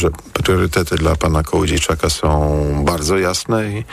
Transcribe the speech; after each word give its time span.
że 0.00 0.10
priorytety 0.32 0.96
dla 0.96 1.16
pana 1.16 1.42
Kołodziejczaka 1.42 2.10
są 2.10 2.82
bardzo 2.84 3.18
jasne 3.18 3.70
i, 3.70 3.84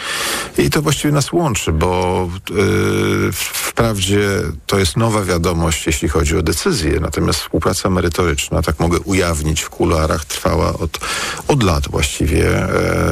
i 0.62 0.70
to 0.70 0.82
właściwie 0.82 1.14
nas 1.14 1.34
łączy, 1.34 1.72
bo 1.72 2.30
yy, 2.50 3.32
wprawdzie 3.32 4.30
to 4.66 4.80
jest 4.80 4.98
nowa 4.98 5.24
wiadomość, 5.24 5.88
jeśli 5.88 6.10
chodzi 6.10 6.38
o 6.38 6.42
decyzje, 6.42 7.00
natomiast 7.00 7.40
współpraca 7.40 7.90
merytoryczna, 7.90 8.62
tak 8.62 8.80
mogę 8.80 9.00
ujawnić 9.00 9.62
w 9.62 9.70
kuluarach, 9.70 10.26
trwała 10.26 10.74
od, 10.74 11.00
od 11.48 11.64
lat 11.64 11.88
właściwie. 11.88 12.48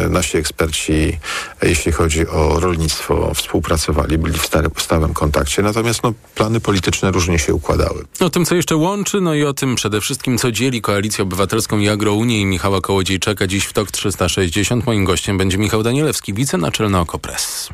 E, 0.06 0.10
nasi 0.10 0.38
eksperci, 0.38 1.20
jeśli 1.62 1.92
chodzi 1.92 2.28
o 2.28 2.60
rolnictwo, 2.60 3.34
współpracowali, 3.34 4.18
byli 4.18 4.40
w 4.76 4.82
stałym 4.82 5.14
kontakcie, 5.14 5.62
natomiast 5.62 6.04
no, 6.04 6.14
plany 6.36 6.60
polityczne 6.60 7.12
różnie 7.12 7.40
się 7.40 7.54
układały. 7.54 8.06
O 8.20 8.30
tym, 8.30 8.46
co 8.46 8.56
jeszcze 8.56 8.76
łączy, 8.76 9.22
no 9.22 9.34
i 9.34 9.44
o 9.44 9.54
tym 9.54 9.76
przede 9.76 10.02
wszystkim, 10.02 10.38
co 10.38 10.52
dzieli 10.52 10.82
Koalicję 10.82 11.24
Obywatelską 11.24 11.80
i 11.80 11.90
Agrounię 11.90 12.42
i 12.42 12.46
Michała 12.46 12.82
Kołodziejczaka 12.86 13.48
dziś 13.48 13.66
w 13.66 13.74
TOK 13.74 13.92
360. 13.92 14.86
Moim 14.86 15.06
gościem 15.06 15.38
będzie 15.38 15.58
Michał 15.58 15.84
Danielewski, 15.84 16.34
wicenaczelny 16.34 17.00
OKO.press. 17.00 17.70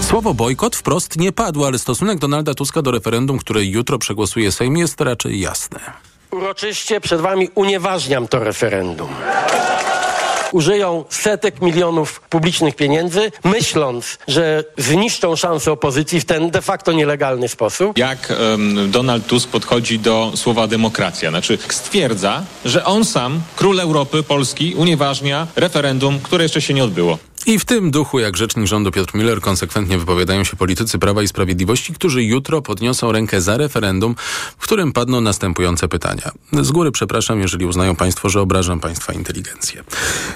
Słowo 0.00 0.34
bojkot 0.34 0.76
wprost 0.76 1.18
nie 1.18 1.32
padło, 1.32 1.66
ale 1.66 1.78
stosunek 1.78 2.18
Donalda 2.18 2.54
Tuska 2.54 2.82
do 2.82 2.90
referendum, 2.90 3.38
które 3.38 3.64
jutro 3.64 3.98
przegłosuje 3.98 4.52
Sejm 4.52 4.76
jest 4.76 5.00
raczej 5.00 5.40
jasny. 5.40 5.78
Uroczyście 6.30 7.00
przed 7.00 7.20
wami 7.20 7.48
unieważniam 7.54 8.28
to 8.28 8.38
referendum 8.38 9.08
użyją 10.54 11.04
setek 11.08 11.62
milionów 11.62 12.20
publicznych 12.20 12.76
pieniędzy, 12.76 13.32
myśląc, 13.44 14.18
że 14.28 14.64
zniszczą 14.78 15.36
szansę 15.36 15.72
opozycji 15.72 16.20
w 16.20 16.24
ten 16.24 16.50
de 16.50 16.62
facto 16.62 16.92
nielegalny 16.92 17.48
sposób. 17.48 17.98
Jak 17.98 18.32
um, 18.50 18.90
Donald 18.90 19.26
Tusk 19.26 19.48
podchodzi 19.48 19.98
do 19.98 20.32
słowa 20.34 20.66
demokracja? 20.66 21.30
Znaczy 21.30 21.58
stwierdza, 21.68 22.42
że 22.64 22.84
on 22.84 23.04
sam, 23.04 23.40
król 23.56 23.80
Europy, 23.80 24.22
Polski, 24.22 24.74
unieważnia 24.74 25.46
referendum, 25.56 26.20
które 26.20 26.42
jeszcze 26.42 26.60
się 26.60 26.74
nie 26.74 26.84
odbyło. 26.84 27.18
I 27.46 27.58
w 27.58 27.64
tym 27.64 27.90
duchu, 27.90 28.18
jak 28.18 28.36
rzecznik 28.36 28.66
rządu 28.66 28.90
Piotr 28.90 29.14
Miller, 29.14 29.40
konsekwentnie 29.40 29.98
wypowiadają 29.98 30.44
się 30.44 30.56
politycy 30.56 30.98
Prawa 30.98 31.22
i 31.22 31.28
Sprawiedliwości, 31.28 31.92
którzy 31.92 32.24
jutro 32.24 32.62
podniosą 32.62 33.12
rękę 33.12 33.40
za 33.40 33.56
referendum, 33.56 34.14
w 34.58 34.62
którym 34.62 34.92
padną 34.92 35.20
następujące 35.20 35.88
pytania. 35.88 36.30
Z 36.52 36.70
góry 36.70 36.92
przepraszam, 36.92 37.40
jeżeli 37.40 37.66
uznają 37.66 37.96
Państwo, 37.96 38.28
że 38.28 38.40
obrażam 38.40 38.80
Państwa 38.80 39.12
inteligencję. 39.12 39.84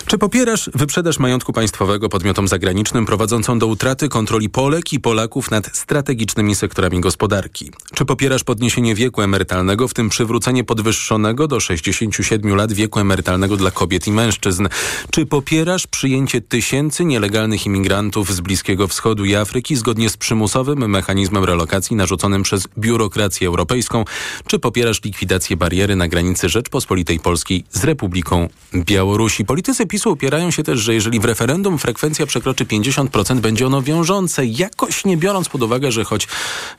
Czy 0.06 0.18
popierasz 0.18 0.70
wyprzedaż 0.74 1.18
majątku 1.18 1.52
państwowego 1.52 2.08
podmiotom 2.08 2.48
zagranicznym 2.48 3.06
prowadzącą 3.06 3.58
do 3.58 3.66
utraty 3.66 4.08
kontroli 4.08 4.48
Polek 4.48 4.92
i 4.92 5.00
Polaków 5.00 5.50
nad 5.50 5.76
strategicznymi 5.76 6.54
sektorami 6.54 7.00
gospodarki? 7.00 7.70
Czy 7.94 8.04
popierasz 8.04 8.44
podniesienie 8.44 8.94
wieku 8.94 9.22
emerytalnego, 9.22 9.88
w 9.88 9.94
tym 9.94 10.08
przywrócenie 10.08 10.64
podwyższonego 10.64 11.48
do 11.48 11.60
67 11.60 12.56
lat 12.56 12.72
wieku 12.72 13.00
emerytalnego 13.00 13.56
dla 13.56 13.70
kobiet 13.70 14.06
i 14.06 14.12
mężczyzn? 14.12 14.68
Czy 15.10 15.26
popierasz 15.26 15.86
przyjęcie 15.86 16.40
tysięcy 16.40 16.95
tysięcy 16.96 17.10
nielegalnych 17.10 17.66
imigrantów 17.66 18.34
z 18.34 18.40
Bliskiego 18.40 18.88
Wschodu 18.88 19.24
i 19.24 19.34
Afryki 19.34 19.76
zgodnie 19.76 20.10
z 20.10 20.16
przymusowym 20.16 20.90
mechanizmem 20.90 21.44
relokacji 21.44 21.96
narzuconym 21.96 22.42
przez 22.42 22.68
biurokrację 22.78 23.48
europejską? 23.48 24.04
Czy 24.46 24.58
popierasz 24.58 25.04
likwidację 25.04 25.56
bariery 25.56 25.96
na 25.96 26.08
granicy 26.08 26.48
Rzeczpospolitej 26.48 27.20
Polskiej 27.20 27.64
z 27.70 27.84
Republiką 27.84 28.48
Białorusi? 28.74 29.44
Politycy 29.44 29.86
PiSu 29.86 30.12
upierają 30.12 30.50
się 30.50 30.62
też, 30.62 30.80
że 30.80 30.94
jeżeli 30.94 31.20
w 31.20 31.24
referendum 31.24 31.78
frekwencja 31.78 32.26
przekroczy 32.26 32.64
50%, 32.64 33.40
będzie 33.40 33.66
ono 33.66 33.82
wiążące, 33.82 34.46
jakoś 34.46 35.04
nie 35.04 35.16
biorąc 35.16 35.48
pod 35.48 35.62
uwagę, 35.62 35.92
że 35.92 36.04
choć, 36.04 36.28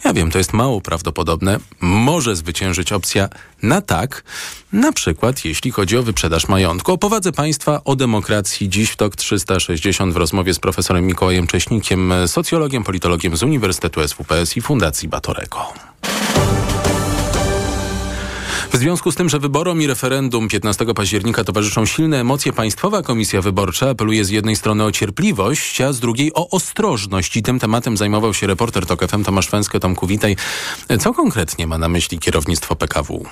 ja 0.05 0.13
wiem, 0.13 0.31
to 0.31 0.37
jest 0.37 0.53
mało 0.53 0.81
prawdopodobne, 0.81 1.59
może 1.81 2.35
zwyciężyć 2.35 2.91
opcja 2.91 3.29
na 3.61 3.81
tak, 3.81 4.23
na 4.73 4.91
przykład 4.91 5.45
jeśli 5.45 5.71
chodzi 5.71 5.97
o 5.97 6.03
wyprzedaż 6.03 6.47
majątku. 6.47 6.91
O 6.91 6.97
powadze 6.97 7.31
państwa, 7.31 7.81
o 7.83 7.95
demokracji 7.95 8.69
dziś 8.69 8.89
w 8.89 8.95
TOK 8.95 9.15
360 9.15 10.06
w 10.11 10.17
rozmowie 10.17 10.53
z 10.53 10.59
profesorem 10.59 11.05
Mikołajem 11.05 11.47
Cześnikiem, 11.47 12.13
socjologiem, 12.27 12.83
politologiem 12.83 13.37
z 13.37 13.43
Uniwersytetu 13.43 14.07
SWPS 14.07 14.57
i 14.57 14.61
Fundacji 14.61 15.07
Batorego. 15.09 15.57
W 18.73 18.77
związku 18.77 19.11
z 19.11 19.15
tym, 19.15 19.29
że 19.29 19.39
wyborom 19.39 19.81
i 19.81 19.87
referendum 19.87 20.47
15 20.47 20.85
października 20.85 21.43
towarzyszą 21.43 21.85
silne 21.85 22.19
emocje, 22.19 22.53
Państwowa 22.53 23.01
Komisja 23.01 23.41
Wyborcza 23.41 23.89
apeluje 23.89 24.25
z 24.25 24.29
jednej 24.29 24.55
strony 24.55 24.83
o 24.83 24.91
cierpliwość, 24.91 25.81
a 25.81 25.93
z 25.93 25.99
drugiej 25.99 26.33
o 26.33 26.49
ostrożność. 26.49 27.37
I 27.37 27.43
tym 27.43 27.59
tematem 27.59 27.97
zajmował 27.97 28.33
się 28.33 28.47
reporter 28.47 28.85
TOK 28.85 29.07
FM 29.07 29.23
Tomasz 29.23 29.49
Węskę. 29.49 29.79
Tomku, 29.79 30.07
witaj. 30.07 30.35
Co 30.99 31.13
konkretnie 31.13 31.67
ma 31.67 31.77
na 31.77 31.89
myśli 31.89 32.19
kierownictwo 32.19 32.75
PKW? 32.75 33.25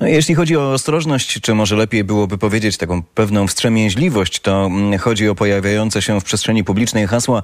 No, 0.00 0.06
jeśli 0.06 0.34
chodzi 0.34 0.56
o 0.56 0.72
ostrożność, 0.72 1.40
czy 1.40 1.54
może 1.54 1.76
lepiej 1.76 2.04
byłoby 2.04 2.38
powiedzieć 2.38 2.76
taką 2.76 3.02
pewną 3.02 3.46
wstrzemięźliwość, 3.46 4.40
to 4.40 4.66
mm, 4.66 4.98
chodzi 4.98 5.28
o 5.28 5.34
pojawiające 5.34 6.02
się 6.02 6.20
w 6.20 6.24
przestrzeni 6.24 6.64
publicznej 6.64 7.06
hasła, 7.06 7.42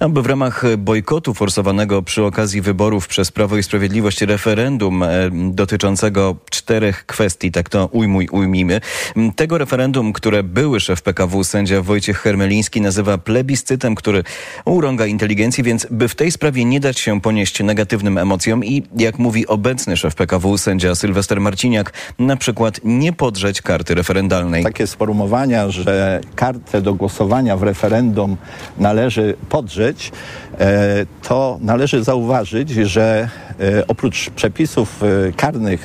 aby 0.00 0.22
w 0.22 0.26
ramach 0.26 0.76
bojkotu 0.76 1.34
forsowanego 1.34 2.02
przy 2.02 2.24
okazji 2.24 2.60
wyborów 2.60 3.08
przez 3.08 3.30
Prawo 3.30 3.56
i 3.56 3.62
Sprawiedliwość 3.62 4.22
referendum 4.22 5.02
e, 5.02 5.08
dotyczącego 5.32 6.36
czterech 6.50 7.06
kwestii, 7.06 7.52
tak 7.52 7.68
to 7.68 7.86
ujmuj, 7.86 8.28
ujmijmy. 8.28 8.80
Mm, 9.16 9.32
tego 9.32 9.58
referendum, 9.58 10.12
które 10.12 10.42
były 10.42 10.80
szef 10.80 11.02
PKW, 11.02 11.44
sędzia 11.44 11.82
Wojciech 11.82 12.18
Hermeliński 12.18 12.80
nazywa 12.80 13.18
plebiscytem, 13.18 13.94
który 13.94 14.24
urąga 14.64 15.06
inteligencji, 15.06 15.64
więc 15.64 15.86
by 15.90 16.08
w 16.08 16.14
tej 16.14 16.30
sprawie 16.30 16.64
nie 16.64 16.80
dać 16.80 16.98
się 16.98 17.20
ponieść 17.20 17.62
negatywnym 17.62 18.18
emocjom 18.18 18.64
i 18.64 18.82
jak 18.96 19.18
mówi 19.18 19.46
obecny 19.46 19.96
szef 19.96 20.14
PKW, 20.14 20.58
sędzia 20.58 20.94
Sylwester 20.94 21.40
Marcin 21.40 21.72
jak 21.74 21.92
na 22.18 22.36
przykład 22.36 22.80
nie 22.84 23.12
podrzeć 23.12 23.62
karty 23.62 23.94
referendalnej. 23.94 24.64
Takie 24.64 24.86
sformułowania, 24.86 25.70
że 25.70 26.20
kartę 26.36 26.82
do 26.82 26.94
głosowania 26.94 27.56
w 27.56 27.62
referendum 27.62 28.36
należy 28.78 29.36
podrzeć, 29.48 30.12
e, 30.58 31.06
to 31.22 31.58
należy 31.60 32.04
zauważyć, 32.04 32.70
że 32.70 33.28
e, 33.60 33.86
oprócz 33.86 34.30
przepisów 34.30 35.02
e, 35.02 35.32
karnych 35.32 35.84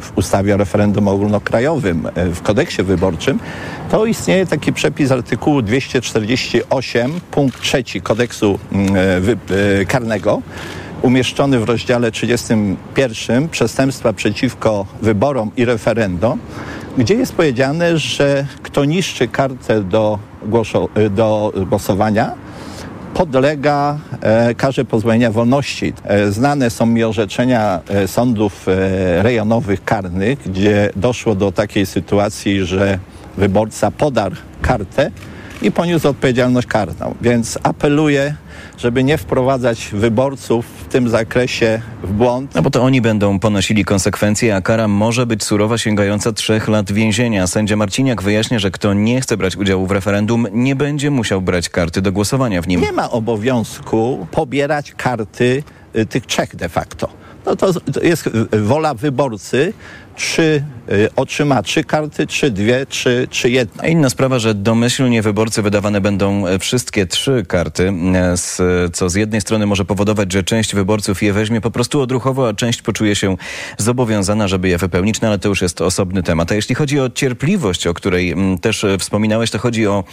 w 0.00 0.12
ustawie 0.14 0.54
o 0.54 0.56
referendum 0.56 1.08
ogólnokrajowym, 1.08 2.08
w 2.16 2.42
kodeksie 2.42 2.82
wyborczym, 2.82 3.40
to 3.90 4.06
istnieje 4.06 4.46
taki 4.46 4.72
przepis 4.72 5.10
artykułu 5.10 5.62
248 5.62 7.20
punkt 7.30 7.60
3 7.60 7.84
kodeksu 8.02 8.58
mm, 8.72 8.94
karnego, 9.88 10.42
umieszczony 11.02 11.58
w 11.60 11.64
rozdziale 11.64 12.10
31 12.10 13.48
przestępstwa 13.48 14.12
przeciwko 14.12 14.86
wyborom 15.02 15.50
i 15.56 15.64
referendum, 15.64 16.38
gdzie 16.98 17.14
jest 17.14 17.34
powiedziane, 17.34 17.98
że 17.98 18.46
kto 18.62 18.84
niszczy 18.84 19.28
kartę 19.28 19.82
do, 19.82 20.18
do 21.10 21.52
głosowania, 21.68 22.32
podlega 23.14 23.98
e, 24.20 24.54
karze 24.54 24.84
pozbawienia 24.84 25.30
wolności. 25.30 25.92
E, 26.04 26.32
znane 26.32 26.70
są 26.70 26.86
mi 26.86 27.04
orzeczenia 27.04 27.80
e, 27.88 28.08
sądów 28.08 28.68
e, 28.68 29.22
rejonowych 29.22 29.84
karnych, 29.84 30.38
gdzie 30.46 30.90
doszło 30.96 31.34
do 31.34 31.52
takiej 31.52 31.86
sytuacji, 31.86 32.64
że 32.64 32.98
wyborca 33.36 33.90
podarł 33.90 34.36
kartę 34.62 35.10
i 35.62 35.72
poniósł 35.72 36.08
odpowiedzialność 36.08 36.66
karną. 36.66 37.14
Więc 37.20 37.58
apeluję 37.62 38.34
żeby 38.78 39.04
nie 39.04 39.18
wprowadzać 39.18 39.88
wyborców 39.92 40.66
w 40.66 40.88
tym 40.88 41.08
zakresie 41.08 41.82
w 42.02 42.12
błąd. 42.12 42.54
No 42.54 42.62
bo 42.62 42.70
to 42.70 42.82
oni 42.82 43.00
będą 43.00 43.38
ponosili 43.38 43.84
konsekwencje, 43.84 44.56
a 44.56 44.60
kara 44.60 44.88
może 44.88 45.26
być 45.26 45.44
surowa, 45.44 45.78
sięgająca 45.78 46.32
trzech 46.32 46.68
lat 46.68 46.92
więzienia. 46.92 47.46
Sędzia 47.46 47.76
Marciniak 47.76 48.22
wyjaśnia, 48.22 48.58
że 48.58 48.70
kto 48.70 48.94
nie 48.94 49.20
chce 49.20 49.36
brać 49.36 49.56
udziału 49.56 49.86
w 49.86 49.90
referendum, 49.90 50.46
nie 50.52 50.76
będzie 50.76 51.10
musiał 51.10 51.42
brać 51.42 51.68
karty 51.68 52.02
do 52.02 52.12
głosowania 52.12 52.62
w 52.62 52.68
nim. 52.68 52.80
Nie 52.80 52.92
ma 52.92 53.10
obowiązku 53.10 54.26
pobierać 54.30 54.92
karty 54.92 55.62
y, 55.96 56.06
tych 56.06 56.26
trzech 56.26 56.56
de 56.56 56.68
facto. 56.68 57.08
No 57.46 57.56
to, 57.56 57.72
to 57.72 58.00
jest 58.00 58.30
wola 58.52 58.94
wyborcy, 58.94 59.72
czy 60.18 60.62
y, 60.92 61.08
otrzyma 61.16 61.62
trzy 61.62 61.84
karty, 61.84 62.26
czy 62.26 62.50
dwie, 62.50 62.86
czy, 62.86 63.28
czy 63.30 63.50
jedna. 63.50 63.86
Inna 63.86 64.10
sprawa, 64.10 64.38
że 64.38 64.54
domyślnie 64.54 65.22
wyborcy 65.22 65.62
wydawane 65.62 66.00
będą 66.00 66.46
e, 66.46 66.58
wszystkie 66.58 67.06
trzy 67.06 67.44
karty, 67.48 67.92
e, 68.14 68.34
co 68.92 69.08
z 69.08 69.14
jednej 69.14 69.40
strony 69.40 69.66
może 69.66 69.84
powodować, 69.84 70.32
że 70.32 70.42
część 70.42 70.74
wyborców 70.74 71.22
je 71.22 71.32
weźmie 71.32 71.60
po 71.60 71.70
prostu 71.70 72.00
odruchowo, 72.00 72.48
a 72.48 72.54
część 72.54 72.82
poczuje 72.82 73.16
się 73.16 73.36
zobowiązana, 73.78 74.48
żeby 74.48 74.68
je 74.68 74.78
wypełnić, 74.78 75.20
no 75.20 75.28
ale 75.28 75.38
to 75.38 75.48
już 75.48 75.62
jest 75.62 75.80
osobny 75.80 76.22
temat. 76.22 76.52
A 76.52 76.54
jeśli 76.54 76.74
chodzi 76.74 77.00
o 77.00 77.10
cierpliwość, 77.10 77.86
o 77.86 77.94
której 77.94 78.34
też 78.60 78.84
e, 78.84 78.98
wspominałeś, 78.98 79.50
to 79.50 79.58
chodzi 79.58 79.86
o 79.86 80.04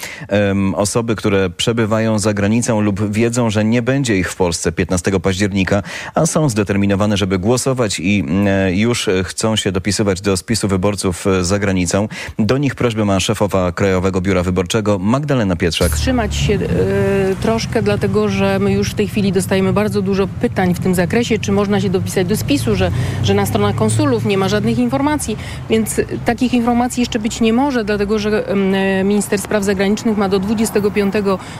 osoby, 0.75 1.15
które 1.15 1.49
przebywają 1.49 2.19
za 2.19 2.33
granicą 2.33 2.81
lub 2.81 3.11
wiedzą, 3.11 3.49
że 3.49 3.65
nie 3.65 3.81
będzie 3.81 4.17
ich 4.17 4.31
w 4.31 4.35
Polsce 4.35 4.71
15 4.71 5.19
października, 5.19 5.83
a 6.15 6.25
są 6.25 6.49
zdeterminowane, 6.49 7.17
żeby 7.17 7.39
głosować 7.39 7.99
i 7.99 8.25
już 8.73 9.09
chcą 9.23 9.55
się 9.55 9.71
dopisać 9.71 9.94
wpisywać 9.95 10.21
do 10.21 10.37
spisu 10.37 10.67
wyborców 10.67 11.25
za 11.41 11.59
granicą. 11.59 12.07
Do 12.39 12.57
nich 12.57 12.75
prośbę 12.75 13.05
ma 13.05 13.19
szefowa 13.19 13.71
Krajowego 13.71 14.21
Biura 14.21 14.43
Wyborczego 14.43 14.99
Magdalena 14.99 15.55
Pietrzak. 15.55 15.91
Wstrzymać 15.91 16.35
się 16.35 16.53
y, 16.53 17.35
troszkę, 17.41 17.81
dlatego 17.81 18.29
że 18.29 18.59
my 18.59 18.73
już 18.73 18.91
w 18.91 18.93
tej 18.93 19.07
chwili 19.07 19.31
dostajemy 19.31 19.73
bardzo 19.73 20.01
dużo 20.01 20.27
pytań 20.27 20.73
w 20.73 20.79
tym 20.79 20.95
zakresie, 20.95 21.39
czy 21.39 21.51
można 21.51 21.81
się 21.81 21.89
dopisać 21.89 22.27
do 22.27 22.37
spisu, 22.37 22.75
że, 22.75 22.91
że 23.23 23.33
na 23.33 23.45
stronach 23.45 23.75
konsulów 23.75 24.25
nie 24.25 24.37
ma 24.37 24.49
żadnych 24.49 24.79
informacji, 24.79 25.37
więc 25.69 26.01
takich 26.25 26.53
informacji 26.53 27.01
jeszcze 27.01 27.19
być 27.19 27.41
nie 27.41 27.53
może, 27.53 27.83
dlatego 27.83 28.19
że 28.19 28.51
y, 28.51 29.03
minister 29.03 29.39
spraw 29.39 29.63
zagranicznych 29.63 30.17
ma 30.17 30.29
do 30.29 30.39
25 30.39 31.13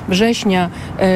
września 0.10 0.70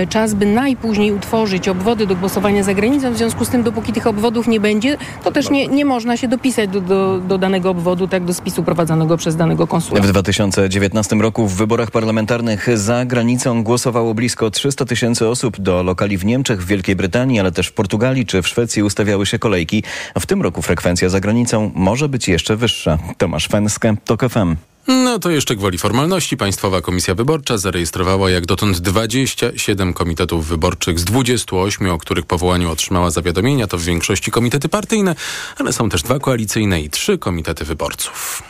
y, 0.03 0.07
czas, 0.07 0.33
by 0.33 0.45
najpóźniej 0.45 1.11
utworzyć 1.11 1.67
obwody 1.67 2.07
do 2.07 2.15
głosowania 2.15 2.63
za 2.63 2.73
granicą. 2.73 3.13
W 3.13 3.17
związku 3.17 3.45
z 3.45 3.49
tym, 3.49 3.63
dopóki 3.63 3.93
tych 3.93 4.07
obwodów 4.07 4.47
nie 4.47 4.59
będzie, 4.59 4.97
to 5.23 5.31
też 5.31 5.49
nie, 5.49 5.67
nie 5.67 5.85
można 5.85 6.17
się 6.17 6.27
dopisać 6.27 6.69
do, 6.69 6.81
do, 6.81 7.08
do 7.17 7.37
danego 7.37 7.69
obwodu, 7.69 8.07
tak 8.07 8.25
do 8.25 8.33
spisu 8.33 8.63
prowadzonego 8.63 9.17
przez 9.17 9.35
danego 9.35 9.67
konsula. 9.67 10.01
W 10.01 10.07
2019 10.07 11.15
roku 11.15 11.47
w 11.47 11.55
wyborach 11.55 11.91
parlamentarnych 11.91 12.77
za 12.77 13.05
granicą 13.05 13.63
głosowało 13.63 14.13
blisko 14.13 14.51
300 14.51 14.85
tysięcy 14.85 15.27
osób. 15.27 15.59
Do 15.59 15.83
lokali 15.83 16.17
w 16.17 16.25
Niemczech, 16.25 16.63
w 16.63 16.65
Wielkiej 16.65 16.95
Brytanii, 16.95 17.39
ale 17.39 17.51
też 17.51 17.67
w 17.67 17.73
Portugalii 17.73 18.25
czy 18.25 18.41
w 18.41 18.47
Szwecji 18.47 18.83
ustawiały 18.83 19.25
się 19.25 19.39
kolejki. 19.39 19.83
W 20.19 20.25
tym 20.25 20.41
roku 20.41 20.61
frekwencja 20.61 21.09
za 21.09 21.19
granicą 21.19 21.71
może 21.75 22.09
być 22.09 22.27
jeszcze 22.27 22.55
wyższa. 22.55 22.97
Tomasz 23.17 23.47
Fenskę, 23.47 23.95
TOK 24.05 24.29
FM. 24.29 24.68
No 24.87 25.19
to 25.19 25.29
jeszcze 25.29 25.55
gwoli 25.55 25.77
formalności. 25.77 26.37
Państwowa 26.37 26.81
Komisja 26.81 27.15
Wyborcza 27.15 27.57
zarejestrowała 27.57 28.29
jak 28.29 28.45
dotąd 28.45 28.79
27 28.79 29.93
komitetów 29.93 30.47
wyborczych 30.47 30.99
z 30.99 31.03
28, 31.03 31.89
o 31.89 31.97
których 31.97 32.25
powołaniu 32.25 32.71
otrzymała 32.71 33.11
zawiadomienia. 33.11 33.67
To 33.67 33.77
w 33.77 33.83
większości 33.83 34.31
komitety 34.31 34.69
partyjne, 34.69 35.15
ale 35.57 35.73
są 35.73 35.89
też 35.89 36.03
dwa 36.03 36.19
koalicyjne 36.19 36.81
i 36.81 36.89
trzy 36.89 37.17
komitety 37.17 37.65
wyborców. 37.65 38.43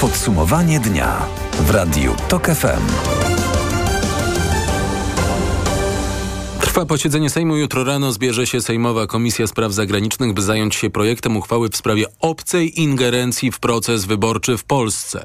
Podsumowanie 0.00 0.80
dnia 0.80 1.26
w 1.60 1.70
Radiu 1.70 2.16
TOK 2.28 2.46
FM. 2.46 3.41
Trwa 6.72 6.86
posiedzenie 6.86 7.30
Sejmu. 7.30 7.56
Jutro 7.56 7.84
rano 7.84 8.12
zbierze 8.12 8.46
się 8.46 8.60
Sejmowa 8.60 9.06
Komisja 9.06 9.46
Spraw 9.46 9.72
Zagranicznych, 9.72 10.32
by 10.32 10.42
zająć 10.42 10.74
się 10.74 10.90
projektem 10.90 11.36
uchwały 11.36 11.68
w 11.68 11.76
sprawie 11.76 12.04
obcej 12.20 12.80
ingerencji 12.80 13.52
w 13.52 13.60
proces 13.60 14.04
wyborczy 14.04 14.56
w 14.56 14.64
Polsce. 14.64 15.24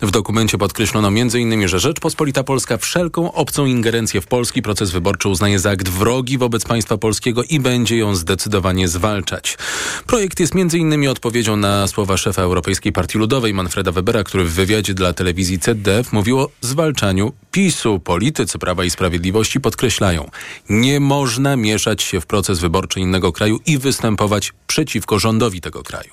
W 0.00 0.10
dokumencie 0.10 0.58
podkreślono 0.58 1.08
m.in., 1.08 1.68
że 1.68 1.80
Rzeczpospolita 1.80 2.44
Polska 2.44 2.76
wszelką 2.76 3.32
obcą 3.32 3.66
ingerencję 3.66 4.20
w 4.20 4.26
polski 4.26 4.62
proces 4.62 4.90
wyborczy 4.90 5.28
uznaje 5.28 5.58
za 5.58 5.70
akt 5.70 5.88
wrogi 5.88 6.38
wobec 6.38 6.64
państwa 6.64 6.98
polskiego 6.98 7.42
i 7.42 7.60
będzie 7.60 7.96
ją 7.96 8.14
zdecydowanie 8.14 8.88
zwalczać. 8.88 9.58
Projekt 10.06 10.40
jest 10.40 10.52
m.in. 10.56 11.08
odpowiedzią 11.08 11.56
na 11.56 11.86
słowa 11.86 12.16
szefa 12.16 12.42
Europejskiej 12.42 12.92
Partii 12.92 13.18
Ludowej 13.18 13.54
Manfreda 13.54 13.92
Webera, 13.92 14.24
który 14.24 14.44
w 14.44 14.52
wywiadzie 14.52 14.94
dla 14.94 15.12
telewizji 15.12 15.58
ZDF 15.62 16.12
mówił 16.12 16.38
o 16.38 16.48
zwalczaniu 16.60 17.32
PiSu. 17.52 18.00
Politycy 18.00 18.58
Prawa 18.58 18.84
i 18.84 18.90
Sprawiedliwości 18.90 19.60
podkreślają, 19.60 20.24
nie 20.70 21.00
można 21.00 21.56
mieszać 21.56 22.02
się 22.02 22.20
w 22.20 22.26
proces 22.26 22.60
wyborczy 22.60 23.00
innego 23.00 23.32
kraju 23.32 23.58
i 23.66 23.78
występować 23.78 24.52
przeciwko 24.66 25.18
rządowi 25.18 25.60
tego 25.60 25.82
kraju. 25.82 26.10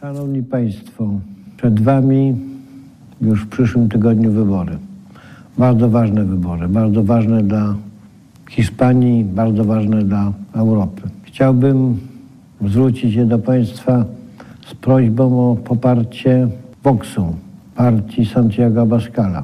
Szanowni 0.00 0.42
Państwo, 0.42 1.10
przed 1.56 1.82
Wami 1.82 2.34
już 3.20 3.42
w 3.44 3.48
przyszłym 3.48 3.88
tygodniu 3.88 4.32
wybory. 4.32 4.78
Bardzo 5.58 5.88
ważne 5.88 6.24
wybory, 6.24 6.68
bardzo 6.68 7.02
ważne 7.02 7.42
dla 7.42 7.74
Hiszpanii, 8.50 9.24
bardzo 9.24 9.64
ważne 9.64 10.04
dla 10.04 10.32
Europy. 10.54 11.02
Chciałbym 11.22 12.00
zwrócić 12.66 13.14
się 13.14 13.26
do 13.26 13.38
Państwa 13.38 14.04
z 14.70 14.74
prośbą 14.74 15.50
o 15.50 15.56
poparcie 15.56 16.48
Voxu, 16.82 17.36
partii 17.74 18.26
Santiago 18.26 18.82
Abascala. 18.82 19.42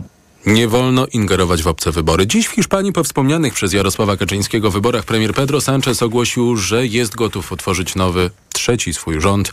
Nie 0.48 0.68
wolno 0.68 1.06
ingerować 1.06 1.62
w 1.62 1.66
obce 1.66 1.92
wybory. 1.92 2.26
Dziś 2.26 2.46
w 2.46 2.50
Hiszpanii 2.50 2.92
po 2.92 3.04
wspomnianych 3.04 3.54
przez 3.54 3.72
Jarosława 3.72 4.16
Kaczyńskiego 4.16 4.70
wyborach 4.70 5.04
premier 5.04 5.34
Pedro 5.34 5.58
Sánchez 5.58 6.04
ogłosił, 6.04 6.56
że 6.56 6.86
jest 6.86 7.16
gotów 7.16 7.52
utworzyć 7.52 7.94
nowy, 7.94 8.30
trzeci 8.52 8.94
swój 8.94 9.20
rząd. 9.20 9.52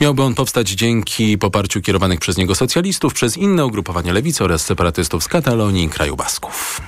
Miałby 0.00 0.22
on 0.22 0.34
powstać 0.34 0.70
dzięki 0.70 1.38
poparciu 1.38 1.80
kierowanych 1.80 2.20
przez 2.20 2.36
niego 2.36 2.54
socjalistów, 2.54 3.14
przez 3.14 3.36
inne 3.36 3.66
ugrupowania 3.66 4.12
lewicy 4.12 4.44
oraz 4.44 4.64
separatystów 4.64 5.24
z 5.24 5.28
Katalonii 5.28 5.84
i 5.84 5.88
kraju 5.88 6.16
Basków. 6.16 6.80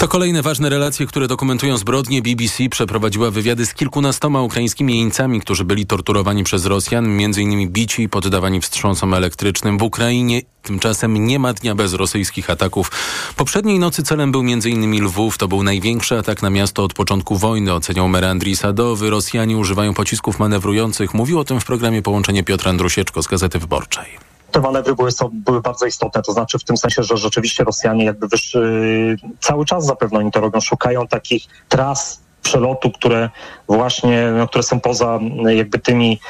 To 0.00 0.08
kolejne 0.08 0.42
ważne 0.42 0.68
relacje, 0.68 1.06
które 1.06 1.28
dokumentują 1.28 1.76
zbrodnie. 1.76 2.22
BBC 2.22 2.68
przeprowadziła 2.70 3.30
wywiady 3.30 3.66
z 3.66 3.74
kilkunastoma 3.74 4.42
ukraińskimi 4.42 4.98
jeńcami, 4.98 5.40
którzy 5.40 5.64
byli 5.64 5.86
torturowani 5.86 6.44
przez 6.44 6.66
Rosjan, 6.66 7.04
m.in. 7.04 7.68
bici 7.68 8.02
i 8.02 8.08
poddawani 8.08 8.60
wstrząsom 8.60 9.14
elektrycznym 9.14 9.78
w 9.78 9.82
Ukrainie. 9.82 10.42
Tymczasem 10.62 11.26
nie 11.26 11.38
ma 11.38 11.52
dnia 11.52 11.74
bez 11.74 11.94
rosyjskich 11.94 12.50
ataków. 12.50 12.90
Poprzedniej 13.36 13.78
nocy 13.78 14.02
celem 14.02 14.32
był 14.32 14.40
m.in. 14.40 15.04
Lwów. 15.04 15.38
To 15.38 15.48
był 15.48 15.62
największy 15.62 16.18
atak 16.18 16.42
na 16.42 16.50
miasto 16.50 16.84
od 16.84 16.94
początku 16.94 17.36
wojny, 17.36 17.74
oceniał 17.74 18.08
mer 18.08 18.24
Andrii 18.24 18.56
Sadowy. 18.56 19.10
Rosjanie 19.10 19.58
używają 19.58 19.94
pocisków 19.94 20.38
manewrujących. 20.38 21.14
Mówił 21.14 21.38
o 21.38 21.44
tym 21.44 21.60
w 21.60 21.64
programie 21.64 22.02
Połączenie 22.02 22.44
Piotr 22.44 22.68
Andrusieczko 22.68 23.22
z 23.22 23.26
Gazety 23.26 23.58
Wyborczej 23.58 24.29
te 24.50 24.60
manewry 24.60 24.94
były, 24.94 25.10
były 25.32 25.60
bardzo 25.60 25.86
istotne, 25.86 26.22
to 26.22 26.32
znaczy 26.32 26.58
w 26.58 26.64
tym 26.64 26.76
sensie, 26.76 27.02
że 27.02 27.16
rzeczywiście 27.16 27.64
Rosjanie 27.64 28.04
jakby 28.04 28.28
wyszły, 28.28 29.16
cały 29.40 29.64
czas 29.64 29.86
zapewne 29.86 30.18
oni 30.18 30.30
to 30.30 30.40
robią, 30.40 30.60
szukają 30.60 31.06
takich 31.06 31.44
tras 31.68 32.20
przelotu, 32.42 32.90
które 32.90 33.30
właśnie, 33.68 34.30
no, 34.38 34.48
które 34.48 34.62
są 34.62 34.80
poza 34.80 35.18
jakby 35.46 35.78
tymi 35.78 36.20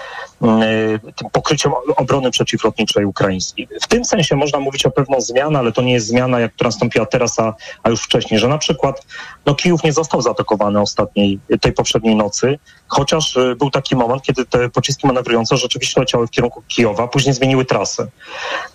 tym 1.16 1.30
pokryciem 1.32 1.72
obrony 1.96 2.30
przeciwlotniczej 2.30 3.04
ukraińskiej. 3.04 3.68
W 3.82 3.86
tym 3.86 4.04
sensie 4.04 4.36
można 4.36 4.60
mówić 4.60 4.86
o 4.86 4.90
pewną 4.90 5.20
zmianę, 5.20 5.58
ale 5.58 5.72
to 5.72 5.82
nie 5.82 5.92
jest 5.92 6.06
zmiana, 6.06 6.40
jak 6.40 6.54
która 6.54 6.68
nastąpiła 6.68 7.06
teraz, 7.06 7.38
a, 7.38 7.54
a 7.82 7.90
już 7.90 8.02
wcześniej, 8.02 8.40
że 8.40 8.48
na 8.48 8.58
przykład 8.58 9.06
no, 9.46 9.54
Kijów 9.54 9.84
nie 9.84 9.92
został 9.92 10.22
zaatakowany 10.22 10.80
ostatniej, 10.80 11.38
tej 11.60 11.72
poprzedniej 11.72 12.16
nocy, 12.16 12.58
chociaż 12.88 13.36
y, 13.36 13.56
był 13.58 13.70
taki 13.70 13.96
moment, 13.96 14.22
kiedy 14.22 14.44
te 14.44 14.68
pociski 14.68 15.06
manewrujące 15.06 15.56
rzeczywiście 15.56 16.00
leciały 16.00 16.26
w 16.26 16.30
kierunku 16.30 16.62
Kijowa, 16.68 17.08
później 17.08 17.34
zmieniły 17.34 17.64
trasę. 17.64 18.06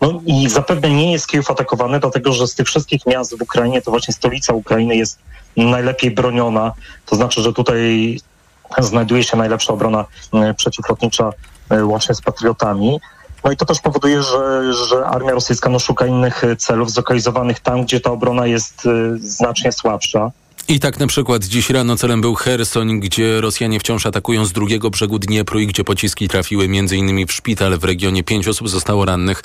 No 0.01 0.21
i 0.25 0.49
zapewne 0.49 0.89
nie 0.89 1.11
jest 1.11 1.27
Kijów 1.27 1.51
atakowany, 1.51 1.99
dlatego 1.99 2.33
że 2.33 2.47
z 2.47 2.55
tych 2.55 2.67
wszystkich 2.67 3.05
miast 3.05 3.37
w 3.37 3.41
Ukrainie 3.41 3.81
to 3.81 3.91
właśnie 3.91 4.13
stolica 4.13 4.53
Ukrainy 4.53 4.95
jest 4.95 5.19
najlepiej 5.57 6.11
broniona. 6.11 6.71
To 7.05 7.15
znaczy, 7.15 7.41
że 7.41 7.53
tutaj 7.53 8.19
znajduje 8.79 9.23
się 9.23 9.37
najlepsza 9.37 9.73
obrona 9.73 10.05
y, 10.33 10.53
przeciwlotnicza 10.53 11.31
łącznie 11.83 12.15
z 12.15 12.21
patriotami. 12.21 12.99
No 13.43 13.51
i 13.51 13.57
to 13.57 13.65
też 13.65 13.79
powoduje, 13.79 14.23
że, 14.23 14.73
że 14.73 15.05
armia 15.05 15.31
rosyjska 15.31 15.69
no, 15.69 15.79
szuka 15.79 16.05
innych 16.05 16.43
celów 16.57 16.91
zlokalizowanych 16.91 17.59
tam, 17.59 17.83
gdzie 17.83 17.99
ta 17.99 18.11
obrona 18.11 18.47
jest 18.47 18.85
e, 18.85 19.17
znacznie 19.17 19.71
słabsza. 19.71 20.31
I 20.67 20.79
tak 20.79 20.99
na 20.99 21.07
przykład 21.07 21.45
dziś 21.45 21.69
rano 21.69 21.97
celem 21.97 22.21
był 22.21 22.35
Hersoń, 22.35 22.99
gdzie 22.99 23.41
Rosjanie 23.41 23.79
wciąż 23.79 24.05
atakują 24.05 24.45
z 24.45 24.51
drugiego 24.51 24.89
brzegu 24.89 25.19
Dniepru 25.19 25.59
i 25.59 25.67
gdzie 25.67 25.83
pociski 25.83 26.27
trafiły 26.27 26.65
m.in. 26.65 27.27
w 27.27 27.31
szpital 27.31 27.77
w 27.77 27.83
regionie. 27.83 28.23
Pięć 28.23 28.47
osób 28.47 28.69
zostało 28.69 29.05
rannych. 29.05 29.41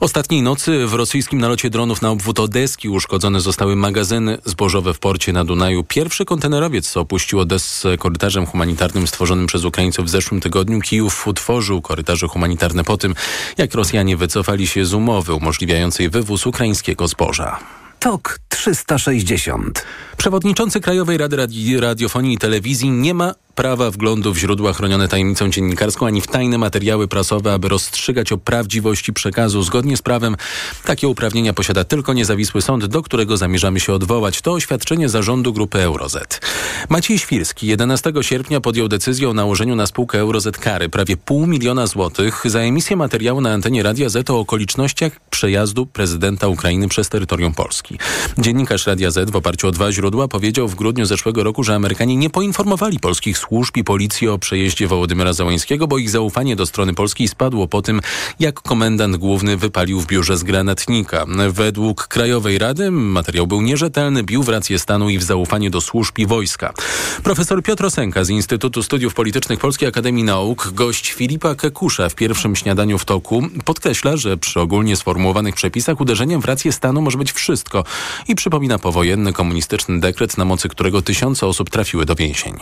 Ostatniej 0.00 0.42
nocy 0.42 0.86
w 0.86 0.94
rosyjskim 0.94 1.38
nalocie 1.38 1.70
dronów 1.70 2.02
na 2.02 2.10
obwód 2.10 2.40
Odeski 2.40 2.88
uszkodzone 2.88 3.40
zostały 3.40 3.76
magazyny 3.76 4.38
zbożowe 4.44 4.94
w 4.94 4.98
porcie 4.98 5.32
na 5.32 5.44
Dunaju. 5.44 5.84
Pierwszy 5.84 6.24
kontenerowiec 6.24 6.96
opuścił 6.96 7.40
Odessę 7.40 7.98
korytarzem 7.98 8.46
humanitarnym 8.46 9.06
stworzonym 9.06 9.46
przez 9.46 9.64
Ukraińców 9.64 10.06
w 10.06 10.08
zeszłym 10.08 10.40
tygodniu. 10.40 10.80
Kijów 10.80 11.26
utworzył 11.26 11.82
korytarze 11.82 12.28
humanitarne 12.28 12.84
po 12.84 12.96
tym, 12.96 13.14
jak 13.58 13.74
Rosjanie 13.74 14.16
wycofali 14.16 14.66
się 14.66 14.84
z 14.84 14.94
umowy 14.94 15.34
umożliwiającej 15.34 16.10
wywóz 16.10 16.46
ukraińskiego 16.46 17.08
zboża. 17.08 17.83
TOK 18.04 18.38
360. 18.48 19.84
Przewodniczący 20.16 20.80
Krajowej 20.80 21.18
Rady 21.18 21.36
Radiofonii 21.80 22.34
i 22.34 22.38
Telewizji 22.38 22.90
nie 22.90 23.14
ma 23.14 23.34
prawa 23.54 23.90
wglądu 23.90 24.34
w 24.34 24.38
źródła 24.38 24.72
chronione 24.72 25.08
tajemnicą 25.08 25.50
dziennikarską 25.50 26.06
ani 26.06 26.20
w 26.20 26.26
tajne 26.26 26.58
materiały 26.58 27.08
prasowe, 27.08 27.52
aby 27.52 27.68
rozstrzygać 27.68 28.32
o 28.32 28.38
prawdziwości 28.38 29.12
przekazu. 29.12 29.62
Zgodnie 29.62 29.96
z 29.96 30.02
prawem 30.02 30.36
takie 30.84 31.08
uprawnienia 31.08 31.52
posiada 31.52 31.84
tylko 31.84 32.12
niezawisły 32.12 32.62
sąd, 32.62 32.86
do 32.86 33.02
którego 33.02 33.36
zamierzamy 33.36 33.80
się 33.80 33.92
odwołać. 33.92 34.42
To 34.42 34.52
oświadczenie 34.52 35.08
zarządu 35.08 35.52
grupy 35.52 35.82
Euroz. 35.82 36.14
Maciej 36.88 37.18
Świrski 37.18 37.66
11 37.66 38.12
sierpnia 38.20 38.60
podjął 38.60 38.88
decyzję 38.88 39.28
o 39.28 39.34
nałożeniu 39.34 39.76
na 39.76 39.86
spółkę 39.86 40.18
Euroz 40.18 40.44
kary 40.60 40.88
prawie 40.88 41.16
pół 41.16 41.46
miliona 41.46 41.86
złotych 41.86 42.42
za 42.44 42.58
emisję 42.58 42.96
materiału 42.96 43.40
na 43.40 43.52
antenie 43.52 43.82
Radia 43.82 44.08
Z 44.08 44.30
o 44.30 44.38
okolicznościach 44.38 45.12
przejazdu 45.30 45.86
prezydenta 45.86 46.48
Ukrainy 46.48 46.88
przez 46.88 47.08
terytorium 47.08 47.54
Polski. 47.54 47.98
Dziennikarz 48.38 48.86
Radia 48.86 49.10
Z 49.10 49.30
w 49.30 49.36
oparciu 49.36 49.68
o 49.68 49.72
dwa 49.72 49.92
źródła 49.92 50.28
powiedział 50.28 50.68
w 50.68 50.74
grudniu 50.74 51.04
zeszłego 51.04 51.44
roku, 51.44 51.64
że 51.64 51.74
Amerykanie 51.74 52.16
nie 52.16 52.30
poinformowali 52.30 53.00
polskich 53.00 53.38
służb 53.48 53.76
i 53.76 53.84
policji 53.84 54.28
o 54.28 54.38
przejeździe 54.38 54.86
Wołodymyra 54.86 55.32
Załańskiego, 55.32 55.86
bo 55.86 55.98
ich 55.98 56.10
zaufanie 56.10 56.56
do 56.56 56.66
strony 56.66 56.94
polskiej 56.94 57.28
spadło 57.28 57.68
po 57.68 57.82
tym, 57.82 58.00
jak 58.40 58.60
komendant 58.60 59.16
główny 59.16 59.56
wypalił 59.56 60.00
w 60.00 60.06
biurze 60.06 60.36
z 60.36 60.42
granatnika. 60.42 61.26
Według 61.50 62.08
Krajowej 62.08 62.58
Rady 62.58 62.90
materiał 62.90 63.46
był 63.46 63.62
nierzetelny, 63.62 64.22
bił 64.22 64.42
w 64.42 64.48
rację 64.48 64.78
stanu 64.78 65.08
i 65.08 65.18
w 65.18 65.22
zaufanie 65.22 65.70
do 65.70 65.80
służb 65.80 66.18
i 66.18 66.26
wojska. 66.26 66.72
Profesor 67.22 67.62
Piotr 67.62 67.84
Osenka 67.84 68.24
z 68.24 68.30
Instytutu 68.30 68.82
Studiów 68.82 69.14
Politycznych 69.14 69.60
Polskiej 69.60 69.88
Akademii 69.88 70.24
Nauk, 70.24 70.70
gość 70.72 71.12
Filipa 71.12 71.54
Kekusza 71.54 72.08
w 72.08 72.14
pierwszym 72.14 72.56
śniadaniu 72.56 72.98
w 72.98 73.04
toku, 73.04 73.42
podkreśla, 73.64 74.16
że 74.16 74.36
przy 74.36 74.60
ogólnie 74.60 74.96
sformułowanych 74.96 75.54
przepisach 75.54 76.00
uderzeniem 76.00 76.40
w 76.40 76.44
rację 76.44 76.72
stanu 76.72 77.00
może 77.00 77.18
być 77.18 77.32
wszystko 77.32 77.84
i 78.28 78.34
przypomina 78.34 78.78
powojenny 78.78 79.32
komunistyczny 79.32 80.00
dekret, 80.00 80.38
na 80.38 80.44
mocy 80.44 80.68
którego 80.68 81.02
tysiące 81.02 81.46
osób 81.46 81.70
trafiły 81.70 82.06
do 82.06 82.14
więzień 82.14 82.54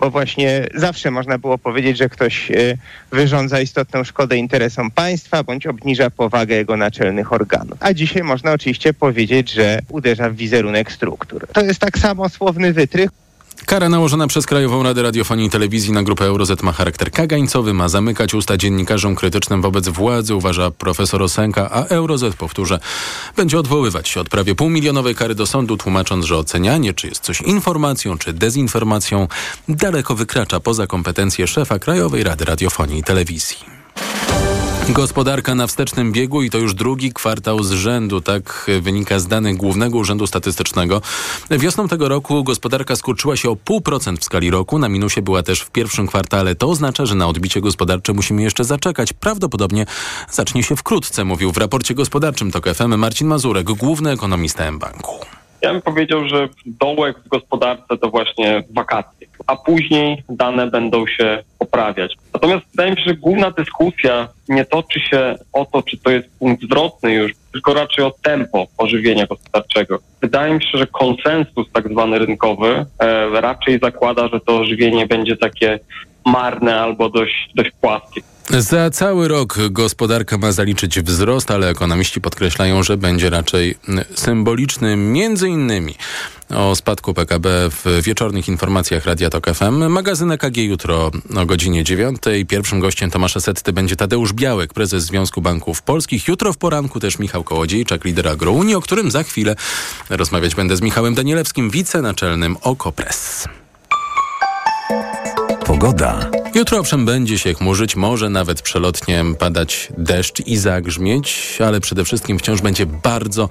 bo 0.00 0.10
właśnie 0.10 0.66
zawsze 0.74 1.10
można 1.10 1.38
było 1.38 1.58
powiedzieć, 1.58 1.98
że 1.98 2.08
ktoś 2.08 2.50
y, 2.50 2.78
wyrządza 3.12 3.60
istotną 3.60 4.04
szkodę 4.04 4.36
interesom 4.36 4.90
państwa 4.90 5.42
bądź 5.42 5.66
obniża 5.66 6.10
powagę 6.10 6.54
jego 6.54 6.76
naczelnych 6.76 7.32
organów. 7.32 7.78
A 7.80 7.92
dzisiaj 7.94 8.22
można 8.22 8.52
oczywiście 8.52 8.94
powiedzieć, 8.94 9.52
że 9.52 9.78
uderza 9.88 10.30
w 10.30 10.34
wizerunek 10.34 10.92
struktur. 10.92 11.46
To 11.52 11.60
jest 11.60 11.80
tak 11.80 11.98
samo 11.98 12.28
słowny 12.28 12.72
wytrych. 12.72 13.10
Kara 13.66 13.88
nałożona 13.88 14.26
przez 14.26 14.46
Krajową 14.46 14.82
Radę 14.82 15.02
Radiofonii 15.02 15.46
i 15.46 15.50
Telewizji 15.50 15.92
na 15.92 16.02
grupę 16.02 16.24
Eurozet 16.24 16.62
ma 16.62 16.72
charakter 16.72 17.10
kagańcowy, 17.10 17.74
ma 17.74 17.88
zamykać 17.88 18.34
usta 18.34 18.56
dziennikarzom 18.56 19.14
krytycznym 19.14 19.62
wobec 19.62 19.88
władzy, 19.88 20.34
uważa 20.34 20.70
profesor 20.70 21.22
Osenka, 21.22 21.70
a 21.70 21.84
Eurozet, 21.84 22.34
powtórzę, 22.34 22.78
będzie 23.36 23.58
odwoływać 23.58 24.08
się 24.08 24.20
od 24.20 24.28
prawie 24.28 24.54
półmilionowej 24.54 25.14
kary 25.14 25.34
do 25.34 25.46
sądu, 25.46 25.76
tłumacząc, 25.76 26.24
że 26.24 26.36
ocenianie, 26.36 26.94
czy 26.94 27.08
jest 27.08 27.22
coś 27.22 27.40
informacją, 27.40 28.18
czy 28.18 28.32
dezinformacją, 28.32 29.28
daleko 29.68 30.14
wykracza 30.14 30.60
poza 30.60 30.86
kompetencje 30.86 31.46
szefa 31.46 31.78
Krajowej 31.78 32.24
Rady 32.24 32.44
Radiofonii 32.44 32.98
i 32.98 33.02
Telewizji. 33.02 33.56
Gospodarka 34.92 35.54
na 35.54 35.66
wstecznym 35.66 36.12
biegu 36.12 36.42
i 36.42 36.50
to 36.50 36.58
już 36.58 36.74
drugi 36.74 37.12
kwartał 37.12 37.62
z 37.62 37.70
rzędu, 37.70 38.20
tak 38.20 38.70
wynika 38.80 39.18
z 39.18 39.26
danych 39.26 39.56
Głównego 39.56 39.98
Urzędu 39.98 40.26
Statystycznego. 40.26 41.00
Wiosną 41.50 41.88
tego 41.88 42.08
roku 42.08 42.44
gospodarka 42.44 42.96
skurczyła 42.96 43.36
się 43.36 43.50
o 43.50 43.54
0,5% 43.54 44.16
w 44.16 44.24
skali 44.24 44.50
roku, 44.50 44.78
na 44.78 44.88
minusie 44.88 45.22
była 45.22 45.42
też 45.42 45.60
w 45.60 45.70
pierwszym 45.70 46.06
kwartale. 46.06 46.54
To 46.54 46.68
oznacza, 46.68 47.06
że 47.06 47.14
na 47.14 47.26
odbicie 47.26 47.60
gospodarcze 47.60 48.12
musimy 48.12 48.42
jeszcze 48.42 48.64
zaczekać. 48.64 49.12
Prawdopodobnie 49.12 49.86
zacznie 50.30 50.62
się 50.62 50.76
wkrótce, 50.76 51.24
mówił 51.24 51.52
w 51.52 51.56
raporcie 51.56 51.94
gospodarczym 51.94 52.50
TOK 52.50 52.68
FM 52.68 52.96
Marcin 52.96 53.28
Mazurek, 53.28 53.66
główny 53.66 54.10
ekonomista 54.10 54.64
M-Banku. 54.64 55.14
Ja 55.62 55.72
bym 55.72 55.82
powiedział, 55.82 56.28
że 56.28 56.48
dołek 56.66 57.16
w 57.26 57.28
gospodarce 57.28 57.98
to 58.00 58.10
właśnie 58.10 58.64
wakacje, 58.70 59.26
a 59.50 59.56
później 59.56 60.22
dane 60.28 60.66
będą 60.66 61.06
się 61.06 61.42
poprawiać. 61.58 62.16
Natomiast 62.34 62.66
wydaje 62.70 62.90
mi 62.90 62.96
się, 62.96 63.04
że 63.06 63.14
główna 63.14 63.50
dyskusja 63.50 64.28
nie 64.48 64.64
toczy 64.64 65.00
się 65.00 65.34
o 65.52 65.64
to, 65.64 65.82
czy 65.82 65.98
to 65.98 66.10
jest 66.10 66.28
punkt 66.38 66.62
zwrotny 66.62 67.12
już, 67.12 67.32
tylko 67.52 67.74
raczej 67.74 68.04
o 68.04 68.10
tempo 68.22 68.66
ożywienia 68.78 69.26
gospodarczego. 69.26 69.98
Wydaje 70.22 70.54
mi 70.54 70.62
się, 70.62 70.78
że 70.78 70.86
konsensus 70.86 71.66
tak 71.72 71.88
zwany 71.88 72.18
rynkowy 72.18 72.86
e, 72.98 73.40
raczej 73.40 73.78
zakłada, 73.78 74.28
że 74.28 74.40
to 74.40 74.58
ożywienie 74.58 75.06
będzie 75.06 75.36
takie 75.36 75.78
marne 76.26 76.80
albo 76.80 77.08
dość, 77.08 77.50
dość 77.54 77.70
płaskie. 77.80 78.20
Za 78.58 78.90
cały 78.90 79.28
rok 79.28 79.58
gospodarka 79.70 80.38
ma 80.38 80.52
zaliczyć 80.52 81.00
wzrost, 81.00 81.50
ale 81.50 81.68
ekonomiści 81.68 82.20
podkreślają, 82.20 82.82
że 82.82 82.96
będzie 82.96 83.30
raczej 83.30 83.74
symboliczny. 84.14 84.96
Między 84.96 85.48
innymi 85.48 85.94
o 86.50 86.76
spadku 86.76 87.14
PKB 87.14 87.48
w 87.70 88.02
wieczornych 88.02 88.48
informacjach 88.48 89.04
Radia 89.04 89.30
Tok 89.30 89.46
FM. 89.54 89.88
Magazyn 89.88 90.32
EKG 90.32 90.56
jutro 90.56 91.10
o 91.36 91.46
godzinie 91.46 91.84
9. 91.84 92.18
Pierwszym 92.48 92.80
gościem 92.80 93.10
Tomasza 93.10 93.40
Setty 93.40 93.72
będzie 93.72 93.96
Tadeusz 93.96 94.32
Białek, 94.32 94.74
prezes 94.74 95.04
Związku 95.04 95.40
Banków 95.40 95.82
Polskich. 95.82 96.28
Jutro 96.28 96.52
w 96.52 96.56
poranku 96.56 97.00
też 97.00 97.18
Michał 97.18 97.44
Kołodziejczak, 97.44 98.04
lider 98.04 98.28
Agrounii, 98.28 98.74
o 98.74 98.80
którym 98.80 99.10
za 99.10 99.22
chwilę 99.22 99.56
rozmawiać 100.10 100.54
będę 100.54 100.76
z 100.76 100.80
Michałem 100.80 101.14
Danielewskim, 101.14 101.70
wicenaczelnym 101.70 102.56
OKO.press. 102.62 103.48
Pogoda. 105.66 106.30
Jutro 106.54 106.78
owszem 106.78 107.04
będzie 107.04 107.38
się 107.38 107.54
chmurzyć, 107.54 107.96
może 107.96 108.30
nawet 108.30 108.62
przelotnie 108.62 109.24
padać 109.38 109.88
deszcz 109.98 110.46
i 110.46 110.56
zagrzmieć, 110.56 111.58
ale 111.66 111.80
przede 111.80 112.04
wszystkim 112.04 112.38
wciąż 112.38 112.60
będzie 112.60 112.86
bardzo, 112.86 113.48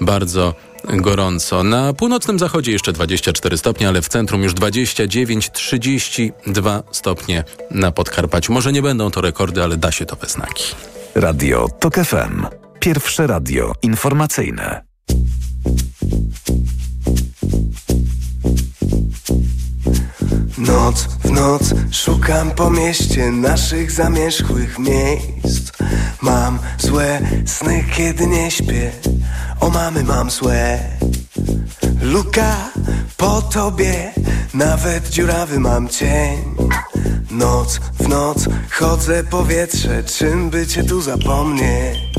bardzo 0.00 0.54
gorąco. 0.84 1.64
Na 1.64 1.92
północnym 1.92 2.38
zachodzie 2.38 2.72
jeszcze 2.72 2.92
24 2.92 3.58
stopnie, 3.58 3.88
ale 3.88 4.02
w 4.02 4.08
centrum 4.08 4.42
już 4.42 4.54
29-32 4.54 6.82
stopnie 6.90 7.44
na 7.70 7.92
Podkarpaciu. 7.92 8.52
Może 8.52 8.72
nie 8.72 8.82
będą 8.82 9.10
to 9.10 9.20
rekordy, 9.20 9.62
ale 9.62 9.76
da 9.76 9.92
się 9.92 10.06
to 10.06 10.16
we 10.16 10.28
znaki. 10.28 10.64
Radio 11.14 11.68
TOK 11.80 11.94
FM. 11.94 12.46
Pierwsze 12.80 13.26
radio 13.26 13.72
informacyjne. 13.82 14.82
Noc 20.60 21.08
w 21.24 21.30
noc 21.30 21.62
szukam 21.92 22.50
po 22.50 22.70
mieście 22.70 23.30
naszych 23.30 23.92
zamierzchłych 23.92 24.78
miejsc. 24.78 25.72
Mam 26.22 26.58
złe 26.78 27.20
sny, 27.46 27.84
kiedy 27.96 28.26
nie 28.26 28.50
śpię. 28.50 28.92
O 29.60 29.70
mamy 29.70 30.04
mam 30.04 30.30
złe. 30.30 30.78
Luka 32.02 32.56
po 33.16 33.42
tobie 33.42 34.12
Nawet 34.54 35.08
dziurawy 35.08 35.60
mam 35.60 35.88
cień. 35.88 36.38
Noc 37.30 37.80
w 38.00 38.08
noc 38.08 38.48
chodzę 38.70 39.24
powietrze 39.24 40.04
Czym 40.04 40.50
by 40.50 40.66
cię 40.66 40.84
tu 40.84 41.02
zapomnieć? 41.02 42.09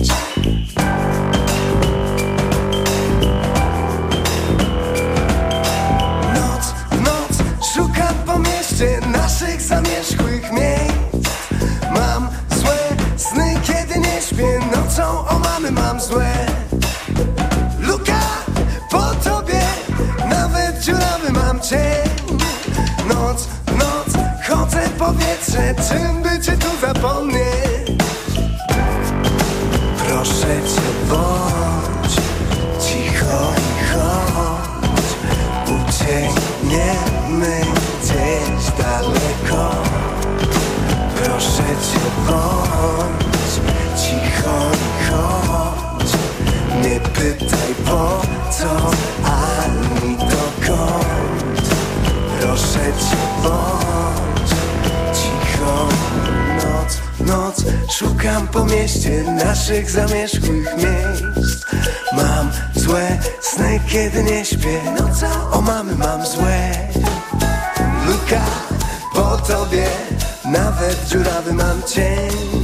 Naszych 59.72 59.92
zamierzchłych 59.92 60.78
miejsc. 60.78 61.66
Mam 62.14 62.52
złe 62.76 63.20
sny 63.42 63.80
kiedy 63.88 64.24
nie 64.24 64.46
śpię. 64.46 64.82
Nocą 65.00 65.52
o 65.52 65.62
mamy 65.62 65.96
mam 65.96 66.26
złe. 66.26 66.72
Luka 68.08 68.42
po 69.14 69.38
tobie 69.38 69.86
Nawet 70.46 71.08
dziurawy 71.08 71.54
mam 71.54 71.84
cień. 71.84 72.64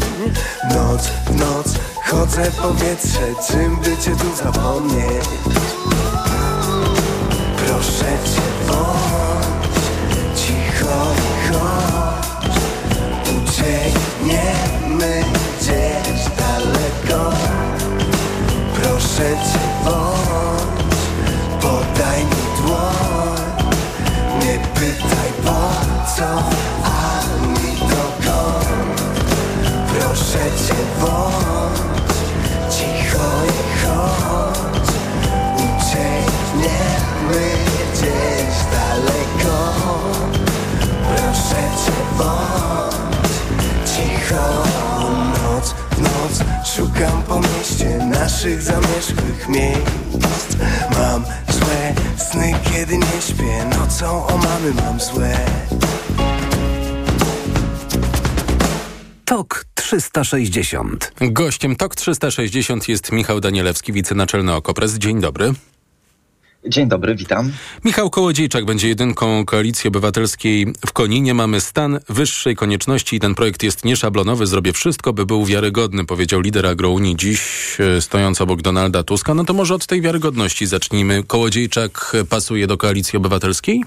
Noc 0.70 1.08
w 1.08 1.36
noc 1.36 1.68
chodzę 2.06 2.52
powietrze 2.52 3.28
Czym 3.48 3.76
by 3.76 3.98
cię 3.98 4.12
tu 4.12 4.36
zapomnieć? 4.44 5.26
Proszę 7.58 8.06
cię 8.26 8.42
bądź 8.68 9.67
co 26.18 26.24
ani 26.24 27.80
dokąd 27.80 29.02
Proszę 29.88 30.40
cię 30.68 30.76
bądź 31.02 32.76
Cicho 32.76 33.28
i 33.46 33.86
chodź. 33.86 34.90
Uciekniemy 35.56 37.46
gdzieś 37.94 38.56
daleko. 38.72 39.74
Proszę 41.08 41.62
bądź 42.18 43.90
cicho. 43.96 44.64
Noc 45.44 45.76
w 45.92 46.02
noc 46.02 46.44
szukam 46.76 47.24
po 47.28 47.40
mieście 47.40 47.98
naszych 48.06 48.62
zamierzchłych 48.62 49.50
miejsc. 49.50 50.58
Mam 51.00 51.24
złe 51.50 51.94
sny, 52.18 52.54
kiedy 52.74 52.98
nie 52.98 53.22
śpię. 53.22 53.66
Nocą 53.80 54.28
o 54.28 54.38
mamy 54.38 54.74
mam 54.74 55.00
złe 55.00 55.38
TOK 59.28 59.66
360. 59.74 61.12
Gościem 61.22 61.76
TOK 61.76 61.96
360 61.96 62.88
jest 62.90 63.12
Michał 63.12 63.40
Danielewski, 63.40 63.94
wicenaczelny 63.94 64.54
Okopres. 64.54 64.98
Dzień 64.98 65.22
dobry. 65.22 65.54
Dzień 66.68 66.88
dobry, 66.88 67.16
witam. 67.16 67.52
Michał 67.86 68.10
Kołodziejczak 68.10 68.66
będzie 68.66 68.88
jedynką 68.88 69.46
Koalicji 69.46 69.88
Obywatelskiej 69.88 70.74
w 70.88 70.94
Koninie. 70.94 71.34
Mamy 71.34 71.62
stan 71.62 72.00
wyższej 72.10 72.56
konieczności 72.56 73.16
i 73.16 73.20
ten 73.20 73.36
projekt 73.36 73.64
jest 73.64 73.86
nieszablonowy. 73.86 74.48
Zrobię 74.48 74.74
wszystko, 74.74 75.14
by 75.14 75.26
był 75.26 75.46
wiarygodny, 75.46 76.06
powiedział 76.06 76.42
lider 76.42 76.66
Agrounii 76.66 77.16
dziś, 77.16 77.42
e, 77.80 78.02
stojąc 78.02 78.42
obok 78.42 78.62
Donalda 78.62 79.04
Tuska. 79.04 79.34
No 79.34 79.44
to 79.46 79.54
może 79.54 79.76
od 79.76 79.86
tej 79.86 80.02
wiarygodności 80.02 80.66
zacznijmy. 80.66 81.24
Kołodziejczak 81.24 82.16
pasuje 82.30 82.68
do 82.68 82.78
Koalicji 82.78 83.18
Obywatelskiej? 83.18 83.84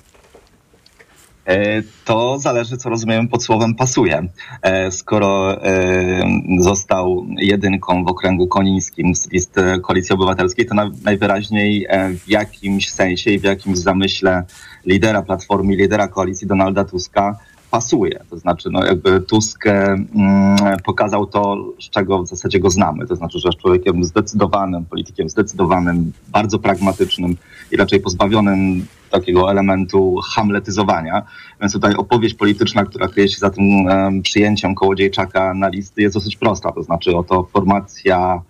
E, 1.47 1.83
To 2.05 2.39
zależy, 2.39 2.77
co 2.77 2.89
rozumiemy 2.89 3.29
pod 3.29 3.45
słowem 3.45 3.75
pasuje. 3.75 4.29
E, 4.63 4.91
Skoro 4.91 5.65
e, 5.65 6.23
został 6.59 7.27
jedynką 7.39 8.05
w 8.05 8.09
okręgu 8.09 8.49
konińskim 8.49 9.15
z 9.15 9.31
list 9.31 9.57
Koalicji 9.83 10.15
Obywatelskiej, 10.15 10.67
to 10.67 10.75
na, 10.75 10.91
najwyraźniej 11.05 11.87
w 12.27 12.29
jakimś 12.29 12.91
sensie 12.91 13.31
i 13.31 13.39
w 13.39 13.45
jakimś 13.45 13.79
zamyśle 13.79 14.45
lidera 14.87 15.23
Platformy, 15.23 15.77
lidera 15.77 16.09
koalicji 16.09 16.47
Donalda 16.47 16.85
Tuska 16.85 17.39
pasuje. 17.71 18.21
To 18.31 18.39
znaczy, 18.39 18.69
no 18.73 18.85
jakby 18.85 19.21
Tusk 19.21 19.67
mm, 19.67 20.57
pokazał 20.85 21.27
to, 21.27 21.57
z 21.81 21.91
czego 21.91 22.23
w 22.23 22.29
zasadzie 22.29 22.61
go 22.61 22.71
znamy. 22.71 23.07
To 23.07 23.17
znaczy, 23.17 23.39
że 23.39 23.49
jest 23.49 23.59
człowiekiem 23.59 24.05
zdecydowanym, 24.05 24.85
politykiem 24.85 25.29
zdecydowanym, 25.29 26.13
bardzo 26.29 26.59
pragmatycznym 26.59 27.37
i 27.73 27.77
raczej 27.77 28.01
pozbawionym 28.01 28.87
takiego 29.11 29.51
elementu 29.51 30.17
hamletyzowania. 30.35 31.23
Więc 31.61 31.73
tutaj 31.73 31.95
opowieść 31.95 32.35
polityczna, 32.35 32.85
która 32.85 33.09
kryje 33.09 33.29
się 33.29 33.39
za 33.39 33.51
tym 33.51 33.89
em, 33.89 34.23
przyjęciem 34.23 34.75
Kołodziejczaka 34.75 35.55
na 35.55 35.69
listy 35.69 36.03
jest 36.03 36.17
dosyć 36.17 36.37
prosta. 36.37 36.73
To 36.73 36.83
znaczy 36.83 37.17
oto 37.17 37.49
formacja 37.53 38.43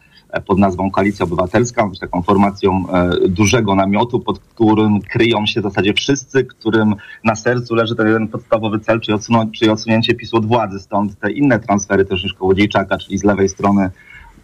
pod 0.46 0.58
nazwą 0.58 0.90
Koalicja 0.90 1.24
Obywatelska, 1.24 1.86
być 1.86 1.98
taką 1.98 2.22
formacją 2.22 2.84
e, 2.92 3.28
dużego 3.28 3.74
namiotu, 3.74 4.20
pod 4.20 4.38
którym 4.38 5.00
kryją 5.00 5.46
się 5.46 5.60
w 5.60 5.64
zasadzie 5.64 5.94
wszyscy, 5.94 6.44
którym 6.44 6.94
na 7.24 7.34
sercu 7.34 7.74
leży 7.74 7.96
ten 7.96 8.06
jeden 8.06 8.28
podstawowy 8.28 8.80
cel, 8.80 9.00
czyli, 9.00 9.14
odsunąć, 9.14 9.58
czyli 9.58 9.70
odsunięcie 9.70 10.14
PiSu 10.14 10.36
od 10.36 10.46
władzy. 10.46 10.78
Stąd 10.78 11.18
te 11.18 11.32
inne 11.32 11.58
transfery 11.58 12.04
też 12.04 12.22
niż 12.22 12.34
Kołodziejczaka, 12.34 12.98
czyli 12.98 13.18
z 13.18 13.24
lewej 13.24 13.48
strony 13.48 13.90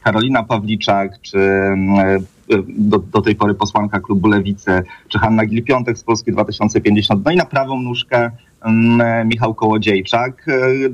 Karolina 0.03 0.43
Pawliczak, 0.43 1.21
czy 1.21 1.39
mm, 1.39 2.25
do, 2.69 2.99
do 2.99 3.23
tej 3.23 3.35
pory 3.35 3.55
posłanka 3.55 4.01
klubu 4.01 4.29
Lewicy, 4.29 4.83
czy 5.09 5.19
Hanna 5.19 5.47
Gil-Piątek 5.47 5.97
z 5.97 6.05
Polski 6.05 6.33
2050, 6.33 7.25
no 7.25 7.31
i 7.31 7.37
na 7.37 7.45
prawą 7.45 7.83
nóżkę 7.83 8.31
mm, 8.61 9.29
Michał 9.29 9.55
Kołodziejczak, 9.55 10.49
e, 10.49 10.53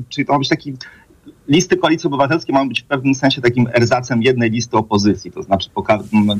czyli 0.08 0.26
to 0.26 0.32
ma 0.32 0.38
być 0.38 0.48
taki 0.48 0.74
listy 1.48 1.76
Koalicji 1.76 2.06
Obywatelskiej 2.06 2.52
mają 2.52 2.68
być 2.68 2.82
w 2.82 2.84
pewnym 2.84 3.14
sensie 3.14 3.40
takim 3.40 3.68
erzacem 3.74 4.22
jednej 4.22 4.50
listy 4.50 4.76
opozycji. 4.76 5.32
To 5.32 5.42
znaczy 5.42 5.70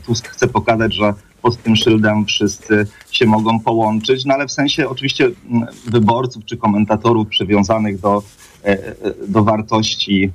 Tusk 0.07 0.29
chce 0.29 0.49
pokazać, 0.49 0.95
że 0.95 1.15
pod 1.43 1.57
tym 1.57 1.77
szyldem 1.77 2.25
wszyscy 2.25 2.87
się 3.11 3.27
mogą 3.27 3.61
połączyć, 3.61 4.25
no 4.25 4.35
ale 4.35 4.47
w 4.47 4.53
sensie 4.53 4.89
oczywiście 4.89 5.31
wyborców 5.87 6.45
czy 6.45 6.57
komentatorów 6.57 7.29
przywiązanych 7.29 8.01
do, 8.01 8.23
e, 8.65 8.67
e, 8.67 8.95
do 9.29 9.45
wartości 9.45 10.31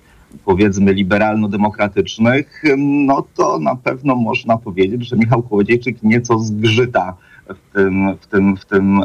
powiedzmy 0.46 0.94
liberalno-demokratycznych, 0.94 2.64
no 2.78 3.24
to 3.36 3.60
na 3.60 3.76
pewno 3.76 4.16
można 4.16 4.58
powiedzieć, 4.58 5.08
że 5.08 5.16
Michał 5.16 5.44
Kołodziejczyk 5.44 6.04
nieco 6.04 6.40
zgrzyta 6.40 7.16
w 7.50 7.74
tym, 7.74 8.18
w 8.22 8.28
tym, 8.28 8.58
w 8.58 8.66
tym 8.66 9.02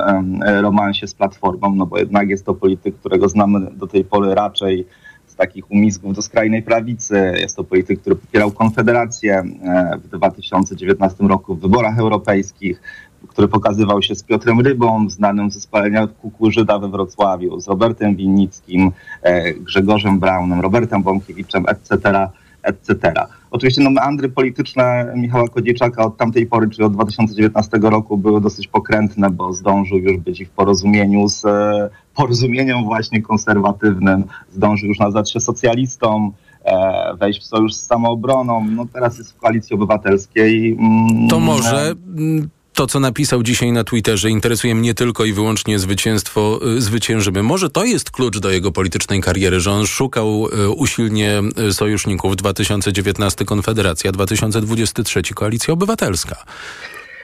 romansie 0.60 1.06
z 1.06 1.14
Platformą, 1.14 1.74
no 1.74 1.86
bo 1.86 1.98
jednak 1.98 2.28
jest 2.28 2.46
to 2.46 2.54
polityk, 2.54 2.96
którego 2.96 3.28
znamy 3.28 3.70
do 3.76 3.86
tej 3.86 4.04
pory 4.04 4.34
raczej 4.34 4.86
z 5.32 5.36
takich 5.36 5.70
umizgów 5.70 6.14
do 6.14 6.22
skrajnej 6.22 6.62
prawicy. 6.62 7.32
Jest 7.36 7.56
to 7.56 7.64
polityk, 7.64 8.00
który 8.00 8.16
popierał 8.16 8.50
Konfederację 8.50 9.38
e, 9.38 9.98
w 10.04 10.08
2019 10.08 11.24
roku 11.24 11.54
w 11.54 11.60
wyborach 11.60 11.98
europejskich, 11.98 12.80
który 13.28 13.48
pokazywał 13.48 14.02
się 14.02 14.14
z 14.14 14.22
Piotrem 14.22 14.60
Rybą, 14.60 15.10
znanym 15.10 15.50
ze 15.50 15.60
spalenia 15.60 16.06
kukurzyda 16.06 16.78
we 16.78 16.88
Wrocławiu, 16.88 17.60
z 17.60 17.68
Robertem 17.68 18.16
Winnickim, 18.16 18.92
e, 19.22 19.52
Grzegorzem 19.54 20.20
Braunem, 20.20 20.60
Robertem 20.60 21.02
Bąkiewiczem, 21.02 21.64
etc., 21.68 22.28
etc. 22.62 23.12
Oczywiście 23.50 23.82
no, 23.82 23.90
meandry 23.90 24.28
polityczne 24.28 25.12
Michała 25.16 25.48
Kodziejczaka 25.48 26.04
od 26.04 26.16
tamtej 26.16 26.46
pory, 26.46 26.70
czyli 26.70 26.84
od 26.84 26.92
2019 26.92 27.78
roku 27.82 28.18
były 28.18 28.40
dosyć 28.40 28.68
pokrętne, 28.68 29.30
bo 29.30 29.52
zdążył 29.52 29.98
już 29.98 30.16
być 30.16 30.44
w 30.44 30.50
porozumieniu 30.50 31.28
z 31.28 31.44
e, 31.44 31.90
porozumieniem 32.14 32.84
właśnie 32.84 33.22
konserwatywnym, 33.22 34.24
zdążył 34.52 34.88
już 34.88 34.98
nazwać 34.98 35.32
się 35.32 35.40
socjalistą, 35.40 36.32
e, 36.64 37.14
wejść 37.16 37.40
w 37.40 37.44
sojusz 37.44 37.74
z 37.74 37.86
samoobroną, 37.86 38.66
no 38.70 38.86
teraz 38.92 39.18
jest 39.18 39.32
w 39.32 39.36
koalicji 39.36 39.74
obywatelskiej. 39.74 40.76
Mm, 40.80 41.28
To 41.28 41.40
może 41.40 41.94
mm, 42.16 42.48
to, 42.74 42.86
co 42.86 43.00
napisał 43.00 43.42
dzisiaj 43.42 43.72
na 43.72 43.84
Twitterze, 43.84 44.30
interesuje 44.30 44.74
mnie 44.74 44.94
tylko 44.94 45.24
i 45.24 45.32
wyłącznie 45.32 45.78
zwycięstwo 45.78 46.60
y, 46.76 46.80
zwyciężymy. 46.80 47.42
Może 47.42 47.70
to 47.70 47.84
jest 47.84 48.10
klucz 48.10 48.38
do 48.38 48.50
jego 48.50 48.72
politycznej 48.72 49.20
kariery, 49.20 49.60
że 49.60 49.72
on 49.72 49.86
szukał 49.86 50.48
y, 50.48 50.70
usilnie 50.70 51.42
y, 51.68 51.72
sojuszników 51.72 52.36
2019 52.36 53.44
Konfederacja, 53.44 54.12
2023 54.12 55.22
Koalicja 55.34 55.74
Obywatelska. 55.74 56.44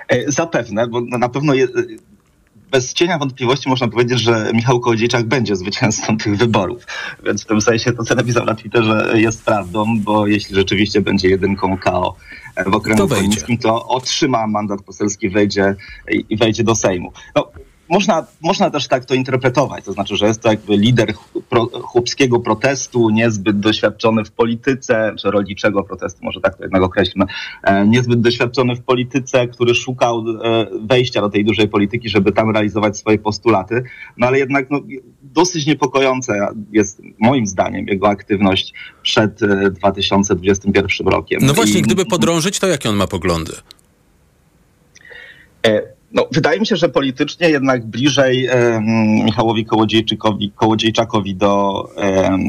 E, 0.08 0.32
Zapewne, 0.32 0.86
bo 0.86 1.00
na 1.00 1.28
pewno 1.28 1.54
je, 1.54 1.68
bez 2.70 2.94
cienia 2.94 3.18
wątpliwości 3.18 3.68
można 3.68 3.88
powiedzieć, 3.88 4.20
że 4.20 4.50
Michał 4.54 4.80
Kołodziejczak 4.80 5.26
będzie 5.26 5.56
zwycięzcą 5.56 6.18
tych 6.18 6.36
wyborów. 6.36 6.86
Więc 7.24 7.44
w 7.44 7.46
tym 7.46 7.60
sensie 7.60 7.92
to, 7.92 8.04
co 8.04 8.14
napisał 8.14 8.44
na 8.44 8.54
Twitterze 8.54 9.12
jest 9.14 9.44
prawdą, 9.44 10.00
bo 10.00 10.26
jeśli 10.26 10.54
rzeczywiście 10.54 11.00
będzie 11.00 11.28
jedynką 11.28 11.78
KO 11.78 12.16
w 12.66 12.74
okręgu 12.74 13.08
konińskim, 13.08 13.58
to 13.58 13.86
otrzyma 13.86 14.46
mandat 14.46 14.82
poselski, 14.82 15.28
wejdzie 15.28 15.76
i 16.28 16.36
wejdzie 16.36 16.64
do 16.64 16.74
Sejmu. 16.74 17.12
No, 17.36 17.52
można, 17.88 18.26
można 18.42 18.70
też 18.70 18.88
tak 18.88 19.04
to 19.04 19.14
interpretować, 19.14 19.84
to 19.84 19.92
znaczy, 19.92 20.16
że 20.16 20.26
jest 20.26 20.42
to 20.42 20.48
jakby 20.48 20.76
lider 20.76 21.14
pro, 21.48 21.66
chłopskiego 21.66 22.40
protestu, 22.40 23.10
niezbyt 23.10 23.60
doświadczony 23.60 24.24
w 24.24 24.30
polityce, 24.30 25.14
czy 25.18 25.30
rolniczego 25.30 25.82
protestu, 25.82 26.18
może 26.22 26.40
tak 26.40 26.56
to 26.56 26.62
jednak 26.62 26.82
określmy, 26.82 27.24
e, 27.62 27.86
niezbyt 27.86 28.20
doświadczony 28.20 28.76
w 28.76 28.82
polityce, 28.82 29.48
który 29.48 29.74
szukał 29.74 30.18
e, 30.18 30.66
wejścia 30.80 31.20
do 31.20 31.28
tej 31.28 31.44
dużej 31.44 31.68
polityki, 31.68 32.08
żeby 32.08 32.32
tam 32.32 32.50
realizować 32.50 32.96
swoje 32.96 33.18
postulaty, 33.18 33.82
no 34.16 34.26
ale 34.26 34.38
jednak 34.38 34.70
no, 34.70 34.80
dosyć 35.34 35.66
niepokojąca 35.66 36.32
jest 36.72 37.02
moim 37.18 37.46
zdaniem 37.46 37.86
jego 37.86 38.08
aktywność 38.08 38.74
przed 39.02 39.42
e, 39.42 39.70
2021 39.70 41.08
rokiem. 41.08 41.40
No 41.42 41.54
właśnie, 41.54 41.80
I- 41.80 41.82
gdyby 41.82 42.04
podrążyć, 42.04 42.58
to 42.58 42.66
jakie 42.66 42.90
on 42.90 42.96
ma 42.96 43.06
poglądy? 43.06 43.52
E, 45.66 45.82
No, 46.12 46.26
wydaje 46.32 46.60
mi 46.60 46.66
się, 46.66 46.76
że 46.76 46.88
politycznie 46.88 47.50
jednak 47.50 47.86
bliżej 47.86 48.46
em, 48.46 48.84
Michałowi 49.24 49.64
Kołodziejczykowi, 49.64 50.52
Kołodziejczakowi 50.56 51.34
do 51.34 51.84
em, 51.96 52.48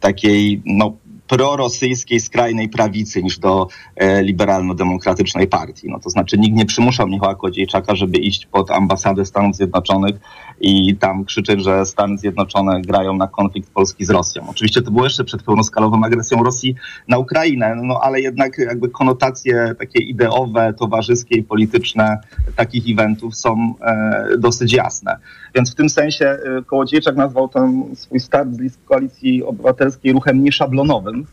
takiej 0.00 0.62
no, 0.66 0.96
prorosyjskiej 1.28 2.20
skrajnej 2.20 2.68
prawicy 2.68 3.22
niż 3.22 3.38
do 3.38 3.68
e, 3.96 4.22
liberalno-demokratycznej 4.22 5.46
partii. 5.46 5.88
No, 5.90 6.00
to 6.00 6.10
znaczy 6.10 6.38
nikt 6.38 6.56
nie 6.56 6.66
przymuszał 6.66 7.08
Michała 7.08 7.34
Kołodziejczaka, 7.34 7.94
żeby 7.96 8.18
iść 8.18 8.46
pod 8.46 8.70
ambasadę 8.70 9.26
Stanów 9.26 9.56
Zjednoczonych 9.56 10.16
i 10.62 10.96
tam 10.96 11.24
krzyczeć, 11.24 11.64
że 11.64 11.86
Stany 11.86 12.18
Zjednoczone 12.18 12.82
grają 12.82 13.16
na 13.16 13.28
konflikt 13.28 13.70
Polski 13.70 14.04
z 14.04 14.10
Rosją. 14.10 14.46
Oczywiście 14.50 14.82
to 14.82 14.90
było 14.90 15.04
jeszcze 15.04 15.24
przed 15.24 15.42
pełnoskalową 15.42 16.04
agresją 16.04 16.42
Rosji 16.42 16.74
na 17.08 17.18
Ukrainę, 17.18 17.74
no 17.82 18.00
ale 18.02 18.20
jednak 18.20 18.58
jakby 18.58 18.88
konotacje 18.88 19.74
takie 19.78 20.04
ideowe, 20.04 20.74
towarzyskie 20.78 21.36
i 21.36 21.42
polityczne 21.42 22.18
takich 22.56 22.84
eventów 22.92 23.36
są 23.36 23.74
e, 23.80 24.24
dosyć 24.38 24.72
jasne. 24.72 25.16
Więc 25.54 25.72
w 25.72 25.74
tym 25.74 25.88
sensie 25.88 26.26
e, 26.26 26.62
Kołodziejczak 26.66 27.16
nazwał 27.16 27.48
ten 27.48 27.84
swój 27.94 28.20
start 28.20 28.52
z 28.52 28.58
list 28.58 28.80
Koalicji 28.84 29.44
Obywatelskiej 29.44 30.12
ruchem 30.12 30.44
nieszablonowym. 30.44 31.26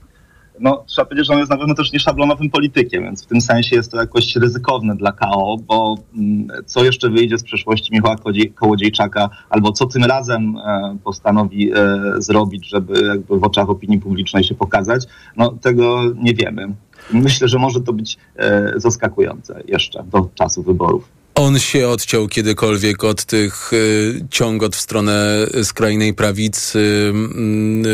No, 0.60 0.84
trzeba 0.88 1.06
powiedzieć, 1.06 1.28
że 1.28 1.34
on 1.34 1.40
jest 1.40 1.52
na 1.52 1.58
pewno 1.58 1.76
też 1.76 1.94
nieszablonowym 1.94 2.50
politykiem, 2.50 3.04
więc 3.04 3.24
w 3.24 3.28
tym 3.28 3.42
sensie 3.42 3.76
jest 3.76 3.92
to 3.92 3.98
jakoś 3.98 4.36
ryzykowne 4.36 4.96
dla 4.96 5.12
KO, 5.12 5.58
bo 5.68 5.98
mm, 6.18 6.48
co 6.66 6.84
jeszcze 6.84 7.10
wyjdzie 7.10 7.38
z 7.38 7.44
przeszłości 7.44 7.94
Michała 7.94 8.16
Kołodziej- 8.16 8.54
Kołodziejczaka, 8.54 9.30
albo 9.50 9.72
co 9.72 9.86
tym 9.86 10.04
razem 10.04 10.58
e, 10.58 10.98
postanowi 11.04 11.72
e, 11.72 11.76
zrobić, 12.18 12.70
żeby 12.70 13.02
jakby 13.02 13.40
w 13.40 13.44
oczach 13.44 13.70
opinii 13.70 14.00
publicznej 14.00 14.44
się 14.44 14.56
pokazać, 14.56 15.06
no 15.38 15.52
tego 15.62 16.02
nie 16.16 16.34
wiemy. 16.34 16.74
Myślę, 17.14 17.48
że 17.48 17.60
może 17.60 17.82
to 17.82 17.94
być 17.94 18.18
e, 18.36 18.74
zaskakujące 18.76 19.64
jeszcze 19.68 20.04
do 20.04 20.30
czasu 20.36 20.64
wyborów. 20.64 21.19
On 21.40 21.60
się 21.60 21.88
odciął 21.88 22.28
kiedykolwiek 22.28 23.04
od 23.04 23.26
tych 23.26 23.74
y, 23.74 24.26
ciągot 24.30 24.76
w 24.76 24.80
stronę 24.80 25.48
skrajnej 25.64 26.14
prawicy, 26.14 27.14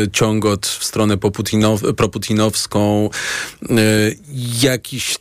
y, 0.04 0.10
ciągot 0.10 0.66
w 0.66 0.84
stronę 0.84 1.16
proputinowską, 1.96 3.10
y, 3.62 4.18
jakiś 4.62 5.18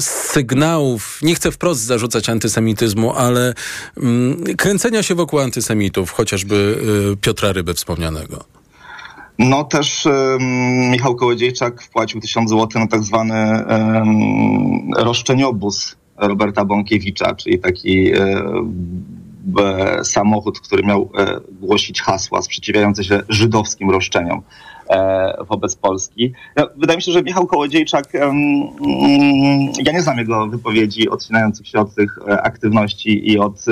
sygnałów, 0.00 1.18
nie 1.22 1.34
chcę 1.34 1.50
wprost 1.50 1.80
zarzucać 1.80 2.28
antysemityzmu, 2.28 3.12
ale 3.12 3.54
mm, 3.96 4.44
kręcenia 4.56 5.02
się 5.02 5.14
wokół 5.14 5.38
antysemitów, 5.38 6.10
chociażby 6.10 6.78
y, 7.12 7.16
Piotra 7.16 7.52
Ryby 7.52 7.74
wspomnianego. 7.74 8.44
No 9.38 9.64
też 9.64 10.08
Michał 10.90 11.16
Kołodziejczak 11.16 11.82
wpłacił 11.82 12.20
tysiąc 12.20 12.50
złotych 12.50 12.80
na 12.80 12.86
tak 12.86 13.02
zwany 13.02 13.64
um, 13.68 14.94
roszczeniobóz 14.96 15.96
Roberta 16.16 16.64
Bąkiewicza, 16.64 17.34
czyli 17.34 17.58
taki 17.58 18.12
e, 19.58 20.04
samochód, 20.04 20.60
który 20.60 20.82
miał 20.82 21.10
e, 21.18 21.40
głosić 21.60 22.02
hasła 22.02 22.42
sprzeciwiające 22.42 23.04
się 23.04 23.20
żydowskim 23.28 23.90
roszczeniom 23.90 24.42
e, 24.90 25.34
wobec 25.48 25.76
Polski. 25.76 26.32
No, 26.56 26.68
wydaje 26.76 26.96
mi 26.96 27.02
się, 27.02 27.12
że 27.12 27.22
Michał 27.22 27.46
Kołodziejczak, 27.46 28.12
ja 29.84 29.92
nie 29.92 30.02
znam 30.02 30.18
jego 30.18 30.46
wypowiedzi 30.46 31.08
odcinających 31.08 31.68
się 31.68 31.78
od 31.78 31.94
tych 31.94 32.18
aktywności 32.28 33.30
i 33.30 33.38
od 33.38 33.64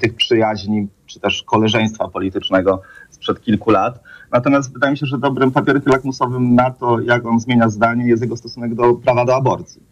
tych 0.00 0.14
przyjaźni, 0.14 0.88
czy 1.06 1.20
też 1.20 1.42
koleżeństwa 1.42 2.08
politycznego 2.08 2.82
sprzed 3.10 3.40
kilku 3.40 3.70
lat. 3.70 4.00
Natomiast 4.32 4.72
wydaje 4.72 4.90
mi 4.90 4.98
się, 4.98 5.06
że 5.06 5.18
dobrym 5.18 5.50
papierkiem 5.50 5.92
lakmusowym 5.92 6.54
na 6.54 6.70
to, 6.70 7.00
jak 7.00 7.26
on 7.26 7.40
zmienia 7.40 7.68
zdanie, 7.68 8.06
jest 8.06 8.22
jego 8.22 8.36
stosunek 8.36 8.74
do 8.74 8.94
prawa 8.94 9.24
do 9.24 9.36
aborcji. 9.36 9.91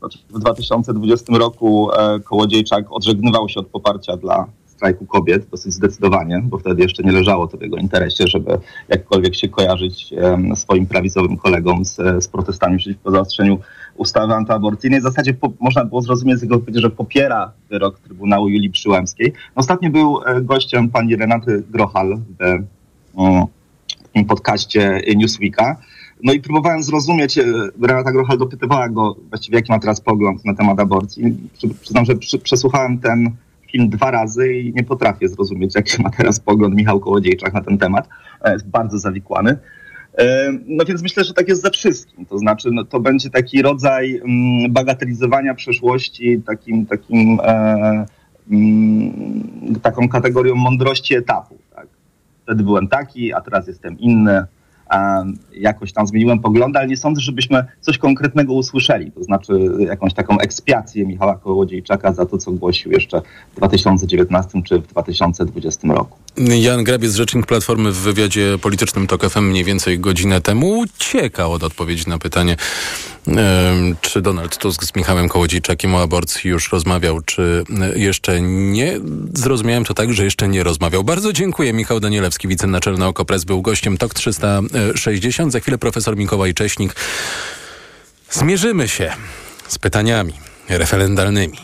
Znaczy 0.00 0.18
w 0.30 0.38
2020 0.38 1.38
roku 1.38 1.90
e, 1.92 2.20
Kołodziejczak 2.20 2.92
odżegnywał 2.92 3.48
się 3.48 3.60
od 3.60 3.66
poparcia 3.66 4.16
dla 4.16 4.46
strajku 4.66 5.06
kobiet 5.06 5.48
dosyć 5.50 5.72
zdecydowanie, 5.72 6.42
bo 6.44 6.58
wtedy 6.58 6.82
jeszcze 6.82 7.02
nie 7.02 7.12
leżało 7.12 7.46
to 7.46 7.58
w 7.58 7.62
jego 7.62 7.76
interesie, 7.76 8.26
żeby 8.26 8.58
jakkolwiek 8.88 9.34
się 9.34 9.48
kojarzyć 9.48 10.12
e, 10.12 10.56
swoim 10.56 10.86
prawicowym 10.86 11.36
kolegom 11.36 11.84
z, 11.84 11.96
z 12.24 12.28
protestami 12.28 12.78
przeciwko 12.78 13.10
zaostrzeniu 13.10 13.58
ustawy 13.96 14.34
antyaborcyjnej. 14.34 15.00
W 15.00 15.02
zasadzie 15.02 15.34
po, 15.34 15.52
można 15.60 15.84
było 15.84 16.02
zrozumieć 16.02 16.38
z 16.38 16.42
jego 16.42 16.58
wypowiedzi, 16.58 16.80
że 16.80 16.90
popiera 16.90 17.52
wyrok 17.70 17.98
Trybunału 17.98 18.48
Julii 18.48 18.70
Przyłębskiej. 18.70 19.32
Ostatnio 19.54 19.90
był 19.90 20.20
e, 20.26 20.40
gościem 20.40 20.88
pani 20.88 21.16
Renaty 21.16 21.62
Grochal 21.70 22.18
w, 22.40 22.62
w 24.16 24.26
podcaście 24.26 25.00
Newsweeka. 25.16 25.76
No 26.22 26.32
i 26.32 26.40
próbowałem 26.40 26.82
zrozumieć, 26.82 27.38
e, 27.38 27.44
Renata 27.82 28.12
Grochal 28.12 28.38
dopytywała 28.38 28.88
go 28.88 29.16
właściwie 29.28 29.56
jaki 29.56 29.72
ma 29.72 29.78
teraz 29.78 30.00
pogląd 30.00 30.44
na 30.44 30.54
temat 30.54 30.80
aborcji. 30.80 31.36
Przyznam, 31.80 32.04
że 32.04 32.14
przy, 32.14 32.38
przesłuchałem 32.38 32.98
ten 32.98 33.30
film 33.72 33.88
dwa 33.88 34.10
razy 34.10 34.54
i 34.54 34.72
nie 34.72 34.84
potrafię 34.84 35.28
zrozumieć, 35.28 35.74
jaki 35.74 36.02
ma 36.02 36.10
teraz 36.10 36.40
pogląd 36.40 36.74
Michał 36.74 37.00
Kołodziejczak 37.00 37.52
na 37.52 37.60
ten 37.60 37.78
temat. 37.78 38.08
E, 38.42 38.52
jest 38.52 38.68
bardzo 38.68 38.98
zawikłany. 38.98 39.58
E, 40.18 40.52
no 40.66 40.84
więc 40.84 41.02
myślę, 41.02 41.24
że 41.24 41.34
tak 41.34 41.48
jest 41.48 41.62
ze 41.62 41.70
wszystkim. 41.70 42.26
To 42.26 42.38
znaczy, 42.38 42.68
no, 42.72 42.84
to 42.84 43.00
będzie 43.00 43.30
taki 43.30 43.62
rodzaj 43.62 44.16
mm, 44.16 44.72
bagatelizowania 44.72 45.54
przeszłości, 45.54 46.42
takim, 46.46 46.86
takim 46.86 47.40
e, 47.42 48.06
mm, 48.50 49.80
taką 49.82 50.08
kategorią 50.08 50.54
mądrości 50.54 51.14
etapu. 51.14 51.58
Tak? 51.74 51.86
Wtedy 52.42 52.62
byłem 52.62 52.88
taki, 52.88 53.32
a 53.32 53.40
teraz 53.40 53.66
jestem 53.66 53.98
inny 53.98 54.44
jakoś 55.52 55.92
tam 55.92 56.06
zmieniłem 56.06 56.40
poglądy, 56.40 56.78
ale 56.78 56.88
nie 56.88 56.96
sądzę, 56.96 57.20
żebyśmy 57.20 57.64
coś 57.80 57.98
konkretnego 57.98 58.52
usłyszeli, 58.52 59.12
to 59.12 59.24
znaczy 59.24 59.52
jakąś 59.78 60.14
taką 60.14 60.38
ekspiację 60.38 61.06
Michała 61.06 61.36
Kołodziejczaka 61.36 62.12
za 62.12 62.26
to, 62.26 62.38
co 62.38 62.52
głosił 62.52 62.92
jeszcze 62.92 63.22
w 63.52 63.56
2019 63.56 64.62
czy 64.62 64.78
w 64.78 64.86
2020 64.86 65.88
roku. 65.88 66.18
Jan 66.36 66.84
Grabiec, 66.84 67.14
rzecznik 67.14 67.46
Platformy 67.46 67.92
w 67.92 67.96
wywiadzie 67.96 68.58
politycznym 68.62 69.06
TOK 69.06 69.30
FM 69.30 69.44
mniej 69.44 69.64
więcej 69.64 69.98
godzinę 69.98 70.40
temu 70.40 70.78
uciekał 70.78 71.52
od 71.52 71.62
odpowiedzi 71.62 72.08
na 72.08 72.18
pytanie, 72.18 72.56
czy 74.00 74.22
Donald 74.22 74.58
Tusk 74.58 74.84
z 74.84 74.96
Michałem 74.96 75.28
Kołodziejczakiem 75.28 75.94
o 75.94 76.02
aborcji 76.02 76.50
już 76.50 76.72
rozmawiał, 76.72 77.20
czy 77.20 77.64
jeszcze 77.94 78.40
nie. 78.40 79.00
Zrozumiałem 79.34 79.84
to 79.84 79.94
tak, 79.94 80.12
że 80.12 80.24
jeszcze 80.24 80.48
nie 80.48 80.62
rozmawiał. 80.62 81.04
Bardzo 81.04 81.32
dziękuję. 81.32 81.72
Michał 81.72 82.00
Danielewski, 82.00 82.48
wicenaczelny 82.48 83.06
OKO.press 83.06 83.44
był 83.44 83.62
gościem 83.62 83.98
TOK 83.98 84.14
360. 84.14 85.52
Za 85.52 85.60
chwilę 85.60 85.78
profesor 85.78 86.16
Mikołaj 86.16 86.54
Cześnik. 86.54 86.96
Zmierzymy 88.30 88.88
się 88.88 89.12
z 89.68 89.78
pytaniami 89.78 90.32
referendalnymi. 90.68 91.58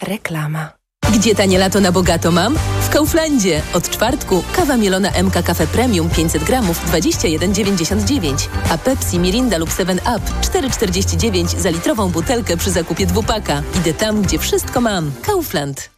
Reklama. 0.00 0.77
Gdzie 1.12 1.34
tanie 1.34 1.58
lato 1.58 1.80
na 1.80 1.92
bogato 1.92 2.30
mam? 2.30 2.56
W 2.80 2.88
Kauflandzie. 2.88 3.62
Od 3.74 3.90
czwartku 3.90 4.44
kawa 4.52 4.76
mielona 4.76 5.10
MK 5.22 5.42
Cafe 5.42 5.66
Premium 5.66 6.10
500 6.10 6.44
gramów 6.44 6.92
21,99, 6.92 8.48
a 8.70 8.78
Pepsi, 8.78 9.18
Mirinda 9.18 9.58
lub 9.58 9.70
7 9.76 9.98
Up 9.98 10.20
4,49 10.40 11.58
za 11.58 11.70
litrową 11.70 12.08
butelkę 12.08 12.56
przy 12.56 12.70
zakupie 12.70 13.06
dwupaka. 13.06 13.62
Idę 13.80 13.94
tam, 13.94 14.22
gdzie 14.22 14.38
wszystko 14.38 14.80
mam. 14.80 15.12
Kaufland. 15.22 15.97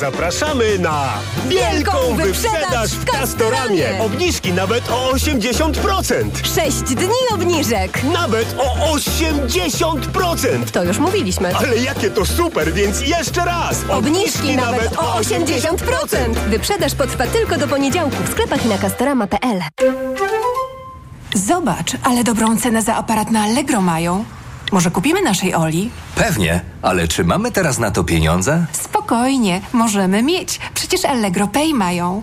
Zapraszamy 0.00 0.78
na 0.78 1.08
wielką 1.48 1.92
wyprzedaż 2.16 2.90
w 2.90 3.04
Castoramie. 3.04 4.00
Obniżki 4.00 4.52
nawet 4.52 4.90
o 4.90 5.12
80%. 5.12 6.24
6 6.54 6.76
dni 6.80 7.08
obniżek. 7.34 8.00
Nawet 8.12 8.54
o 8.58 8.96
80%. 8.96 10.70
To 10.72 10.84
już 10.84 10.98
mówiliśmy. 10.98 11.56
Ale 11.56 11.76
jakie 11.76 12.10
to 12.10 12.26
super, 12.26 12.72
więc 12.72 13.00
jeszcze 13.00 13.44
raz. 13.44 13.76
Obniżki 13.90 14.56
nawet 14.56 14.96
o 14.96 15.20
80%. 15.20 16.34
Wyprzedaż 16.48 16.94
potrwa 16.94 17.26
tylko 17.26 17.58
do 17.58 17.68
poniedziałku 17.68 18.16
w 18.24 18.30
sklepach 18.30 18.66
i 18.66 18.68
na 18.68 18.78
castorama.pl. 18.78 19.60
Zobacz, 21.34 21.92
ale 22.02 22.24
dobrą 22.24 22.56
cenę 22.58 22.82
za 22.82 22.94
aparat 22.96 23.30
na 23.30 23.42
Allegro 23.42 23.80
mają. 23.80 24.24
Może 24.70 24.90
kupimy 24.90 25.22
naszej 25.22 25.54
Oli? 25.54 25.90
Pewnie, 26.14 26.60
ale 26.82 27.08
czy 27.08 27.24
mamy 27.24 27.52
teraz 27.52 27.78
na 27.78 27.90
to 27.90 28.04
pieniądze? 28.04 28.66
Spokojnie, 28.72 29.60
możemy 29.72 30.22
mieć. 30.22 30.60
Przecież 30.74 31.04
Allegro 31.04 31.48
Pay 31.48 31.74
mają. 31.74 32.22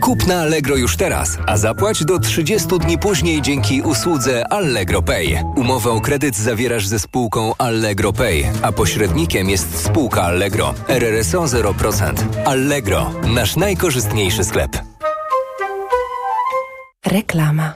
Kup 0.00 0.26
na 0.26 0.40
Allegro 0.40 0.76
już 0.76 0.96
teraz, 0.96 1.38
a 1.46 1.56
zapłać 1.56 2.04
do 2.04 2.18
30 2.18 2.68
dni 2.78 2.98
później 2.98 3.42
dzięki 3.42 3.82
usłudze 3.82 4.52
Allegro 4.52 5.02
Pay. 5.02 5.42
Umowę 5.56 5.90
o 5.90 6.00
kredyt 6.00 6.36
zawierasz 6.36 6.86
ze 6.86 6.98
spółką 6.98 7.52
Allegro 7.58 8.12
Pay, 8.12 8.44
a 8.62 8.72
pośrednikiem 8.72 9.50
jest 9.50 9.84
spółka 9.84 10.22
Allegro. 10.22 10.74
RRSO 10.88 11.42
0%. 11.42 12.12
Allegro, 12.44 13.10
nasz 13.24 13.56
najkorzystniejszy 13.56 14.44
sklep. 14.44 14.78
Reklama. 17.06 17.72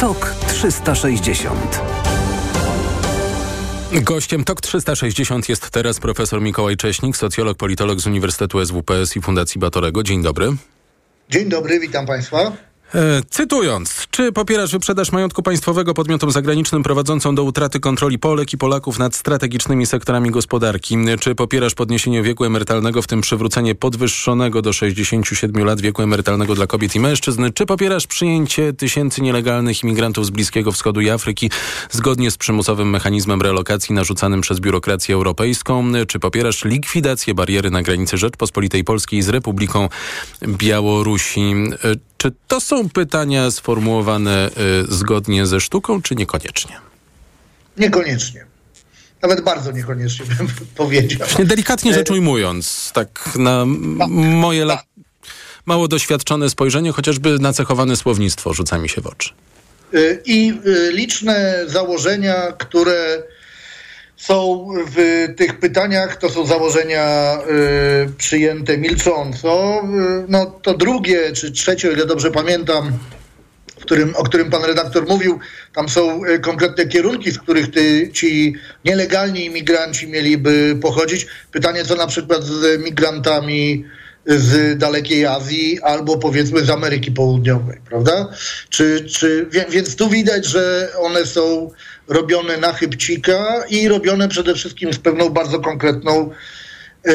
TOK 0.00 0.41
360. 0.62 1.80
Gościem 3.92 4.44
TOK 4.44 4.60
360 4.60 5.48
jest 5.48 5.70
teraz 5.70 6.00
profesor 6.00 6.40
Mikołaj 6.42 6.76
Cześnik, 6.76 7.16
socjolog, 7.16 7.58
politolog 7.58 8.00
z 8.00 8.06
Uniwersytetu 8.06 8.66
SWPS 8.66 9.16
i 9.16 9.20
Fundacji 9.20 9.60
Batorego. 9.60 10.02
Dzień 10.02 10.22
dobry. 10.22 10.52
Dzień 11.30 11.48
dobry, 11.48 11.80
witam 11.80 12.06
Państwa. 12.06 12.52
E, 12.94 13.22
cytując, 13.30 14.06
czy 14.10 14.32
popierasz 14.32 14.72
wyprzedaż 14.72 15.12
majątku 15.12 15.42
państwowego 15.42 15.94
podmiotom 15.94 16.30
zagranicznym 16.30 16.82
prowadzącą 16.82 17.34
do 17.34 17.44
utraty 17.44 17.80
kontroli 17.80 18.18
Polek 18.18 18.52
i 18.52 18.58
Polaków 18.58 18.98
nad 18.98 19.14
strategicznymi 19.14 19.86
sektorami 19.86 20.30
gospodarki? 20.30 20.96
Czy 21.20 21.34
popierasz 21.34 21.74
podniesienie 21.74 22.22
wieku 22.22 22.44
emerytalnego, 22.44 23.02
w 23.02 23.06
tym 23.06 23.20
przywrócenie 23.20 23.74
podwyższonego 23.74 24.62
do 24.62 24.72
67 24.72 25.64
lat 25.64 25.80
wieku 25.80 26.02
emerytalnego 26.02 26.54
dla 26.54 26.66
kobiet 26.66 26.94
i 26.94 27.00
mężczyzn? 27.00 27.44
Czy 27.54 27.66
popierasz 27.66 28.06
przyjęcie 28.06 28.72
tysięcy 28.72 29.22
nielegalnych 29.22 29.82
imigrantów 29.82 30.26
z 30.26 30.30
Bliskiego 30.30 30.72
Wschodu 30.72 31.00
i 31.00 31.10
Afryki 31.10 31.50
zgodnie 31.90 32.30
z 32.30 32.36
przymusowym 32.36 32.90
mechanizmem 32.90 33.42
relokacji 33.42 33.94
narzucanym 33.94 34.40
przez 34.40 34.60
biurokrację 34.60 35.14
europejską? 35.14 35.92
Czy 36.08 36.18
popierasz 36.18 36.64
likwidację 36.64 37.34
bariery 37.34 37.70
na 37.70 37.82
granicy 37.82 38.16
Rzeczpospolitej 38.16 38.84
Polskiej 38.84 39.22
z 39.22 39.28
Republiką 39.28 39.88
Białorusi? 40.48 41.54
Czy 42.22 42.32
to 42.48 42.60
są 42.60 42.88
pytania 42.88 43.50
sformułowane 43.50 44.48
y, 44.48 44.94
zgodnie 44.94 45.46
ze 45.46 45.60
sztuką, 45.60 46.02
czy 46.02 46.14
niekoniecznie? 46.14 46.76
Niekoniecznie. 47.76 48.46
nawet 49.22 49.40
bardzo 49.40 49.72
niekoniecznie 49.72 50.26
bym 50.38 50.48
powiedział. 50.76 51.18
Właśnie 51.28 51.44
delikatnie 51.44 51.94
rzecz 51.94 52.10
ujmując, 52.10 52.90
tak 52.94 53.30
na 53.36 53.64
moje 53.66 54.62
la- 54.62 54.82
mało 55.66 55.88
doświadczone 55.88 56.50
spojrzenie, 56.50 56.92
chociażby 56.92 57.38
nacechowane 57.38 57.96
słownictwo 57.96 58.52
rzuca 58.54 58.78
mi 58.78 58.88
się 58.88 59.00
w 59.00 59.06
oczy. 59.06 59.30
Y, 59.94 60.22
I 60.24 60.52
y, 60.66 60.92
liczne 60.92 61.64
założenia, 61.66 62.52
które 62.58 63.22
są 64.26 64.68
w 64.96 65.26
tych 65.36 65.58
pytaniach, 65.58 66.16
to 66.16 66.30
są 66.30 66.46
założenia 66.46 67.38
y, 68.06 68.12
przyjęte 68.18 68.78
milcząco. 68.78 69.82
Y, 69.84 70.24
no 70.28 70.46
to 70.46 70.74
drugie 70.74 71.32
czy 71.32 71.52
trzecie, 71.52 71.88
o 71.88 71.92
ile 71.92 72.06
dobrze 72.06 72.30
pamiętam, 72.30 72.98
w 73.80 73.82
którym, 73.82 74.16
o 74.16 74.24
którym 74.24 74.50
pan 74.50 74.64
redaktor 74.64 75.08
mówił, 75.08 75.38
tam 75.74 75.88
są 75.88 76.24
y, 76.24 76.38
konkretne 76.38 76.86
kierunki, 76.86 77.30
z 77.30 77.38
których 77.38 77.70
ty, 77.70 78.10
ci 78.12 78.54
nielegalni 78.84 79.44
imigranci 79.44 80.08
mieliby 80.08 80.78
pochodzić. 80.82 81.26
Pytanie, 81.52 81.84
co 81.84 81.94
na 81.94 82.06
przykład 82.06 82.44
z 82.44 82.84
migrantami 82.84 83.84
z 84.26 84.78
dalekiej 84.78 85.26
Azji 85.26 85.80
albo 85.80 86.18
powiedzmy 86.18 86.64
z 86.64 86.70
Ameryki 86.70 87.12
Południowej, 87.12 87.80
prawda? 87.88 88.28
Czy, 88.68 89.04
czy, 89.04 89.46
więc 89.70 89.96
tu 89.96 90.08
widać, 90.08 90.46
że 90.46 90.88
one 90.98 91.26
są 91.26 91.70
robione 92.12 92.56
na 92.56 92.72
chybcika 92.72 93.64
i 93.68 93.88
robione 93.88 94.28
przede 94.28 94.54
wszystkim 94.54 94.92
z 94.92 94.98
pewną 94.98 95.28
bardzo 95.28 95.60
konkretną 95.60 96.30
y, 97.06 97.12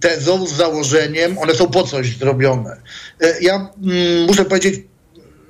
tezą, 0.00 0.46
z 0.46 0.52
założeniem. 0.52 1.38
One 1.38 1.54
są 1.54 1.66
po 1.66 1.82
coś 1.82 2.16
zrobione. 2.16 2.76
Y, 3.22 3.34
ja 3.40 3.54
mm, 3.54 4.26
muszę 4.26 4.44
powiedzieć 4.44 4.80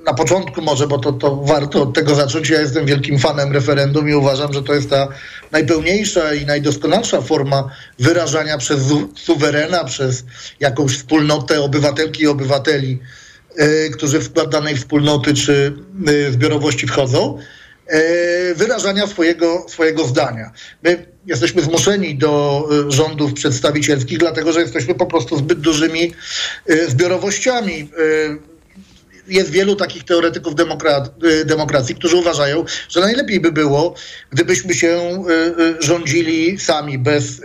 na 0.09 0.15
początku 0.15 0.63
może, 0.63 0.87
bo 0.87 0.99
to, 0.99 1.13
to 1.13 1.37
warto 1.37 1.83
od 1.83 1.95
tego 1.95 2.15
zacząć. 2.15 2.51
Ja 2.51 2.61
jestem 2.61 2.87
wielkim 2.87 3.19
fanem 3.19 3.53
referendum 3.53 4.09
i 4.09 4.15
uważam, 4.15 4.53
że 4.53 4.63
to 4.63 4.75
jest 4.75 4.91
ta 4.91 5.09
najpełniejsza 5.53 6.35
i 6.35 6.47
najdoskonalsza 6.47 7.21
forma 7.21 7.71
wyrażania 7.99 8.59
przez 8.59 8.81
suwerena, 9.17 9.85
przez 9.85 10.25
jakąś 10.61 10.93
wspólnotę 10.97 11.61
obywatelki 11.61 12.23
i 12.23 12.27
obywateli, 12.27 12.99
e, 13.57 13.89
którzy 13.89 14.19
w 14.19 14.25
skład 14.25 14.49
danej 14.49 14.77
wspólnoty 14.77 15.35
czy 15.35 15.73
e, 16.07 16.33
zbiorowości 16.33 16.87
wchodzą, 16.87 17.39
e, 17.39 17.58
wyrażania 18.55 19.07
swojego, 19.07 19.67
swojego 19.69 20.05
zdania. 20.05 20.51
My 20.83 21.07
jesteśmy 21.27 21.63
zmuszeni 21.63 22.15
do 22.15 22.65
e, 22.89 22.91
rządów 22.91 23.33
przedstawicielskich, 23.33 24.19
dlatego 24.19 24.53
że 24.53 24.61
jesteśmy 24.61 24.95
po 24.95 25.07
prostu 25.07 25.39
zbyt 25.39 25.61
dużymi 25.61 26.15
e, 26.67 26.87
zbiorowościami. 26.91 27.91
Jest 29.29 29.51
wielu 29.51 29.77
takich 29.77 30.05
teoretyków 30.05 30.55
demokrat, 30.55 31.25
y, 31.25 31.45
demokracji, 31.45 31.95
którzy 31.95 32.17
uważają, 32.17 32.65
że 32.89 33.01
najlepiej 33.01 33.41
by 33.41 33.53
było, 33.53 33.95
gdybyśmy 34.31 34.75
się 34.75 34.89
y, 34.89 35.63
y, 35.63 35.83
rządzili 35.83 36.59
sami, 36.59 36.99
bez 36.99 37.43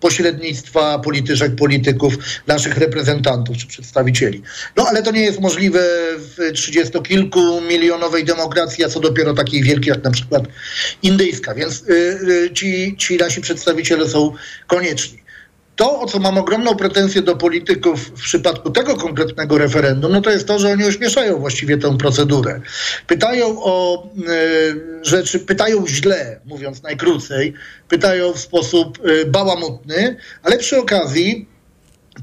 pośrednictwa 0.00 0.98
polityczek, 0.98 1.56
polityków, 1.56 2.14
naszych 2.46 2.76
reprezentantów 2.76 3.56
czy 3.56 3.66
przedstawicieli. 3.66 4.42
No 4.76 4.86
ale 4.88 5.02
to 5.02 5.10
nie 5.10 5.22
jest 5.22 5.40
możliwe 5.40 5.80
w 6.16 6.52
trzydziestokilku 6.54 7.60
milionowej 7.60 8.24
demokracji, 8.24 8.84
a 8.84 8.88
co 8.88 9.00
dopiero 9.00 9.34
takiej 9.34 9.62
wielkiej 9.62 9.90
jak 9.90 10.04
na 10.04 10.10
przykład 10.10 10.44
indyjska. 11.02 11.54
Więc 11.54 11.84
ci, 12.54 12.96
ci 12.98 13.16
nasi 13.16 13.40
przedstawiciele 13.40 14.08
są 14.08 14.32
konieczni. 14.66 15.21
To, 15.76 16.00
o 16.00 16.06
co 16.06 16.18
mam 16.18 16.38
ogromną 16.38 16.76
pretensję 16.76 17.22
do 17.22 17.36
polityków 17.36 18.08
w 18.08 18.22
przypadku 18.22 18.70
tego 18.70 18.96
konkretnego 18.96 19.58
referendum, 19.58 20.12
no 20.12 20.20
to 20.20 20.30
jest 20.30 20.46
to, 20.46 20.58
że 20.58 20.68
oni 20.68 20.84
ośmieszają 20.84 21.38
właściwie 21.38 21.78
tę 21.78 21.98
procedurę. 21.98 22.60
Pytają 23.06 23.62
o 23.62 24.04
e, 24.04 24.08
rzeczy, 25.02 25.38
pytają 25.38 25.86
źle, 25.86 26.40
mówiąc 26.44 26.82
najkrócej, 26.82 27.54
pytają 27.88 28.32
w 28.32 28.38
sposób 28.38 28.98
e, 29.04 29.24
bałamutny, 29.24 30.16
ale 30.42 30.58
przy 30.58 30.78
okazji 30.78 31.48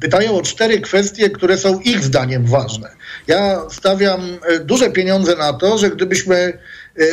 pytają 0.02 0.38
o 0.38 0.42
cztery 0.42 0.82
kwestie, 0.82 1.30
które 1.30 1.58
są 1.58 1.80
ich 1.80 2.04
zdaniem 2.04 2.46
ważne. 2.46 2.90
Ja 3.28 3.62
stawiam 3.70 4.22
e, 4.48 4.60
duże 4.60 4.92
pieniądze 4.92 5.36
na 5.36 5.54
to, 5.54 5.78
że 5.78 5.90
gdybyśmy 5.90 6.60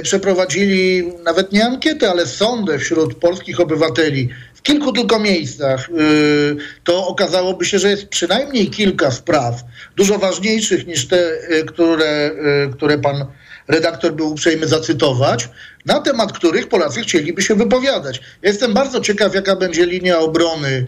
przeprowadzili 0.03 1.13
nawet 1.25 1.53
nie 1.53 1.65
ankietę, 1.65 2.11
ale 2.11 2.27
sondę 2.27 2.79
wśród 2.79 3.15
polskich 3.15 3.61
obywateli 3.61 4.29
w 4.55 4.63
kilku 4.63 4.93
tylko 4.93 5.19
miejscach, 5.19 5.89
y, 5.91 6.57
to 6.85 7.07
okazałoby 7.07 7.65
się, 7.65 7.79
że 7.79 7.91
jest 7.91 8.09
przynajmniej 8.09 8.71
kilka 8.71 9.11
spraw, 9.11 9.65
dużo 9.97 10.19
ważniejszych 10.19 10.87
niż 10.87 11.09
te, 11.09 11.31
y, 11.51 11.65
które, 11.65 12.31
które 12.73 12.99
pan 12.99 13.27
redaktor 13.69 14.15
był 14.15 14.31
uprzejmy 14.33 14.69
zacytować, 14.69 15.49
na 15.87 16.01
temat 16.01 16.33
których 16.33 16.69
Polacy 16.69 17.01
chcieliby 17.01 17.43
się 17.43 17.55
wypowiadać. 17.55 18.21
Ja 18.43 18.49
jestem 18.49 18.75
bardzo 18.75 19.01
ciekaw, 19.01 19.35
jaka 19.35 19.57
będzie 19.57 19.87
linia 19.87 20.19
obrony 20.19 20.87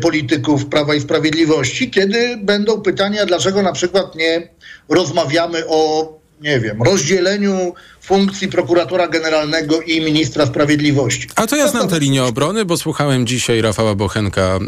polityków 0.00 0.66
Prawa 0.66 0.94
i 0.94 1.00
Sprawiedliwości, 1.00 1.90
kiedy 1.90 2.36
będą 2.42 2.82
pytania, 2.82 3.26
dlaczego 3.26 3.62
na 3.62 3.72
przykład 3.72 4.14
nie 4.14 4.48
rozmawiamy 4.88 5.62
o, 5.68 6.12
nie 6.40 6.60
wiem, 6.60 6.82
rozdzieleniu 6.82 7.74
funkcji 8.10 8.48
prokuratora 8.48 9.08
generalnego 9.08 9.80
i 9.80 10.00
ministra 10.00 10.46
sprawiedliwości. 10.46 11.28
A 11.36 11.46
to 11.46 11.56
ja 11.56 11.68
znam 11.68 11.88
tę 11.88 11.98
linię 11.98 12.24
obrony, 12.24 12.64
bo 12.64 12.76
słuchałem 12.76 13.26
dzisiaj 13.26 13.60
Rafała 13.60 13.94
Bochenka 13.94 14.42
e, 14.42 14.60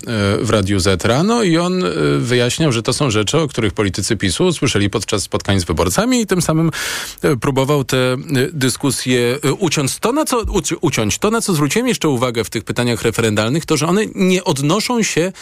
w 0.44 0.50
Radiu 0.50 0.81
Z 0.81 1.05
rano 1.05 1.42
i 1.42 1.59
on 1.59 1.85
e, 1.85 1.90
wyjaśniał, 2.18 2.72
że 2.72 2.83
to 2.83 2.92
są 2.92 3.11
rzeczy, 3.11 3.38
o 3.38 3.48
których 3.48 3.72
politycy 3.72 4.16
PiSu 4.16 4.52
słyszeli 4.52 4.90
podczas 4.90 5.22
spotkań 5.22 5.61
z 5.61 5.64
wyborcami 5.64 6.20
i 6.20 6.26
tym 6.26 6.42
samym 6.42 6.70
e, 7.22 7.37
próbował 7.37 7.85
te 7.85 8.16
dyskusje 8.52 9.38
uciąć. 9.59 9.98
To, 9.98 10.12
na 10.12 10.24
co, 10.24 10.42
uci- 10.42 10.76
uciąć. 10.81 11.18
To, 11.18 11.31
na 11.31 11.40
co 11.40 11.55
zwróciłem 11.55 11.88
jeszcze 11.88 12.09
uwagę 12.09 12.44
w 12.44 12.50
tych 12.50 12.64
pytaniach 12.64 13.02
referendalnych, 13.02 13.66
to, 13.66 13.76
że 13.76 13.87
one 13.87 14.02
nie 14.14 14.44
odnoszą 14.44 15.02
się 15.02 15.33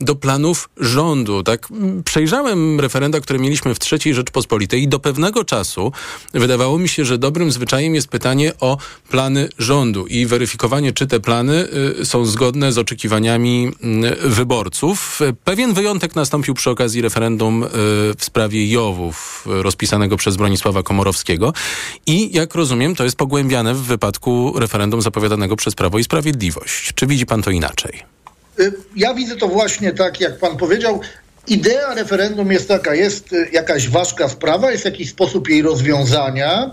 do 0.00 0.14
planów 0.14 0.68
rządu. 0.76 1.42
Tak 1.42 1.68
przejrzałem 2.04 2.80
referenda, 2.80 3.20
które 3.20 3.38
mieliśmy 3.38 3.74
w 3.74 3.78
III 3.92 4.14
Rzeczpospolitej 4.14 4.82
i 4.82 4.88
do 4.88 4.98
pewnego 4.98 5.44
czasu 5.44 5.92
wydawało 6.34 6.78
mi 6.78 6.88
się, 6.88 7.04
że 7.04 7.18
dobrym 7.18 7.47
zwyczajem 7.52 7.94
jest 7.94 8.08
pytanie 8.08 8.52
o 8.60 8.78
plany 9.10 9.48
rządu 9.58 10.06
i 10.06 10.26
weryfikowanie, 10.26 10.92
czy 10.92 11.06
te 11.06 11.20
plany 11.20 11.68
y, 12.00 12.06
są 12.06 12.24
zgodne 12.24 12.72
z 12.72 12.78
oczekiwaniami 12.78 13.72
y, 14.24 14.28
wyborców. 14.28 15.20
Pewien 15.44 15.74
wyjątek 15.74 16.16
nastąpił 16.16 16.54
przy 16.54 16.70
okazji 16.70 17.02
referendum 17.02 17.62
y, 17.62 17.68
w 18.18 18.24
sprawie 18.24 18.70
Jowów, 18.70 19.44
rozpisanego 19.46 20.16
przez 20.16 20.36
Bronisława 20.36 20.82
Komorowskiego 20.82 21.52
i 22.06 22.36
jak 22.36 22.54
rozumiem, 22.54 22.94
to 22.94 23.04
jest 23.04 23.16
pogłębiane 23.16 23.74
w 23.74 23.82
wypadku 23.82 24.52
referendum 24.58 25.02
zapowiadanego 25.02 25.56
przez 25.56 25.74
Prawo 25.74 25.98
i 25.98 26.04
Sprawiedliwość. 26.04 26.92
Czy 26.94 27.06
widzi 27.06 27.26
pan 27.26 27.42
to 27.42 27.50
inaczej? 27.50 28.02
Ja 28.96 29.14
widzę 29.14 29.36
to 29.36 29.48
właśnie 29.48 29.92
tak, 29.92 30.20
jak 30.20 30.38
pan 30.38 30.56
powiedział. 30.56 31.00
Idea 31.46 31.94
referendum 31.94 32.52
jest 32.52 32.68
taka, 32.68 32.94
jest 32.94 33.34
jakaś 33.52 33.88
ważka 33.88 34.28
sprawa, 34.28 34.70
jest 34.70 34.84
jakiś 34.84 35.10
sposób 35.10 35.48
jej 35.48 35.62
rozwiązania 35.62 36.70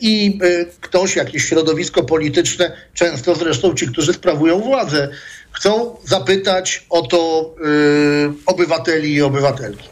i 0.00 0.38
y, 0.42 0.66
ktoś, 0.80 1.16
jakieś 1.16 1.44
środowisko 1.44 2.04
polityczne, 2.04 2.72
często 2.94 3.34
zresztą 3.34 3.74
ci, 3.74 3.86
którzy 3.86 4.12
sprawują 4.12 4.60
władzę, 4.60 5.08
chcą 5.52 5.96
zapytać 6.04 6.86
o 6.90 7.02
to 7.02 7.54
y, 7.60 8.32
obywateli 8.46 9.14
i 9.14 9.22
obywatelki. 9.22 9.88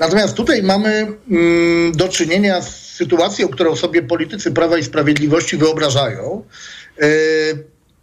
Natomiast 0.00 0.34
tutaj 0.34 0.62
mamy 0.62 1.06
mm, 1.30 1.92
do 1.92 2.08
czynienia 2.08 2.62
z 2.62 2.76
sytuacją, 2.76 3.48
którą 3.48 3.76
sobie 3.76 4.02
politycy 4.02 4.52
Prawa 4.52 4.78
i 4.78 4.84
Sprawiedliwości 4.84 5.56
wyobrażają. 5.56 6.44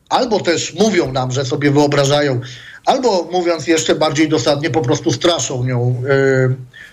Albo 0.10 0.40
też 0.40 0.74
mówią 0.74 1.12
nam, 1.12 1.32
że 1.32 1.46
sobie 1.46 1.72
wyobrażają, 1.72 2.42
albo 2.86 3.30
mówiąc 3.32 3.68
jeszcze 3.68 3.96
bardziej 3.96 4.30
dosadnie, 4.30 4.70
po 4.70 4.82
prostu 4.82 5.12
straszą 5.12 5.64
nią 5.64 6.04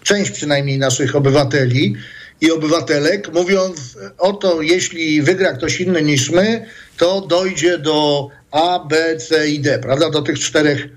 część 0.03 0.31
przynajmniej 0.31 0.79
naszych 0.79 1.17
obywateli 1.17 1.97
i 2.45 2.51
obywatelek, 2.51 3.33
mówiąc 3.33 3.99
o 4.19 4.33
to, 4.33 4.63
jeśli 4.63 5.23
wygra 5.23 5.53
ktoś 5.53 5.81
inny 5.81 6.03
niż 6.03 6.31
my, 6.31 6.67
to 6.97 7.21
dojdzie 7.21 7.79
do 7.79 8.29
A, 8.51 8.79
B, 8.79 9.17
C 9.17 9.49
i 9.49 9.61
D, 9.61 9.79
prawda, 9.79 10.11
do 10.11 10.23
tych 10.23 10.39
czterech 10.39 10.89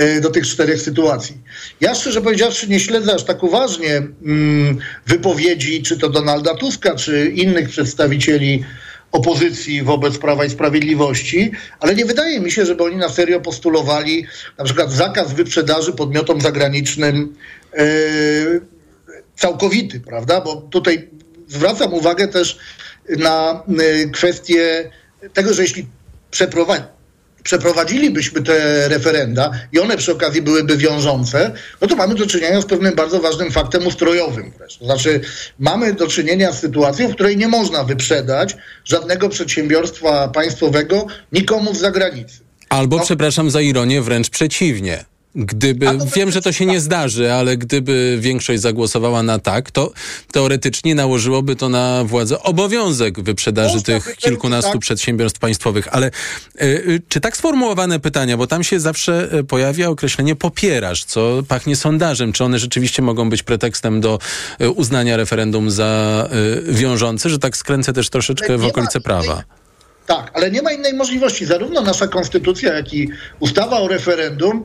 y, 0.00 0.20
do 0.20 0.30
tych 0.30 0.46
czterech 0.46 0.82
sytuacji. 0.82 1.38
Ja 1.80 1.94
szczerze 1.94 2.20
powiedziawszy 2.20 2.68
nie 2.68 2.80
śledzę 2.80 3.14
aż 3.14 3.24
tak 3.24 3.42
uważnie 3.42 3.96
mm, 3.96 4.78
wypowiedzi 5.06 5.82
czy 5.82 5.98
to 5.98 6.08
Donalda 6.08 6.54
Tuska, 6.54 6.94
czy 6.94 7.32
innych 7.34 7.68
przedstawicieli 7.68 8.64
opozycji 9.12 9.82
wobec 9.82 10.18
Prawa 10.18 10.44
i 10.44 10.50
Sprawiedliwości, 10.50 11.50
ale 11.80 11.94
nie 11.94 12.04
wydaje 12.04 12.40
mi 12.40 12.50
się, 12.50 12.66
żeby 12.66 12.84
oni 12.84 12.96
na 12.96 13.08
serio 13.08 13.40
postulowali 13.40 14.26
na 14.58 14.64
przykład 14.64 14.92
zakaz 14.92 15.32
wyprzedaży 15.32 15.92
podmiotom 15.92 16.40
zagranicznym 16.40 17.34
yy, 17.78 18.75
całkowity, 19.36 20.00
prawda? 20.00 20.40
Bo 20.40 20.56
tutaj 20.56 21.10
zwracam 21.48 21.94
uwagę 21.94 22.28
też 22.28 22.58
na 23.08 23.62
yy, 23.68 24.10
kwestię 24.10 24.90
tego, 25.32 25.54
że 25.54 25.62
jeśli 25.62 25.86
przeprowadzi 26.30 26.96
przeprowadzilibyśmy 27.46 28.42
te 28.42 28.88
referenda 28.88 29.50
i 29.72 29.78
one 29.78 29.96
przy 29.96 30.12
okazji 30.12 30.42
byłyby 30.42 30.76
wiążące, 30.76 31.52
no 31.80 31.88
to 31.88 31.96
mamy 31.96 32.14
do 32.14 32.26
czynienia 32.26 32.60
z 32.60 32.66
pewnym 32.66 32.94
bardzo 32.94 33.20
ważnym 33.20 33.52
faktem 33.52 33.86
ustrojowym. 33.86 34.52
Wreszcie. 34.58 34.78
To 34.78 34.84
znaczy 34.84 35.20
mamy 35.58 35.92
do 35.92 36.06
czynienia 36.06 36.52
z 36.52 36.60
sytuacją, 36.60 37.08
w 37.08 37.14
której 37.14 37.36
nie 37.36 37.48
można 37.48 37.84
wyprzedać 37.84 38.56
żadnego 38.84 39.28
przedsiębiorstwa 39.28 40.28
państwowego 40.28 41.06
nikomu 41.32 41.74
z 41.74 41.78
zagranicy. 41.78 42.40
Albo, 42.68 43.00
przepraszam 43.00 43.50
za 43.50 43.60
ironię, 43.60 44.02
wręcz 44.02 44.30
przeciwnie. 44.30 45.04
Gdyby, 45.38 45.86
wiem, 46.14 46.30
że 46.30 46.42
to 46.42 46.52
się 46.52 46.66
nie 46.66 46.80
zdarzy, 46.80 47.32
ale 47.32 47.56
gdyby 47.56 48.18
większość 48.20 48.60
zagłosowała 48.60 49.22
na 49.22 49.38
tak, 49.38 49.70
to 49.70 49.92
teoretycznie 50.32 50.94
nałożyłoby 50.94 51.56
to 51.56 51.68
na 51.68 52.04
władzę 52.04 52.42
obowiązek 52.42 53.20
wyprzedaży 53.20 53.82
tych 53.82 54.16
kilkunastu 54.16 54.72
tak. 54.72 54.80
przedsiębiorstw 54.80 55.40
państwowych. 55.40 55.88
Ale 55.94 56.06
y, 56.06 56.64
y, 56.64 57.02
czy 57.08 57.20
tak 57.20 57.36
sformułowane 57.36 58.00
pytania, 58.00 58.36
bo 58.36 58.46
tam 58.46 58.64
się 58.64 58.80
zawsze 58.80 59.34
y, 59.34 59.44
pojawia 59.44 59.88
określenie 59.88 60.36
popierasz, 60.36 61.04
co 61.04 61.42
pachnie 61.48 61.76
sondażem, 61.76 62.32
czy 62.32 62.44
one 62.44 62.58
rzeczywiście 62.58 63.02
mogą 63.02 63.30
być 63.30 63.42
pretekstem 63.42 64.00
do 64.00 64.18
y, 64.60 64.70
uznania 64.70 65.16
referendum 65.16 65.70
za 65.70 66.28
y, 66.68 66.72
wiążące, 66.72 67.30
że 67.30 67.38
tak 67.38 67.56
skręcę 67.56 67.92
też 67.92 68.10
troszeczkę 68.10 68.58
w 68.58 68.64
okolice 68.64 69.00
prawa. 69.00 69.42
Tak, 70.06 70.30
ale 70.34 70.50
nie 70.50 70.62
ma 70.62 70.72
innej 70.72 70.94
możliwości. 70.94 71.46
Zarówno 71.46 71.82
nasza 71.82 72.08
konstytucja, 72.08 72.74
jak 72.74 72.94
i 72.94 73.08
ustawa 73.40 73.80
o 73.80 73.88
referendum 73.88 74.64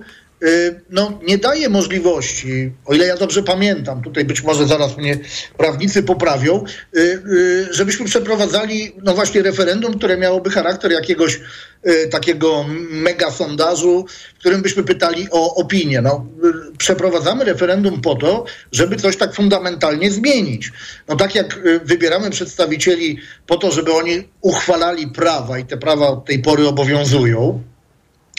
no, 0.89 1.19
nie 1.27 1.37
daje 1.37 1.69
możliwości, 1.69 2.71
o 2.85 2.93
ile 2.93 3.05
ja 3.05 3.17
dobrze 3.17 3.43
pamiętam, 3.43 4.01
tutaj 4.01 4.25
być 4.25 4.43
może 4.43 4.67
zaraz 4.67 4.97
mnie 4.97 5.19
prawnicy 5.57 6.03
poprawią, 6.03 6.63
y, 6.95 6.99
y, 6.99 7.67
żebyśmy 7.71 8.05
przeprowadzali 8.05 8.91
no 9.03 9.13
właśnie 9.13 9.41
referendum, 9.41 9.97
które 9.97 10.17
miałoby 10.17 10.49
charakter 10.49 10.91
jakiegoś 10.91 11.39
y, 11.87 12.07
takiego 12.07 12.65
mega 12.89 13.31
sondażu, 13.31 14.05
w 14.35 14.39
którym 14.39 14.61
byśmy 14.61 14.83
pytali 14.83 15.27
o 15.31 15.55
opinię. 15.55 16.01
No, 16.01 16.25
y, 16.73 16.77
przeprowadzamy 16.77 17.45
referendum 17.45 18.01
po 18.01 18.15
to, 18.15 18.45
żeby 18.71 18.95
coś 18.95 19.17
tak 19.17 19.33
fundamentalnie 19.33 20.11
zmienić. 20.11 20.71
No 21.07 21.15
tak 21.15 21.35
jak 21.35 21.57
y, 21.57 21.79
wybieramy 21.79 22.29
przedstawicieli 22.29 23.17
po 23.47 23.57
to, 23.57 23.71
żeby 23.71 23.93
oni 23.93 24.29
uchwalali 24.41 25.07
prawa 25.07 25.59
i 25.59 25.65
te 25.65 25.77
prawa 25.77 26.07
od 26.07 26.25
tej 26.25 26.39
pory 26.39 26.67
obowiązują, 26.67 27.63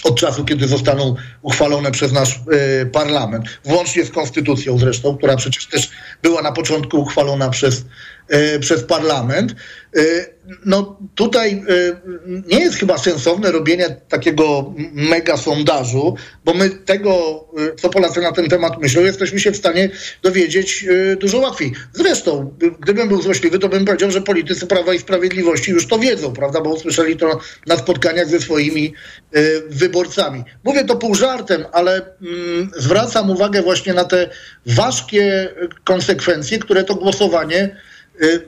od 0.05 0.21
czasu, 0.21 0.45
kiedy 0.45 0.69
zostaną 0.69 1.17
uchwalone 1.43 1.91
przez 1.91 2.13
nasz 2.13 2.41
y, 2.83 2.87
parlament, 2.87 3.45
włącznie 3.65 4.05
z 4.05 4.11
konstytucją 4.11 4.79
zresztą, 4.79 5.17
która 5.17 5.37
przecież 5.37 5.67
też 5.67 5.91
była 6.23 6.43
na 6.43 6.53
początku 6.53 7.01
uchwalona 7.01 7.51
przez, 7.51 7.85
przez 8.61 8.83
parlament. 8.83 9.55
Y, 9.97 10.27
no 10.65 10.99
tutaj 11.15 11.65
y, 11.71 11.97
nie 12.47 12.61
jest 12.61 12.77
chyba 12.77 12.99
sensowne 12.99 13.53
robienie 13.53 13.97
takiego 14.09 14.75
mega 14.93 15.37
sondażu, 15.37 16.17
bo 16.45 16.55
my 16.55 16.71
tego, 16.71 17.45
co 17.81 17.89
Polacy 17.89 18.21
na 18.21 18.33
ten 18.33 18.49
temat 18.49 18.81
myślą, 18.81 19.03
jesteśmy 19.03 19.41
się 19.41 19.51
w 19.51 19.57
stanie 19.57 19.91
dowiedzieć 20.23 20.87
dużo 21.21 21.39
łatwiej. 21.39 21.73
Zresztą, 21.93 22.57
gdybym 22.81 23.09
był 23.09 23.23
złośliwy, 23.23 23.59
to 23.59 23.69
bym 23.69 23.85
powiedział, 23.85 24.11
że 24.11 24.21
politycy 24.21 24.67
Prawa 24.67 24.95
i 24.95 24.99
Sprawiedliwości 24.99 25.71
już 25.71 25.87
to 25.87 25.99
wiedzą, 25.99 26.33
prawda, 26.33 26.61
bo 26.61 26.71
usłyszeli 26.71 27.17
to 27.17 27.41
na 27.67 27.77
spotkaniach 27.77 28.29
ze 28.29 28.41
swoimi 28.41 28.95
wyborcami. 29.69 30.45
Mówię 30.65 30.85
to 30.85 30.97
pół 30.97 31.15
żartem, 31.15 31.65
ale 31.73 32.03
mm, 32.23 32.71
zwracam 32.77 33.31
uwagę 33.31 33.63
właśnie 33.63 33.95
na 33.95 34.05
te 34.05 34.29
ważkie 34.67 35.49
konsekwencje, 35.85 36.59
które 36.59 36.85
to 36.85 36.95
głosowanie 36.95 37.77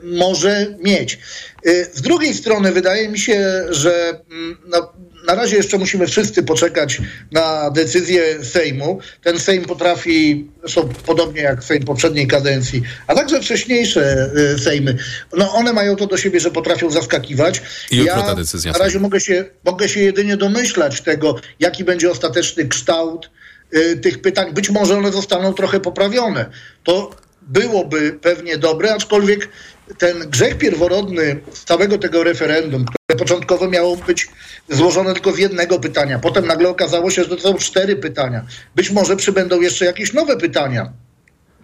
może 0.03 0.75
mieć. 0.79 1.19
Y, 1.67 1.85
Z 1.93 2.01
drugiej 2.01 2.33
strony 2.33 2.71
wydaje 2.71 3.09
mi 3.09 3.19
się, 3.19 3.65
że 3.69 4.19
mm, 4.31 4.57
no, 4.67 4.93
na 5.27 5.35
razie 5.35 5.57
jeszcze 5.57 5.77
musimy 5.77 6.07
wszyscy 6.07 6.43
poczekać 6.43 7.01
na 7.31 7.71
decyzję 7.71 8.43
Sejmu. 8.43 8.99
Ten 9.23 9.39
Sejm 9.39 9.65
potrafi, 9.65 10.47
zresztą 10.59 10.89
podobnie 11.05 11.41
jak 11.41 11.63
Sejm 11.63 11.83
poprzedniej 11.83 12.27
kadencji, 12.27 12.81
a 13.07 13.15
także 13.15 13.41
wcześniejsze 13.41 14.29
y, 14.55 14.59
Sejmy, 14.59 14.97
no 15.37 15.53
one 15.53 15.73
mają 15.73 15.95
to 15.95 16.07
do 16.07 16.17
siebie, 16.17 16.39
że 16.39 16.51
potrafią 16.51 16.91
zaskakiwać. 16.91 17.61
I 17.91 18.03
ja 18.03 18.21
ta 18.21 18.35
decyzja 18.35 18.71
na 18.71 18.77
razie 18.77 18.99
mogę 18.99 19.19
się, 19.19 19.45
mogę 19.63 19.89
się 19.89 19.99
jedynie 19.99 20.37
domyślać 20.37 21.01
tego, 21.01 21.35
jaki 21.59 21.83
będzie 21.83 22.11
ostateczny 22.11 22.67
kształt 22.67 23.29
y, 23.73 23.97
tych 23.97 24.21
pytań. 24.21 24.53
Być 24.53 24.69
może 24.69 24.97
one 24.97 25.11
zostaną 25.11 25.53
trochę 25.53 25.79
poprawione. 25.79 26.45
To 26.83 27.24
byłoby 27.47 28.19
pewnie 28.21 28.57
dobre, 28.57 28.93
aczkolwiek 28.93 29.49
ten 29.97 30.29
grzech 30.29 30.57
pierworodny 30.57 31.39
z 31.53 31.63
całego 31.63 31.97
tego 31.97 32.23
referendum, 32.23 32.85
które 32.85 33.19
początkowo 33.19 33.69
miało 33.69 33.95
być 33.95 34.27
złożone 34.69 35.13
tylko 35.13 35.31
z 35.31 35.37
jednego 35.37 35.79
pytania, 35.79 36.19
potem 36.19 36.47
nagle 36.47 36.69
okazało 36.69 37.11
się, 37.11 37.23
że 37.23 37.29
to 37.29 37.39
są 37.39 37.53
cztery 37.53 37.95
pytania. 37.95 38.45
Być 38.75 38.91
może 38.91 39.15
przybędą 39.15 39.61
jeszcze 39.61 39.85
jakieś 39.85 40.13
nowe 40.13 40.37
pytania. 40.37 40.93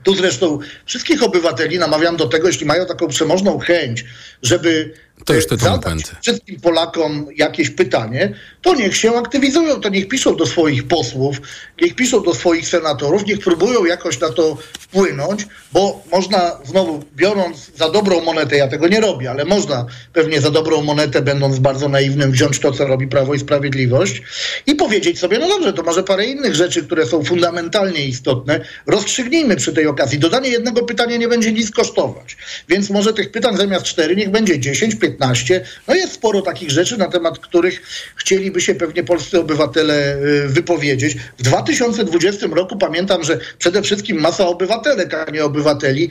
Tu 0.03 0.15
zresztą 0.15 0.59
wszystkich 0.85 1.23
obywateli 1.23 1.79
namawiam 1.79 2.17
do 2.17 2.27
tego, 2.27 2.47
jeśli 2.47 2.65
mają 2.65 2.85
taką 2.85 3.07
przemożną 3.07 3.59
chęć, 3.59 4.05
żeby 4.41 4.93
To 5.25 5.33
już 5.33 5.45
e, 5.45 5.57
zadać 5.57 5.81
puenty. 5.81 6.15
wszystkim 6.21 6.61
Polakom 6.61 7.27
jakieś 7.35 7.69
pytanie, 7.69 8.33
to 8.61 8.75
niech 8.75 8.97
się 8.97 9.15
aktywizują, 9.15 9.81
to 9.81 9.89
niech 9.89 10.07
piszą 10.07 10.35
do 10.35 10.45
swoich 10.45 10.87
posłów, 10.87 11.37
niech 11.81 11.95
piszą 11.95 12.23
do 12.23 12.35
swoich 12.35 12.67
senatorów, 12.67 13.25
niech 13.25 13.39
próbują 13.39 13.85
jakoś 13.85 14.19
na 14.19 14.29
to 14.29 14.57
wpłynąć, 14.91 15.47
bo 15.73 16.03
można 16.11 16.57
znowu, 16.65 17.03
biorąc 17.15 17.71
za 17.75 17.89
dobrą 17.89 18.21
monetę, 18.21 18.57
ja 18.57 18.67
tego 18.67 18.87
nie 18.87 19.01
robię, 19.01 19.31
ale 19.31 19.45
można 19.45 19.85
pewnie 20.13 20.41
za 20.41 20.51
dobrą 20.51 20.81
monetę, 20.81 21.21
będąc 21.21 21.59
bardzo 21.59 21.89
naiwnym, 21.89 22.31
wziąć 22.31 22.59
to, 22.59 22.71
co 22.71 22.87
robi 22.87 23.07
Prawo 23.07 23.33
i 23.33 23.39
Sprawiedliwość 23.39 24.21
i 24.67 24.75
powiedzieć 24.75 25.19
sobie, 25.19 25.39
no 25.39 25.47
dobrze, 25.47 25.73
to 25.73 25.83
może 25.83 26.03
parę 26.03 26.25
innych 26.25 26.55
rzeczy, 26.55 26.83
które 26.83 27.05
są 27.05 27.23
fundamentalnie 27.23 28.05
istotne, 28.05 28.59
rozstrzygnijmy 28.85 29.55
przy 29.55 29.73
tej 29.73 29.87
okazji. 29.87 30.19
Dodanie 30.19 30.49
jednego 30.49 30.83
pytania 30.83 31.17
nie 31.17 31.27
będzie 31.27 31.51
nic 31.51 31.71
kosztować, 31.71 32.37
więc 32.69 32.89
może 32.89 33.13
tych 33.13 33.31
pytań 33.31 33.57
zamiast 33.57 33.85
cztery, 33.85 34.15
niech 34.15 34.29
będzie 34.29 34.59
10, 34.59 34.95
15. 34.95 35.65
No 35.87 35.95
jest 35.95 36.13
sporo 36.13 36.41
takich 36.41 36.71
rzeczy, 36.71 36.97
na 36.97 37.07
temat 37.07 37.39
których 37.39 37.81
chcieliby 38.15 38.61
się 38.61 38.75
pewnie 38.75 39.03
polscy 39.03 39.39
obywatele 39.39 40.15
y, 40.15 40.47
wypowiedzieć. 40.47 41.17
W 41.37 41.43
2020 41.43 42.47
roku 42.51 42.77
pamiętam, 42.77 43.23
że 43.23 43.39
przede 43.57 43.81
wszystkim 43.81 44.19
masa 44.19 44.47
obywatelek, 44.81 45.13
a 45.13 45.31
nie 45.31 45.45
obywateli, 45.45 46.09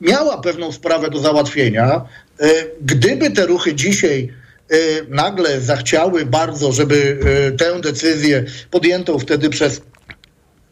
miała 0.00 0.38
pewną 0.40 0.72
sprawę 0.72 1.10
do 1.10 1.18
załatwienia. 1.18 2.04
Y, 2.42 2.70
Gdyby 2.82 3.30
te 3.30 3.46
ruchy 3.46 3.74
dzisiaj 3.74 4.32
y, 4.72 5.06
nagle 5.08 5.60
zachciały 5.60 6.26
bardzo, 6.26 6.72
żeby 6.72 7.18
y, 7.48 7.56
tę 7.56 7.80
decyzję 7.80 8.44
podjętą 8.70 9.18
wtedy 9.18 9.50
przez 9.50 9.80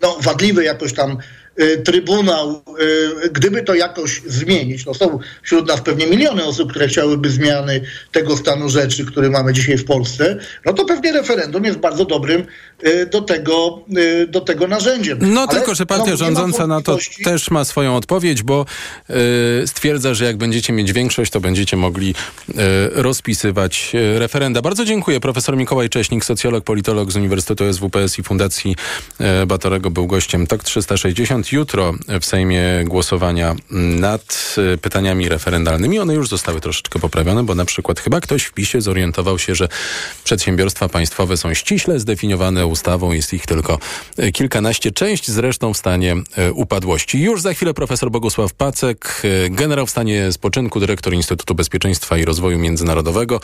no, 0.03 0.19
wadliwy 0.21 0.65
jakoś 0.65 0.93
tam 0.93 1.19
Trybunał, 1.85 2.63
y, 3.25 3.31
gdyby 3.31 3.63
to 3.63 3.75
jakoś 3.75 4.23
zmienić, 4.27 4.87
no 4.87 4.95
są 4.95 5.19
wśród 5.43 5.69
nas 5.69 5.81
pewnie 5.81 6.07
miliony 6.07 6.45
osób, 6.45 6.71
które 6.71 6.89
chciałyby 6.89 7.31
zmiany 7.31 7.81
tego 8.13 8.37
stanu 8.37 8.69
rzeczy, 8.69 9.05
który 9.05 9.31
mamy 9.31 9.53
dzisiaj 9.53 9.79
w 9.79 9.85
Polsce, 9.85 10.39
no 10.65 10.73
to 10.73 10.85
pewnie 10.85 11.13
referendum 11.13 11.65
jest 11.65 11.79
bardzo 11.79 12.05
dobrym 12.05 12.45
y, 12.87 13.07
do 13.07 13.21
tego, 13.23 13.85
y, 13.99 14.27
do 14.27 14.41
tego 14.41 14.67
narzędziem. 14.67 15.19
No 15.23 15.41
Ale 15.41 15.59
tylko, 15.59 15.75
że 15.75 15.87
partia 15.87 16.11
ma 16.11 16.17
rządząca 16.17 16.67
na 16.67 16.83
to 16.83 16.99
też 17.25 17.51
ma 17.51 17.65
swoją 17.65 17.97
odpowiedź, 17.97 18.43
bo 18.43 18.67
y, 19.63 19.67
stwierdza, 19.67 20.15
że 20.15 20.25
jak 20.25 20.37
będziecie 20.37 20.73
mieć 20.73 20.93
większość, 20.93 21.33
to 21.33 21.41
będziecie 21.41 21.77
mogli 21.77 22.15
y, 22.49 22.55
rozpisywać 22.91 23.93
y, 23.95 24.19
referenda. 24.19 24.63
Bardzo 24.63 24.85
dziękuję. 24.85 25.21
Profesor 25.21 25.57
Mikołaj 25.57 25.89
Cześnik, 25.89 26.25
socjolog, 26.25 26.65
politolog 26.65 27.13
z 27.13 27.17
Uniwersytetu 27.17 27.73
SWPS 27.73 28.19
i 28.19 28.23
Fundacji 28.23 28.77
y, 29.43 29.47
Batorego 29.47 29.91
był 29.91 30.07
gościem 30.07 30.47
TOK 30.47 30.65
360. 30.65 31.46
Jutro 31.53 31.95
w 32.21 32.25
Sejmie 32.25 32.63
głosowania 32.85 33.55
nad 34.01 34.55
y, 34.75 34.79
pytaniami 34.79 35.29
referendalnymi. 35.29 35.99
One 35.99 36.15
już 36.15 36.29
zostały 36.29 36.61
troszeczkę 36.61 36.99
poprawione, 36.99 37.43
bo 37.43 37.55
na 37.55 37.65
przykład 37.65 38.01
chyba 38.01 38.21
ktoś 38.21 38.45
w 38.45 38.53
PiSie 38.53 38.81
zorientował 38.81 39.39
się, 39.39 39.55
że 39.55 39.69
przedsiębiorstwa 40.25 40.89
państwowe 40.89 41.37
są 41.37 41.55
ściśle 41.55 42.01
zdefiniowane 42.01 42.67
ustawą. 42.67 43.13
Jest 43.13 43.33
ich 43.33 43.47
tylko 43.47 43.79
y, 44.19 44.33
kilkanaście. 44.33 44.93
Część 44.93 45.31
zresztą 45.31 45.75
w 45.75 45.77
stanie 45.77 46.17
y, 46.39 46.53
upadłości. 46.53 47.23
Już 47.23 47.43
za 47.43 47.55
chwilę 47.55 47.75
profesor 47.75 48.11
Bogusław 48.11 48.55
Pacek, 48.55 49.23
generał 49.51 49.87
w 49.87 49.91
stanie 49.91 50.33
spoczynku, 50.33 50.81
dyrektor 50.81 51.15
Instytutu 51.15 51.55
Bezpieczeństwa 51.55 52.19
i 52.19 52.25
Rozwoju 52.25 52.59
Międzynarodowego 52.59 53.41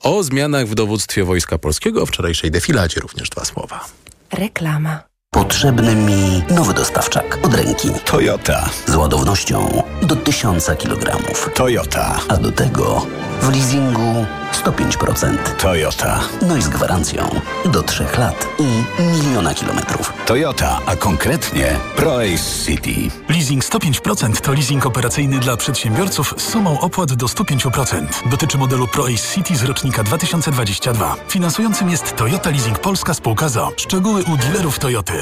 o 0.00 0.22
zmianach 0.22 0.66
w 0.66 0.74
dowództwie 0.74 1.24
Wojska 1.24 1.58
Polskiego 1.58 2.02
o 2.02 2.06
wczorajszej 2.06 2.50
defiladzie 2.50 3.00
również 3.00 3.30
dwa 3.30 3.44
słowa. 3.44 3.84
Reklama. 4.32 5.11
Potrzebny 5.34 5.96
mi 5.96 6.42
nowy 6.50 6.74
dostawczak 6.74 7.38
od 7.42 7.54
ręki. 7.54 7.88
Toyota. 8.04 8.70
Z 8.86 8.94
ładownością 8.94 9.82
do 10.02 10.16
1000 10.16 10.66
kg. 10.78 11.16
Toyota. 11.54 12.20
A 12.28 12.36
do 12.36 12.52
tego 12.52 13.06
W 13.42 13.50
leasingu 13.50 14.26
105%. 14.64 15.36
Toyota. 15.58 16.20
No 16.42 16.56
i 16.56 16.62
z 16.62 16.68
gwarancją 16.68 17.40
do 17.64 17.82
3 17.82 18.04
lat 18.18 18.46
i 18.58 19.02
miliona 19.02 19.54
kilometrów. 19.54 20.12
Toyota, 20.26 20.78
a 20.86 20.96
konkretnie 20.96 21.76
ProAce 21.96 22.64
City. 22.66 23.10
Leasing 23.28 23.64
105% 23.64 24.40
to 24.40 24.52
leasing 24.52 24.86
operacyjny 24.86 25.38
dla 25.38 25.56
przedsiębiorców 25.56 26.34
z 26.38 26.48
sumą 26.50 26.80
opłat 26.80 27.12
do 27.12 27.26
105%. 27.26 28.06
Dotyczy 28.30 28.58
modelu 28.58 28.88
ProAce 28.88 29.34
City 29.34 29.56
z 29.56 29.62
rocznika 29.62 30.02
2022. 30.02 31.16
Finansującym 31.28 31.90
jest 31.90 32.16
Toyota 32.16 32.50
Leasing 32.50 32.78
Polska 32.78 33.14
Spółka 33.14 33.48
ZO. 33.48 33.72
Szczegóły 33.76 34.24
u 34.24 34.36
dealerów 34.36 34.78
Toyoty. 34.78 35.21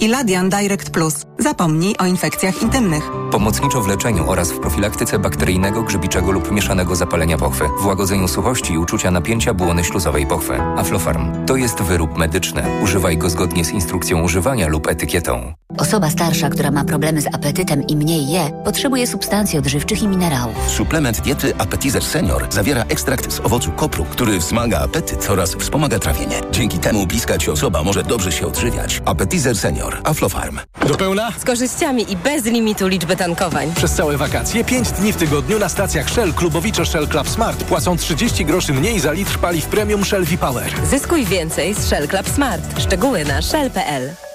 Iladian 0.00 0.48
Direct 0.48 0.90
Plus. 0.90 1.14
Zapomnij 1.38 1.94
o 1.98 2.06
infekcjach 2.06 2.62
intymnych. 2.62 3.10
Pomocniczo 3.30 3.80
w 3.80 3.88
leczeniu 3.88 4.30
oraz 4.30 4.52
w 4.52 4.60
profilaktyce 4.60 5.18
bakteryjnego, 5.18 5.82
grzybiczego 5.82 6.32
lub 6.32 6.52
mieszanego 6.52 6.96
zapalenia 6.96 7.38
pochwy, 7.38 7.64
w 7.80 7.86
łagodzeniu 7.86 8.28
suchości 8.28 8.72
i 8.72 8.78
uczucia 8.78 9.10
napięcia 9.10 9.54
błony 9.54 9.84
śluzowej 9.84 10.26
pochwy. 10.26 10.60
Aflofarm 10.76 11.46
to 11.46 11.56
jest 11.56 11.82
wyrób 11.82 12.18
medyczny. 12.18 12.62
Używaj 12.82 13.18
go 13.18 13.30
zgodnie 13.30 13.64
z 13.64 13.70
instrukcją 13.70 14.22
używania 14.22 14.68
lub 14.68 14.88
etykietą. 14.88 15.54
Osoba 15.78 16.10
starsza, 16.10 16.50
która 16.50 16.70
ma 16.70 16.84
problemy 16.84 17.20
z 17.20 17.26
apetytem 17.26 17.86
i 17.86 17.96
mniej 17.96 18.28
je, 18.28 18.50
potrzebuje 18.64 19.06
substancji 19.06 19.58
odżywczych 19.58 20.02
i 20.02 20.08
minerałów. 20.08 20.70
Suplement 20.70 21.20
diety 21.20 21.56
Appetizer 21.58 22.04
Senior 22.04 22.46
zawiera 22.50 22.82
ekstrakt 22.82 23.32
z 23.32 23.40
owocu 23.40 23.70
kopru, 23.70 24.04
który 24.04 24.38
wzmaga 24.38 24.78
apetyt 24.78 25.30
oraz 25.30 25.54
wspomaga 25.54 25.98
trawienie. 25.98 26.40
Dzięki 26.52 26.78
temu 26.78 27.06
bliska 27.06 27.38
ci 27.38 27.50
osoba 27.50 27.82
może 27.84 28.02
dobrze 28.02 28.32
się 28.32 28.46
odżywiać. 28.46 29.02
Appetizer 29.04 29.56
Senior. 29.56 29.87
Aflofarm. 30.04 30.60
Do 30.86 30.94
pełna? 30.94 31.32
Z 31.38 31.44
korzyściami 31.44 32.12
i 32.12 32.16
bez 32.16 32.44
limitu 32.44 32.88
liczby 32.88 33.16
tankowań. 33.16 33.72
Przez 33.76 33.92
całe 33.92 34.16
wakacje 34.16 34.64
5 34.64 34.90
dni 34.90 35.12
w 35.12 35.16
tygodniu 35.16 35.58
na 35.58 35.68
stacjach 35.68 36.10
Shell 36.10 36.34
klubowicze 36.34 36.86
Shell 36.86 37.08
Club 37.08 37.28
Smart 37.28 37.64
płacą 37.64 37.96
30 37.96 38.44
groszy 38.44 38.72
mniej 38.72 39.00
za 39.00 39.12
litr 39.12 39.38
paliw 39.38 39.66
premium 39.66 40.04
Shell 40.04 40.24
V-Power. 40.24 40.72
Zyskuj 40.90 41.24
więcej 41.24 41.74
z 41.74 41.88
Shell 41.88 42.08
Club 42.08 42.28
Smart. 42.28 42.80
Szczegóły 42.80 43.24
na 43.24 43.42
shell.pl. 43.42 44.27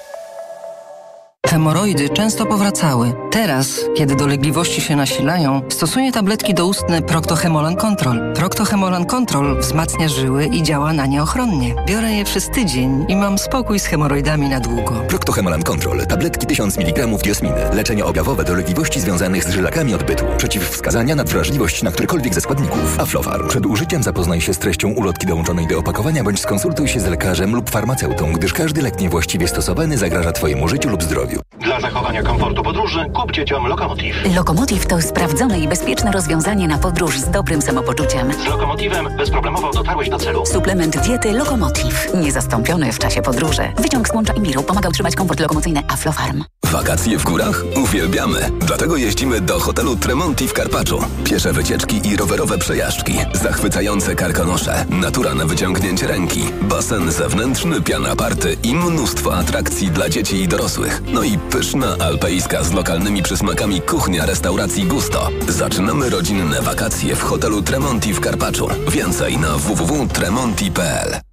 Hemoroidy 1.53 2.09
często 2.09 2.45
powracały. 2.45 3.13
Teraz, 3.31 3.79
kiedy 3.95 4.15
dolegliwości 4.15 4.81
się 4.81 4.95
nasilają, 4.95 5.61
stosuję 5.69 6.11
tabletki 6.11 6.53
doustne 6.53 7.01
Proctohemolan 7.01 7.75
Control. 7.75 8.33
Proctohemolan 8.33 9.05
Control 9.05 9.59
wzmacnia 9.59 10.07
żyły 10.07 10.45
i 10.45 10.63
działa 10.63 10.93
na 10.93 11.05
nie 11.05 11.23
ochronnie. 11.23 11.75
Biorę 11.87 12.11
je 12.11 12.25
przez 12.25 12.49
tydzień 12.49 13.05
i 13.07 13.15
mam 13.15 13.37
spokój 13.37 13.79
z 13.79 13.85
hemoroidami 13.85 14.49
na 14.49 14.59
długo. 14.59 14.91
Proctohemolan 15.07 15.63
Control. 15.63 16.05
Tabletki 16.05 16.47
1000 16.47 16.77
mg 16.77 17.07
diosminy. 17.23 17.55
Leczenie 17.73 18.05
objawowe 18.05 18.43
dolegliwości 18.43 19.01
związanych 19.01 19.43
z 19.43 19.49
żylakami 19.49 19.93
odbytu. 19.95 20.25
Przeciwwskazania 20.37 21.15
na 21.15 21.23
wrażliwość 21.23 21.83
na 21.83 21.91
którykolwiek 21.91 22.33
ze 22.33 22.41
składników. 22.41 22.99
Aflofarm. 22.99 23.47
Przed 23.47 23.65
użyciem 23.65 24.03
zapoznaj 24.03 24.41
się 24.41 24.53
z 24.53 24.59
treścią 24.59 24.89
ulotki 24.89 25.27
dołączonej 25.27 25.67
do 25.67 25.79
opakowania 25.79 26.23
bądź 26.23 26.39
skonsultuj 26.39 26.87
się 26.87 26.99
z 26.99 27.05
lekarzem 27.05 27.55
lub 27.55 27.69
farmaceutą, 27.69 28.33
gdyż 28.33 28.53
każdy 28.53 28.81
lek 28.81 28.99
niewłaściwie 28.99 29.47
stosowany 29.47 29.97
zagraża 29.97 30.31
Twojemu 30.31 30.67
życiu 30.67 30.89
lub 30.89 31.03
zdrowiu. 31.03 31.42
Dla 31.59 31.81
zachowania 31.81 32.23
komfortu 32.23 32.63
podróży 32.63 33.05
kup 33.13 33.31
dzieciom 33.31 33.67
Lokomotiv. 33.67 34.15
Lokomotiv 34.35 34.85
to 34.85 35.01
sprawdzone 35.01 35.59
i 35.59 35.67
bezpieczne 35.67 36.11
rozwiązanie 36.11 36.67
na 36.67 36.77
podróż 36.77 37.19
z 37.19 37.29
dobrym 37.29 37.61
samopoczuciem. 37.61 38.33
Z 38.33 38.45
Lokomotivem 38.45 39.17
bezproblemowo 39.17 39.71
dotarłeś 39.71 40.09
do 40.09 40.17
celu. 40.17 40.45
Suplement 40.45 40.97
diety 40.97 41.31
Lokomotiv. 41.31 42.07
Niezastąpiony 42.13 42.91
w 42.93 42.99
czasie 42.99 43.21
podróży. 43.21 43.61
Wyciąg 43.77 44.07
z 44.07 44.13
łącza 44.13 44.33
Imiru 44.33 44.63
pomaga 44.63 44.89
utrzymać 44.89 45.15
komfort 45.15 45.39
lokomocyjny 45.39 45.81
Aflofarm. 45.87 46.43
Wakacje 46.63 47.17
w 47.17 47.23
górach? 47.23 47.63
Uwielbiamy. 47.83 48.49
Dlatego 48.59 48.97
jeździmy 48.97 49.41
do 49.41 49.59
hotelu 49.59 49.95
Tremonti 49.95 50.47
w 50.47 50.53
Karpaczu. 50.53 50.99
Piesze 51.23 51.53
wycieczki 51.53 52.07
i 52.07 52.17
rowerowe 52.17 52.57
przejażdżki. 52.57 53.13
Zachwycające 53.33 54.15
karkonosze. 54.15 54.85
Natura 54.89 55.35
na 55.35 55.45
wyciągnięcie 55.45 56.07
ręki. 56.07 56.41
Basen 56.61 57.11
zewnętrzny, 57.11 57.81
piana 57.81 58.15
party 58.15 58.57
i 58.63 58.75
mnóstwo 58.75 59.35
atrakcji 59.35 59.91
dla 59.91 60.09
dzieci 60.09 60.41
i 60.41 60.47
dorosłych. 60.47 61.01
No 61.13 61.23
i 61.23 61.32
pyszna 61.37 61.97
alpejska 61.99 62.63
z 62.63 62.73
lokalnymi 62.73 63.23
przysmakami 63.23 63.81
kuchnia 63.81 64.25
restauracji 64.25 64.83
Gusto. 64.83 65.29
Zaczynamy 65.47 66.09
rodzinne 66.09 66.61
wakacje 66.61 67.15
w 67.15 67.21
hotelu 67.21 67.61
Tremonti 67.61 68.13
w 68.13 68.19
Karpaczu. 68.19 68.67
Więcej 68.87 69.37
na 69.37 69.57
www.tremonti.pl 69.57 71.32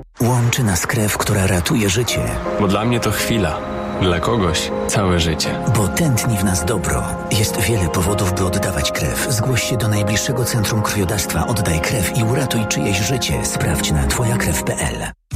Łączy 0.21 0.63
nas 0.63 0.87
krew, 0.87 1.17
która 1.17 1.47
ratuje 1.47 1.89
życie. 1.89 2.19
Bo 2.59 2.67
dla 2.67 2.85
mnie 2.85 2.99
to 2.99 3.11
chwila, 3.11 3.57
dla 4.01 4.19
kogoś 4.19 4.71
całe 4.87 5.19
życie. 5.19 5.49
Bo 5.75 5.87
tętni 5.87 6.37
w 6.37 6.43
nas 6.43 6.65
dobro. 6.65 7.03
Jest 7.39 7.61
wiele 7.61 7.89
powodów, 7.89 8.33
by 8.33 8.45
oddawać 8.45 8.91
krew. 8.91 9.27
Zgłoś 9.29 9.63
się 9.63 9.77
do 9.77 9.87
najbliższego 9.87 10.45
centrum 10.45 10.81
krwiodawstwa, 10.81 11.47
oddaj 11.47 11.79
krew 11.81 12.17
i 12.17 12.23
uratuj 12.23 12.67
czyjeś 12.67 12.97
życie. 12.97 13.45
Sprawdź 13.45 13.91
na 13.91 14.07
twojakrew.pl. 14.07 15.20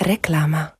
Reklama. 0.00 0.70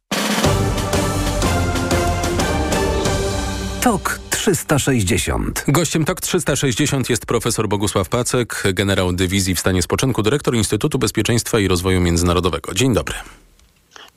TOK 3.81 4.21
360. 4.31 5.65
Gościem 5.69 6.05
TOK 6.05 6.21
360 6.21 7.11
jest 7.11 7.27
profesor 7.27 7.69
Bogusław 7.69 8.09
Pacek, 8.09 8.63
generał 8.75 9.13
dywizji 9.13 9.55
w 9.55 9.61
stanie 9.61 9.83
spoczynku, 9.83 10.23
dyrektor 10.23 10.55
Instytutu 10.55 10.99
Bezpieczeństwa 10.99 11.59
i 11.59 11.69
Rozwoju 11.69 12.01
Międzynarodowego. 12.01 12.75
Dzień 12.75 12.95
dobry. 12.95 13.15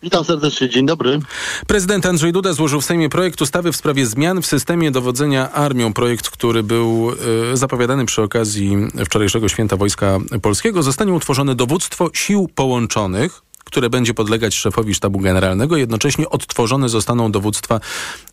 Witam 0.04 0.26
serdecznie, 0.26 0.70
dzień 0.70 0.86
dobry. 0.86 1.20
Prezydent 1.68 2.06
Andrzej 2.06 2.32
Duda 2.32 2.54
złożył 2.54 2.82
w 2.82 2.86
Sejmie 2.86 3.10
projekt 3.10 3.41
ustawy 3.41 3.72
w 3.72 3.76
sprawie 3.76 4.06
zmian 4.06 4.41
w 4.41 4.45
systemie 4.45 4.91
dowodzenia 4.91 5.52
armią. 5.52 5.93
Projekt, 5.93 6.30
który 6.30 6.64
był 6.64 7.12
y, 7.54 7.58
zapowiadany 7.58 8.06
przy 8.06 8.22
okazji 8.22 8.78
wczorajszego 9.06 9.49
Święta 9.49 9.78
Wojska 9.78 10.20
Polskiego. 10.41 10.84
Zostanie 10.84 11.14
utworzone 11.14 11.56
dowództwo 11.56 12.10
sił 12.14 12.49
połączonych, 12.56 13.41
które 13.72 13.89
będzie 13.89 14.13
podlegać 14.13 14.55
szefowi 14.55 14.93
sztabu 14.93 15.19
generalnego. 15.19 15.78
Jednocześnie 15.78 16.30
odtworzone 16.30 16.89
zostaną 16.89 17.32
dowództwa 17.32 17.80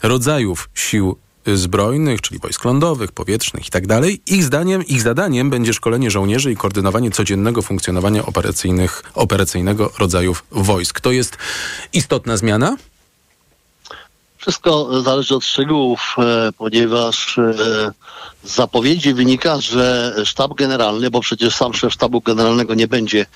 rodzajów 0.03 0.71
sił 0.75 1.17
zbrojnych, 1.47 2.21
czyli 2.21 2.41
wojsk 2.41 2.65
lądowych, 2.65 3.13
powietrznych 3.13 3.67
i 3.67 3.71
tak. 3.71 3.85
Ich 4.27 4.45
zdaniem, 4.45 4.87
ich 4.87 5.03
zadaniem 5.03 5.51
będzie 5.51 5.75
szkolenie 5.75 6.11
żołnierzy 6.11 6.53
i 6.53 6.57
koordynowanie 6.57 7.11
codziennego 7.11 7.63
funkcjonowania 7.63 8.27
operacyjnych, 8.27 9.03
operacyjnego 9.15 9.93
rodzajów 9.99 10.45
wojsk. 10.51 11.01
To 11.01 11.13
jest 11.13 11.37
istotna 11.93 12.37
zmiana? 12.37 12.77
Wszystko 14.49 15.03
zależy 15.03 15.37
od 15.37 15.45
szczegółów, 15.45 16.17
e, 16.19 16.53
ponieważ 16.53 17.39
e, 17.39 17.53
z 18.45 18.55
zapowiedzi 18.55 19.15
wynika, 19.15 19.61
że 19.61 20.15
sztab 20.25 20.55
generalny, 20.55 21.11
bo 21.11 21.21
przecież 21.21 21.55
sam 21.55 21.75
szef 21.75 21.93
sztabu 21.93 22.21
generalnego 22.21 22.75
nie 22.75 22.89
będzie 22.89 23.27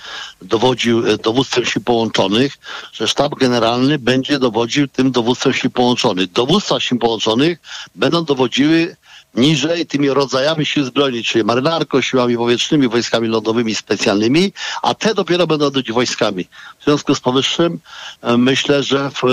dowodził 0.42 1.06
e, 1.06 1.16
dowództwem 1.16 1.64
sił 1.64 1.82
połączonych, 1.82 2.58
że 2.92 3.08
sztab 3.08 3.34
generalny 3.34 3.98
będzie 3.98 4.38
dowodził 4.38 4.88
tym 4.88 5.10
dowództwem 5.10 5.52
sił 5.52 5.70
połączonych. 5.70 6.32
Dowództwa 6.32 6.80
sił 6.80 6.98
połączonych 6.98 7.58
będą 7.94 8.24
dowodziły 8.24 8.96
niżej 9.35 9.87
tymi 9.87 10.11
rodzajami 10.11 10.66
sił 10.66 10.85
zbrojnych, 10.85 11.26
czyli 11.26 11.45
marynarką, 11.45 12.01
siłami 12.01 12.37
powietrznymi, 12.37 12.89
wojskami 12.89 13.28
lądowymi 13.28 13.74
specjalnymi, 13.74 14.53
a 14.83 14.95
te 14.95 15.14
dopiero 15.14 15.47
będą 15.47 15.70
być 15.70 15.93
wojskami. 15.93 16.45
W 16.80 16.85
związku 16.85 17.14
z 17.14 17.20
powyższym 17.20 17.78
e, 18.22 18.37
myślę, 18.37 18.83
że 18.83 19.11
w, 19.11 19.24
e, 19.24 19.28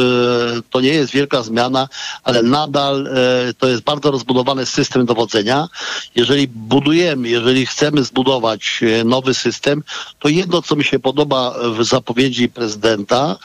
to 0.70 0.82
nie 0.82 0.90
jest 0.90 1.12
wielka 1.12 1.44
zmiana, 1.44 1.88
ale 2.24 2.44
nadal 2.44 3.08
e, 3.08 3.54
to 3.54 3.68
jest 3.68 3.84
bardzo 3.84 4.12
rozbudowany 4.12 4.66
system 4.66 5.06
dowodzenia. 5.06 5.68
Jeżeli 6.16 6.48
budujemy, 6.48 7.30
jeżeli 7.30 7.66
chcemy 7.66 8.04
zbudować 8.04 8.82
nowy 9.06 9.34
system, 9.34 9.84
to 10.20 10.30
jedno, 10.30 10.62
co 10.62 10.76
mi 10.76 10.84
się 10.84 11.00
podoba 11.00 11.56
w 11.78 11.84
zapowiedzi 11.84 12.50
prezydenta, 12.50 13.36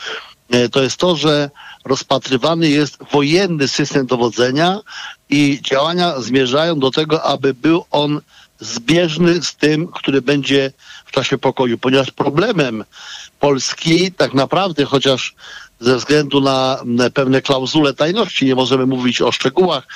to 0.73 0.83
jest 0.83 0.97
to, 0.97 1.17
że 1.17 1.51
rozpatrywany 1.85 2.69
jest 2.69 2.99
wojenny 3.13 3.69
system 3.69 4.07
dowodzenia 4.07 4.81
i 5.31 5.61
działania 5.63 6.21
zmierzają 6.21 6.79
do 6.79 6.91
tego, 6.91 7.23
aby 7.23 7.55
był 7.55 7.85
on 7.91 8.21
zbieżny 8.61 9.43
z 9.43 9.55
tym, 9.55 9.89
który 9.89 10.23
będzie 10.23 10.73
w 11.07 11.13
czasie 11.13 11.39
pokoju, 11.39 11.79
ponieważ 11.79 12.11
problemem 12.11 12.85
Polski 13.41 14.13
tak 14.13 14.35
naprawdę, 14.35 14.85
chociaż 14.85 15.35
ze 15.85 15.97
względu 15.97 16.41
na 16.41 16.79
pewne 17.15 17.43
klauzule 17.43 17.95
tajności, 17.95 18.47
nie 18.47 18.55
możemy 18.55 18.87
mówić 18.87 19.23
o 19.23 19.33
szczegółach, 19.33 19.87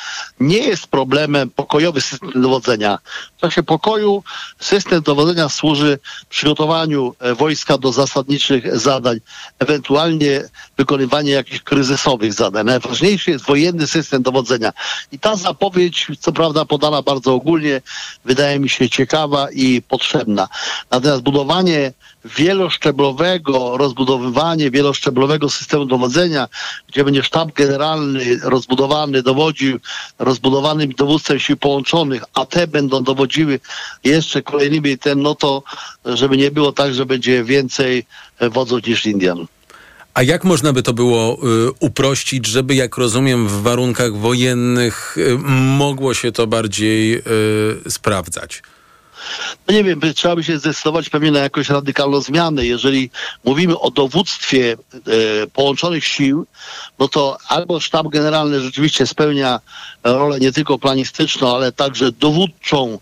nie 0.40 0.58
jest 0.58 0.86
problemem 0.86 1.50
pokojowy 1.50 2.00
system 2.00 2.30
dowodzenia. 2.34 2.98
W 3.36 3.40
czasie 3.40 3.62
pokoju 3.62 4.22
system 4.60 5.02
dowodzenia 5.02 5.48
służy 5.48 5.98
przygotowaniu 6.28 7.14
e, 7.18 7.34
wojska 7.34 7.78
do 7.78 7.92
zasadniczych 7.92 8.78
zadań, 8.78 9.18
ewentualnie 9.58 10.42
wykonywanie 10.76 11.30
jakichś 11.32 11.60
kryzysowych 11.60 12.32
zadań. 12.32 12.66
Najważniejszy 12.66 13.30
jest 13.30 13.46
wojenny 13.46 13.86
system 13.86 14.22
dowodzenia. 14.22 14.72
I 15.12 15.18
ta 15.18 15.36
zapowiedź, 15.36 16.06
co 16.20 16.32
prawda 16.32 16.64
podana 16.64 17.02
bardzo 17.02 17.34
ogólnie, 17.34 17.80
wydaje 18.24 18.58
mi 18.60 18.68
się 18.68 18.90
ciekawa 18.90 19.50
i 19.50 19.82
potrzebna. 19.82 20.48
Natomiast 20.90 21.22
budowanie 21.22 21.92
wieloszczeblowego, 22.24 23.76
rozbudowywanie 23.76 24.70
wieloszczeblowego 24.70 25.50
systemu 25.50 25.84
dowodzenia, 25.84 26.48
gdzie 26.88 27.04
będzie 27.04 27.22
sztab 27.22 27.52
generalny 27.52 28.38
rozbudowany, 28.42 29.22
dowodził 29.22 29.78
rozbudowanym 30.18 30.92
dowództwem 30.92 31.38
sił 31.38 31.56
połączonych, 31.56 32.22
a 32.34 32.46
te 32.46 32.66
będą 32.66 33.02
dowodziły 33.02 33.60
jeszcze 34.04 34.42
kolejnymi 34.42 34.98
ten, 34.98 35.22
no 35.22 35.34
to 35.34 35.62
żeby 36.04 36.36
nie 36.36 36.50
było 36.50 36.72
tak, 36.72 36.94
że 36.94 37.06
będzie 37.06 37.44
więcej 37.44 38.06
wodzów 38.40 38.86
niż 38.86 39.06
Indian. 39.06 39.46
A 40.14 40.22
jak 40.22 40.44
można 40.44 40.72
by 40.72 40.82
to 40.82 40.92
było 40.92 41.38
y, 41.68 41.72
uprościć, 41.80 42.46
żeby, 42.46 42.74
jak 42.74 42.96
rozumiem, 42.96 43.48
w 43.48 43.62
warunkach 43.62 44.16
wojennych 44.16 45.16
y, 45.18 45.38
mogło 45.78 46.14
się 46.14 46.32
to 46.32 46.46
bardziej 46.46 47.16
y, 47.16 47.22
sprawdzać? 47.90 48.62
No 49.68 49.74
nie 49.74 49.84
wiem, 49.84 50.00
trzeba 50.14 50.36
by 50.36 50.44
się 50.44 50.58
zdecydować 50.58 51.10
pewnie 51.10 51.30
na 51.30 51.38
jakąś 51.38 51.68
radykalną 51.68 52.20
zmianę. 52.20 52.66
Jeżeli 52.66 53.10
mówimy 53.44 53.78
o 53.78 53.90
dowództwie 53.90 54.72
e, 54.72 55.46
połączonych 55.46 56.04
sił, 56.04 56.46
no 56.98 57.08
to 57.08 57.38
albo 57.48 57.80
sztab 57.80 58.08
generalny 58.08 58.60
rzeczywiście 58.60 59.06
spełnia 59.06 59.60
rolę 60.04 60.40
nie 60.40 60.52
tylko 60.52 60.78
planistyczną, 60.78 61.54
ale 61.54 61.72
także 61.72 62.12
dowódczą, 62.12 62.98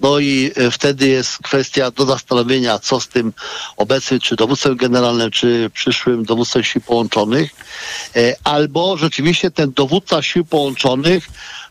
no 0.00 0.18
i 0.18 0.50
e, 0.56 0.70
wtedy 0.70 1.08
jest 1.08 1.38
kwestia 1.38 1.90
do 1.90 2.06
zastanowienia, 2.06 2.78
co 2.78 3.00
z 3.00 3.08
tym 3.08 3.32
obecnym, 3.76 4.20
czy 4.20 4.36
dowódcem 4.36 4.76
generalnym, 4.76 5.30
czy 5.30 5.70
przyszłym 5.74 6.24
dowódcem 6.24 6.64
sił 6.64 6.80
połączonych. 6.80 7.50
E, 8.16 8.36
albo 8.44 8.96
rzeczywiście 8.96 9.50
ten 9.50 9.72
dowódca 9.72 10.22
sił 10.22 10.44
połączonych 10.44 11.28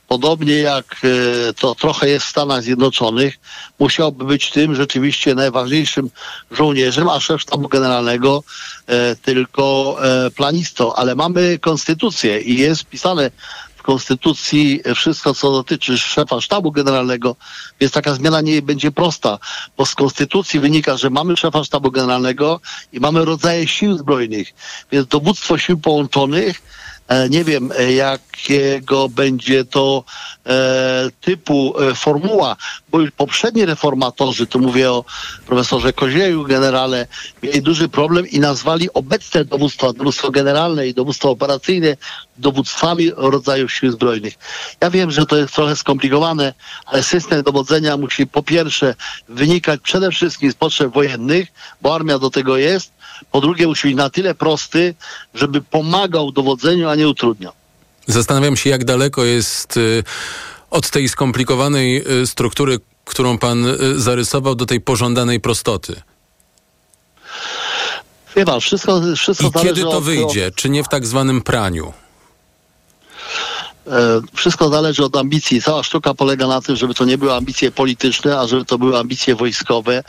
podobnie 0.07 0.55
jak 0.55 0.95
e, 1.03 1.53
to 1.53 1.75
trochę 1.75 2.09
jest 2.09 2.25
w 2.25 2.29
Stanach 2.29 2.63
Zjednoczonych, 2.63 3.39
musiałby 3.79 4.25
być 4.25 4.51
tym 4.51 4.75
rzeczywiście 4.75 5.35
najważniejszym 5.35 6.09
żołnierzem, 6.51 7.09
a 7.09 7.19
szef 7.19 7.41
sztabu 7.41 7.67
generalnego 7.67 8.43
e, 8.87 9.15
tylko 9.15 9.97
e, 10.01 10.31
planistą. 10.31 10.93
Ale 10.93 11.15
mamy 11.15 11.59
konstytucję 11.59 12.41
i 12.41 12.57
jest 12.57 12.81
wpisane 12.81 13.31
w 13.75 13.81
konstytucji 13.81 14.81
wszystko, 14.95 15.33
co 15.33 15.51
dotyczy 15.51 15.97
szefa 15.97 16.41
sztabu 16.41 16.71
generalnego, 16.71 17.35
więc 17.79 17.93
taka 17.93 18.13
zmiana 18.13 18.41
nie 18.41 18.61
będzie 18.61 18.91
prosta, 18.91 19.37
bo 19.77 19.85
z 19.85 19.95
konstytucji 19.95 20.59
wynika, 20.59 20.97
że 20.97 21.09
mamy 21.09 21.37
szefa 21.37 21.63
sztabu 21.63 21.91
generalnego 21.91 22.59
i 22.93 22.99
mamy 22.99 23.25
rodzaje 23.25 23.67
sił 23.67 23.97
zbrojnych, 23.97 24.53
więc 24.91 25.07
dowództwo 25.07 25.57
sił 25.57 25.77
połączonych 25.77 26.61
nie 27.29 27.43
wiem, 27.43 27.71
e, 27.77 27.93
jakiego 27.93 29.09
będzie 29.09 29.65
to 29.65 30.03
e, 30.45 31.09
typu 31.21 31.81
e, 31.81 31.95
formuła, 31.95 32.55
bo 32.89 32.99
już 32.99 33.11
poprzedni 33.11 33.65
reformatorzy, 33.65 34.47
tu 34.47 34.59
mówię 34.59 34.91
o 34.91 35.05
profesorze 35.47 35.93
Kozieju, 35.93 36.43
generale, 36.43 37.07
mieli 37.43 37.61
duży 37.61 37.89
problem 37.89 38.27
i 38.27 38.39
nazwali 38.39 38.93
obecne 38.93 39.45
dowództwa, 39.45 39.93
dowództwo 39.93 40.31
generalne 40.31 40.87
i 40.87 40.93
dowództwo 40.93 41.29
operacyjne 41.29 41.97
dowództwami 42.37 43.11
rodzajów 43.15 43.73
sił 43.73 43.91
zbrojnych. 43.91 44.33
Ja 44.81 44.89
wiem, 44.89 45.11
że 45.11 45.25
to 45.25 45.37
jest 45.37 45.53
trochę 45.53 45.75
skomplikowane, 45.75 46.53
ale 46.85 47.03
system 47.03 47.43
dowodzenia 47.43 47.97
musi 47.97 48.27
po 48.27 48.43
pierwsze 48.43 48.95
wynikać 49.29 49.81
przede 49.81 50.11
wszystkim 50.11 50.51
z 50.51 50.55
potrzeb 50.55 50.93
wojennych, 50.93 51.47
bo 51.81 51.95
armia 51.95 52.19
do 52.19 52.29
tego 52.29 52.57
jest, 52.57 52.94
po 53.31 53.41
drugie 53.41 53.67
musi 53.67 53.87
być 53.87 53.97
na 53.97 54.09
tyle 54.09 54.35
prosty, 54.35 54.95
żeby 55.33 55.61
pomagał 55.61 56.31
dowodzeniu, 56.31 56.89
a 56.89 56.95
nie 56.95 57.07
utrudniał. 57.07 57.53
Zastanawiam 58.07 58.57
się, 58.57 58.69
jak 58.69 58.83
daleko 58.83 59.25
jest 59.25 59.77
y, 59.77 60.03
od 60.69 60.89
tej 60.89 61.09
skomplikowanej 61.09 62.03
y, 62.21 62.27
struktury, 62.27 62.79
którą 63.05 63.37
pan 63.37 63.65
y, 63.65 63.99
zarysował, 63.99 64.55
do 64.55 64.65
tej 64.65 64.81
pożądanej 64.81 65.39
prostoty. 65.39 66.01
Wie 68.35 68.45
pan, 68.45 68.59
wszystko, 68.59 69.01
wszystko 69.17 69.47
I 69.47 69.63
kiedy 69.63 69.81
to 69.81 70.01
wyjdzie? 70.01 70.51
Czy 70.55 70.69
nie 70.69 70.83
w 70.83 70.87
tak 70.87 71.07
zwanym 71.07 71.41
praniu? 71.41 71.93
E, 73.87 74.21
wszystko 74.33 74.69
zależy 74.69 75.03
od 75.03 75.15
ambicji. 75.15 75.61
Cała 75.61 75.83
sztuka 75.83 76.13
polega 76.13 76.47
na 76.47 76.61
tym, 76.61 76.75
żeby 76.75 76.93
to 76.93 77.05
nie 77.05 77.17
były 77.17 77.33
ambicje 77.33 77.71
polityczne, 77.71 78.39
a 78.39 78.47
żeby 78.47 78.65
to 78.65 78.77
były 78.77 78.97
ambicje 78.97 79.35
wojskowe. 79.35 80.03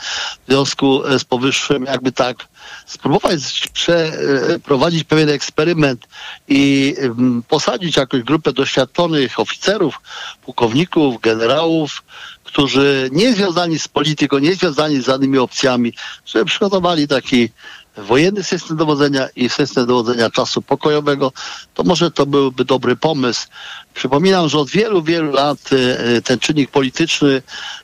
W 0.47 0.51
związku 0.51 1.01
z 1.19 1.23
powyższym, 1.23 1.85
jakby 1.85 2.11
tak 2.11 2.47
spróbować 2.85 3.67
przeprowadzić 3.73 5.03
pewien 5.03 5.29
eksperyment 5.29 6.07
i 6.47 6.95
mm, 6.97 7.43
posadzić 7.47 7.97
jakąś 7.97 8.23
grupę 8.23 8.53
doświadczonych 8.53 9.39
oficerów, 9.39 10.01
pułkowników, 10.41 11.21
generałów, 11.21 12.03
którzy 12.43 13.09
nie 13.11 13.33
związani 13.33 13.79
z 13.79 13.87
polityką, 13.87 14.37
nie 14.37 14.55
związani 14.55 15.01
z 15.01 15.05
żadnymi 15.05 15.37
opcjami, 15.37 15.93
żeby 16.25 16.45
przygotowali 16.45 17.07
taki 17.07 17.49
wojenny 17.97 18.43
system 18.43 18.77
dowodzenia 18.77 19.27
i 19.35 19.49
system 19.49 19.85
dowodzenia 19.85 20.29
czasu 20.29 20.61
pokojowego, 20.61 21.31
to 21.73 21.83
może 21.83 22.11
to 22.11 22.25
byłby 22.25 22.65
dobry 22.65 22.95
pomysł. 22.95 23.47
Przypominam, 23.93 24.49
że 24.49 24.59
od 24.59 24.69
wielu, 24.69 25.03
wielu 25.03 25.31
lat 25.31 25.59
e, 25.71 26.21
ten 26.21 26.39
czynnik 26.39 26.71
polityczny 26.71 27.41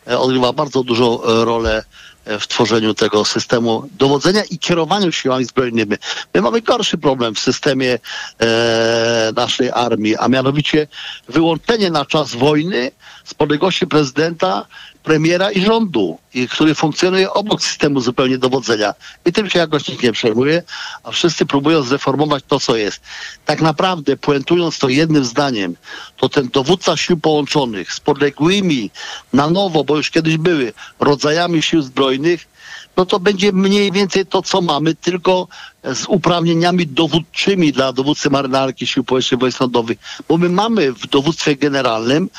e, 0.07 0.19
odgrywa 0.19 0.53
bardzo 0.53 0.83
dużą 0.83 1.23
e, 1.23 1.45
rolę 1.45 1.83
w 2.25 2.47
tworzeniu 2.47 2.93
tego 2.93 3.25
systemu 3.25 3.89
dowodzenia 3.99 4.43
i 4.43 4.57
kierowaniu 4.57 5.11
siłami 5.11 5.45
zbrojnymi. 5.45 5.95
My 6.33 6.41
mamy 6.41 6.61
gorszy 6.61 6.97
problem 6.97 7.35
w 7.35 7.39
systemie 7.39 7.99
e, 8.39 9.31
naszej 9.35 9.71
armii, 9.71 10.15
a 10.15 10.27
mianowicie 10.27 10.87
wyłączenie 11.29 11.91
na 11.91 12.05
czas 12.05 12.35
wojny 12.35 12.91
z 13.23 13.33
podległości 13.33 13.87
prezydenta 13.87 14.65
premiera 15.03 15.51
i 15.51 15.61
rządu, 15.61 16.19
i 16.33 16.47
który 16.47 16.75
funkcjonuje 16.75 17.33
obok 17.33 17.61
systemu 17.61 18.01
zupełnie 18.01 18.37
dowodzenia. 18.37 18.93
I 19.25 19.33
tym 19.33 19.49
się 19.49 19.59
jakoś 19.59 19.87
nikt 19.87 20.03
nie 20.03 20.11
przejmuje, 20.11 20.63
a 21.03 21.11
wszyscy 21.11 21.45
próbują 21.45 21.81
zreformować 21.81 22.43
to, 22.47 22.59
co 22.59 22.75
jest. 22.75 23.01
Tak 23.45 23.61
naprawdę, 23.61 24.17
puentując 24.17 24.79
to 24.79 24.89
jednym 24.89 25.25
zdaniem, 25.25 25.75
to 26.17 26.29
ten 26.29 26.49
dowódca 26.49 26.97
sił 26.97 27.17
połączonych 27.17 27.93
z 27.93 27.99
podległymi 27.99 28.91
na 29.33 29.49
nowo, 29.49 29.83
bo 29.83 29.97
już 29.97 30.11
kiedyś 30.11 30.37
były, 30.37 30.73
rodzajami 30.99 31.61
sił 31.61 31.81
zbrojnych, 31.81 32.52
no 32.97 33.05
to 33.05 33.19
będzie 33.19 33.51
mniej 33.51 33.91
więcej 33.91 34.25
to, 34.25 34.41
co 34.41 34.61
mamy, 34.61 34.95
tylko 34.95 35.47
z 35.83 36.05
uprawnieniami 36.07 36.87
dowódczymi 36.87 37.71
dla 37.71 37.93
dowódcy 37.93 38.29
marynarki 38.29 38.87
Sił 38.87 39.03
Powietrznych 39.03 39.39
Wojsk 39.39 39.59
Lądowych. 39.59 39.97
Bo 40.27 40.37
my 40.37 40.49
mamy 40.49 40.93
w 40.93 41.07
dowództwie 41.07 41.55
generalnym, 41.55 42.29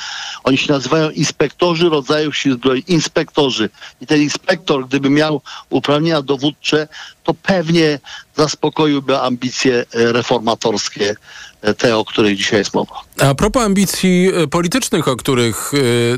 oni 0.43 0.57
się 0.57 0.73
nazywają 0.73 1.09
inspektorzy 1.09 1.89
rodzajów 1.89 2.37
sił 2.37 2.53
zbrojnych, 2.53 2.89
inspektorzy. 2.89 3.69
I 4.01 4.07
ten 4.07 4.21
inspektor, 4.21 4.87
gdyby 4.87 5.09
miał 5.09 5.41
uprawnienia 5.69 6.21
dowódcze, 6.21 6.87
to 7.23 7.33
pewnie 7.33 7.99
zaspokoiłby 8.35 9.21
ambicje 9.21 9.85
e, 9.93 10.11
reformatorskie 10.11 11.15
e, 11.61 11.73
te, 11.73 11.97
o 11.97 12.05
których 12.05 12.37
dzisiaj 12.37 12.59
jest 12.59 12.73
mowa. 12.73 13.04
A 13.19 13.35
propos 13.35 13.63
ambicji 13.63 14.31
e, 14.35 14.47
politycznych, 14.47 15.07
o 15.07 15.15
których 15.15 15.71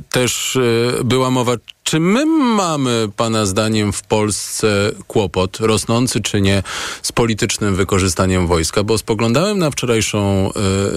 też 0.10 0.58
była 1.04 1.32
mowa, 1.32 1.54
czy 1.84 2.00
my 2.00 2.26
mamy, 2.26 3.10
Pana 3.16 3.46
zdaniem, 3.46 3.94
w 3.94 4.04
Polsce 4.04 4.92
kłopot, 5.08 5.60
rosnący 5.60 6.22
czy 6.22 6.42
nie, 6.42 6.64
z 7.02 7.12
politycznym 7.12 7.76
wykorzystaniem 7.76 8.48
wojska? 8.48 8.84
Bo 8.84 8.98
spoglądałem 8.98 9.60
na 9.60 9.72
wczorajszą 9.72 10.52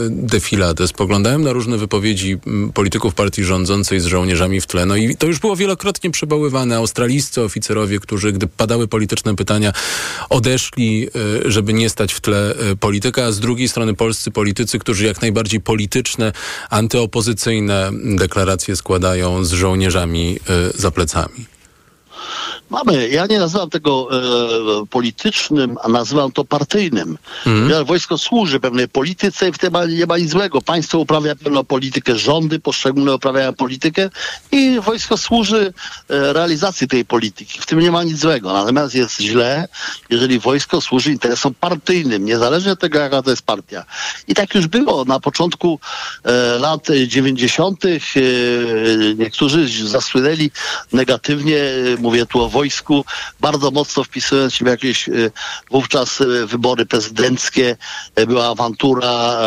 defiladę, 0.09 0.88
spoglądałem 0.88 1.42
na 1.42 1.53
różne 1.53 1.78
wypowiedzi 1.78 2.38
polityków 2.74 3.14
partii 3.14 3.44
rządzącej 3.44 4.01
z 4.01 4.05
żołnierzami 4.05 4.61
w 4.61 4.66
tle. 4.66 4.86
No 4.86 4.96
i 4.96 5.16
to 5.16 5.26
już 5.26 5.38
było 5.38 5.57
wielokrotnie 5.57 6.11
przywoływane. 6.11 6.76
Australijscy 6.76 7.42
oficerowie, 7.42 8.01
którzy, 8.01 8.32
gdy 8.32 8.46
padały 8.46 8.88
polityczne 8.88 9.36
pytania, 9.36 9.72
odeszli, 10.30 11.09
żeby 11.44 11.72
nie 11.72 11.90
stać 11.90 12.12
w 12.12 12.20
tle 12.20 12.55
polityka, 12.80 13.24
a 13.24 13.32
z 13.32 13.40
drugiej 13.40 13.68
strony 13.68 13.94
polscy 13.94 14.30
politycy, 14.30 14.78
którzy 14.78 15.07
jak 15.07 15.22
najbardziej 15.22 15.61
antyopozycyjne 16.70 17.91
deklaracje 17.93 18.76
składają 18.76 19.45
z 19.45 19.53
żołnierzami 19.53 20.38
y, 20.76 20.80
za 20.80 20.91
plecami. 20.91 21.47
Mamy, 22.70 23.08
ja 23.08 23.26
nie 23.26 23.38
nazywam 23.38 23.70
tego 23.70 24.08
e, 24.82 24.86
politycznym, 24.86 25.76
a 25.82 25.88
nazywam 25.88 26.32
to 26.32 26.44
partyjnym. 26.44 27.18
Mm. 27.46 27.84
Wojsko 27.84 28.18
służy 28.18 28.60
pewnej 28.60 28.88
polityce 28.88 29.48
i 29.48 29.52
w 29.52 29.58
tym 29.58 29.72
nie 29.88 30.06
ma 30.06 30.18
nic 30.18 30.30
złego. 30.30 30.60
Państwo 30.60 30.98
uprawia 30.98 31.36
pewną 31.36 31.64
politykę, 31.64 32.16
rządy 32.16 32.60
poszczególne 32.60 33.14
uprawiają 33.14 33.52
politykę 33.52 34.10
i 34.52 34.80
wojsko 34.80 35.16
służy 35.16 35.72
e, 36.10 36.32
realizacji 36.32 36.88
tej 36.88 37.04
polityki. 37.04 37.58
W 37.60 37.66
tym 37.66 37.78
nie 37.78 37.90
ma 37.90 38.04
nic 38.04 38.18
złego. 38.18 38.52
Natomiast 38.52 38.94
jest 38.94 39.20
źle, 39.20 39.68
jeżeli 40.10 40.38
wojsko 40.38 40.80
służy 40.80 41.12
interesom 41.12 41.54
partyjnym, 41.60 42.24
niezależnie 42.24 42.72
od 42.72 42.80
tego, 42.80 42.98
jaka 42.98 43.22
to 43.22 43.30
jest 43.30 43.42
partia. 43.42 43.84
I 44.28 44.34
tak 44.34 44.54
już 44.54 44.66
było 44.66 45.04
na 45.04 45.20
początku 45.20 45.80
e, 46.24 46.58
lat 46.58 46.86
90. 47.06 47.84
E, 47.84 47.88
niektórzy 49.16 49.88
zasłynęli 49.88 50.50
negatywnie, 50.92 51.60
mówię 51.98 52.26
tu 52.26 52.42
o 52.42 52.48
wojsku, 52.48 52.59
bardzo 53.40 53.70
mocno 53.70 54.04
wpisując 54.04 54.54
się 54.54 54.64
w 54.64 54.68
jakieś 54.68 55.08
e, 55.08 55.12
wówczas 55.70 56.20
e, 56.20 56.46
wybory 56.46 56.86
prezydenckie, 56.86 57.76
e, 58.14 58.26
była 58.26 58.48
awantura, 58.48 59.38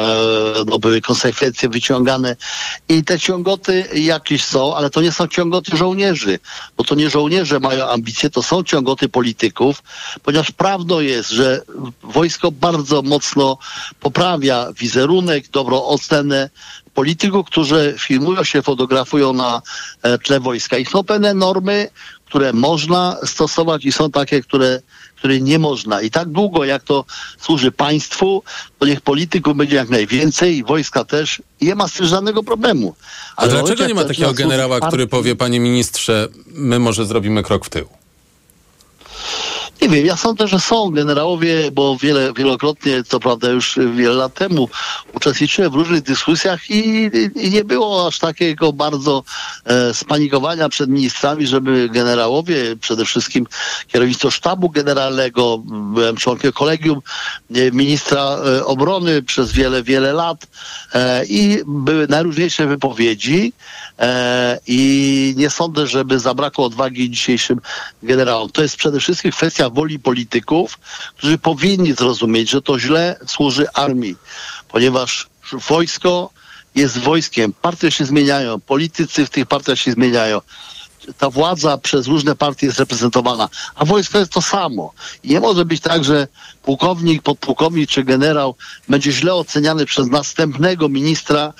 no, 0.65 0.79
były 0.79 1.01
konsekwencje 1.01 1.69
wyciągane. 1.69 2.35
I 2.89 3.03
te 3.03 3.19
ciągoty 3.19 3.85
jakieś 3.93 4.43
są, 4.43 4.75
ale 4.75 4.89
to 4.89 5.01
nie 5.01 5.11
są 5.11 5.27
ciągoty 5.27 5.77
żołnierzy, 5.77 6.39
bo 6.77 6.83
to 6.83 6.95
nie 6.95 7.09
żołnierze 7.09 7.59
mają 7.59 7.89
ambicje, 7.89 8.29
to 8.29 8.43
są 8.43 8.63
ciągoty 8.63 9.09
polityków, 9.09 9.83
ponieważ 10.23 10.51
prawdą 10.51 10.99
jest, 10.99 11.29
że 11.29 11.61
wojsko 12.03 12.51
bardzo 12.51 13.01
mocno 13.01 13.57
poprawia 13.99 14.67
wizerunek, 14.79 15.47
dobrą 15.47 15.83
ocenę 15.83 16.49
polityków, 16.93 17.47
którzy 17.47 17.95
filmują 17.99 18.43
się, 18.43 18.61
fotografują 18.61 19.33
na 19.33 19.61
tle 20.23 20.39
wojska. 20.39 20.77
I 20.77 20.85
są 20.85 21.03
pewne 21.03 21.33
normy, 21.33 21.89
które 22.25 22.53
można 22.53 23.17
stosować 23.25 23.85
i 23.85 23.91
są 23.91 24.11
takie, 24.11 24.41
które, 24.41 24.81
które 25.15 25.41
nie 25.41 25.59
można. 25.59 26.01
I 26.01 26.11
tak 26.11 26.29
długo, 26.29 26.65
jak 26.65 26.83
to 26.83 27.05
służy 27.41 27.71
państwu, 27.71 28.43
to 28.79 28.85
niech 28.85 29.01
polityków 29.01 29.57
będzie 29.57 29.75
jak 29.75 29.89
najwięcej 29.89 30.57
i 30.57 30.63
wojska 30.63 31.05
też. 31.05 31.41
I 31.61 31.65
nie 31.65 31.75
ma 31.75 31.87
z 31.87 31.93
tym 31.93 32.05
żadnego 32.05 32.43
problemu. 32.43 32.95
Ale 33.35 33.51
A 33.51 33.55
dlaczego 33.55 33.87
nie 33.87 33.93
ma 33.93 34.05
takiego 34.05 34.33
generała, 34.33 34.79
który 34.79 35.07
powie, 35.07 35.35
panie 35.35 35.59
ministrze, 35.59 36.27
my 36.47 36.79
może 36.79 37.05
zrobimy 37.05 37.43
krok 37.43 37.65
w 37.65 37.69
tył? 37.69 37.87
Nie 39.83 39.89
wiem, 39.89 40.05
ja 40.05 40.17
sądzę, 40.17 40.47
że 40.47 40.59
są 40.59 40.91
generałowie, 40.91 41.71
bo 41.71 41.97
wiele, 41.97 42.33
wielokrotnie, 42.33 43.03
co 43.03 43.19
prawda 43.19 43.49
już 43.49 43.79
wiele 43.95 44.13
lat 44.13 44.33
temu, 44.33 44.69
uczestniczyłem 45.13 45.71
w 45.71 45.75
różnych 45.75 46.01
dyskusjach 46.01 46.69
i, 46.69 47.11
i 47.35 47.49
nie 47.49 47.63
było 47.63 48.07
aż 48.07 48.19
takiego 48.19 48.73
bardzo 48.73 49.23
e, 49.65 49.93
spanikowania 49.93 50.69
przed 50.69 50.89
ministrami, 50.89 51.47
żeby 51.47 51.89
generałowie, 51.89 52.75
przede 52.75 53.05
wszystkim 53.05 53.47
kierownictwo 53.87 54.31
sztabu 54.31 54.69
generalnego, 54.69 55.57
byłem 55.65 56.15
członkiem 56.15 56.51
kolegium 56.51 57.01
e, 57.55 57.71
ministra 57.71 58.21
e, 58.21 58.65
obrony 58.65 59.21
przez 59.21 59.51
wiele, 59.51 59.83
wiele 59.83 60.13
lat 60.13 60.47
e, 60.93 61.25
i 61.25 61.57
były 61.65 62.07
najróżniejsze 62.07 62.67
wypowiedzi 62.67 63.53
e, 63.99 64.59
i 64.67 65.33
nie 65.37 65.49
sądzę, 65.49 65.87
żeby 65.87 66.19
zabrakło 66.19 66.65
odwagi 66.65 67.09
dzisiejszym 67.09 67.61
generałom. 68.03 68.49
To 68.49 68.61
jest 68.61 68.75
przede 68.75 68.99
wszystkim 68.99 69.31
kwestia 69.31 69.72
woli 69.73 69.99
polityków, 69.99 70.79
którzy 71.17 71.37
powinni 71.37 71.93
zrozumieć, 71.93 72.49
że 72.49 72.61
to 72.61 72.79
źle 72.79 73.19
służy 73.27 73.71
armii, 73.73 74.15
ponieważ 74.67 75.27
wojsko 75.69 76.29
jest 76.75 76.97
wojskiem, 76.97 77.53
partie 77.61 77.91
się 77.91 78.05
zmieniają, 78.05 78.59
politycy 78.59 79.25
w 79.25 79.29
tych 79.29 79.45
partiach 79.45 79.79
się 79.79 79.91
zmieniają. 79.91 80.41
Ta 81.17 81.29
władza 81.29 81.77
przez 81.77 82.07
różne 82.07 82.35
partie 82.35 82.65
jest 82.65 82.79
reprezentowana, 82.79 83.49
a 83.75 83.85
wojsko 83.85 84.19
jest 84.19 84.31
to 84.31 84.41
samo. 84.41 84.93
I 85.23 85.29
nie 85.29 85.39
może 85.39 85.65
być 85.65 85.81
tak, 85.81 86.03
że 86.03 86.27
pułkownik, 86.63 87.21
podpułkownik 87.21 87.89
czy 87.89 88.03
generał 88.03 88.55
będzie 88.89 89.11
źle 89.11 89.33
oceniany 89.33 89.85
przez 89.85 90.07
następnego 90.07 90.89
ministra, 90.89 91.53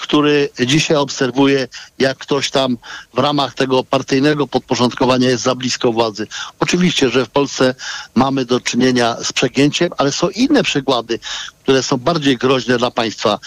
który 0.00 0.48
dzisiaj 0.66 0.96
obserwuje, 0.96 1.68
jak 1.98 2.18
ktoś 2.18 2.50
tam 2.50 2.78
w 3.14 3.18
ramach 3.18 3.54
tego 3.54 3.84
partyjnego 3.84 4.46
podporządkowania 4.46 5.28
jest 5.28 5.42
za 5.42 5.54
blisko 5.54 5.92
władzy. 5.92 6.26
Oczywiście, 6.60 7.10
że 7.10 7.26
w 7.26 7.30
Polsce 7.30 7.74
mamy 8.14 8.44
do 8.44 8.60
czynienia 8.60 9.16
z 9.22 9.32
przegięciem, 9.32 9.90
ale 9.96 10.12
są 10.12 10.28
inne 10.28 10.62
przykłady, 10.62 11.18
które 11.62 11.82
są 11.82 11.96
bardziej 11.96 12.36
groźne 12.36 12.78
dla 12.78 12.90
państwa. 12.90 13.38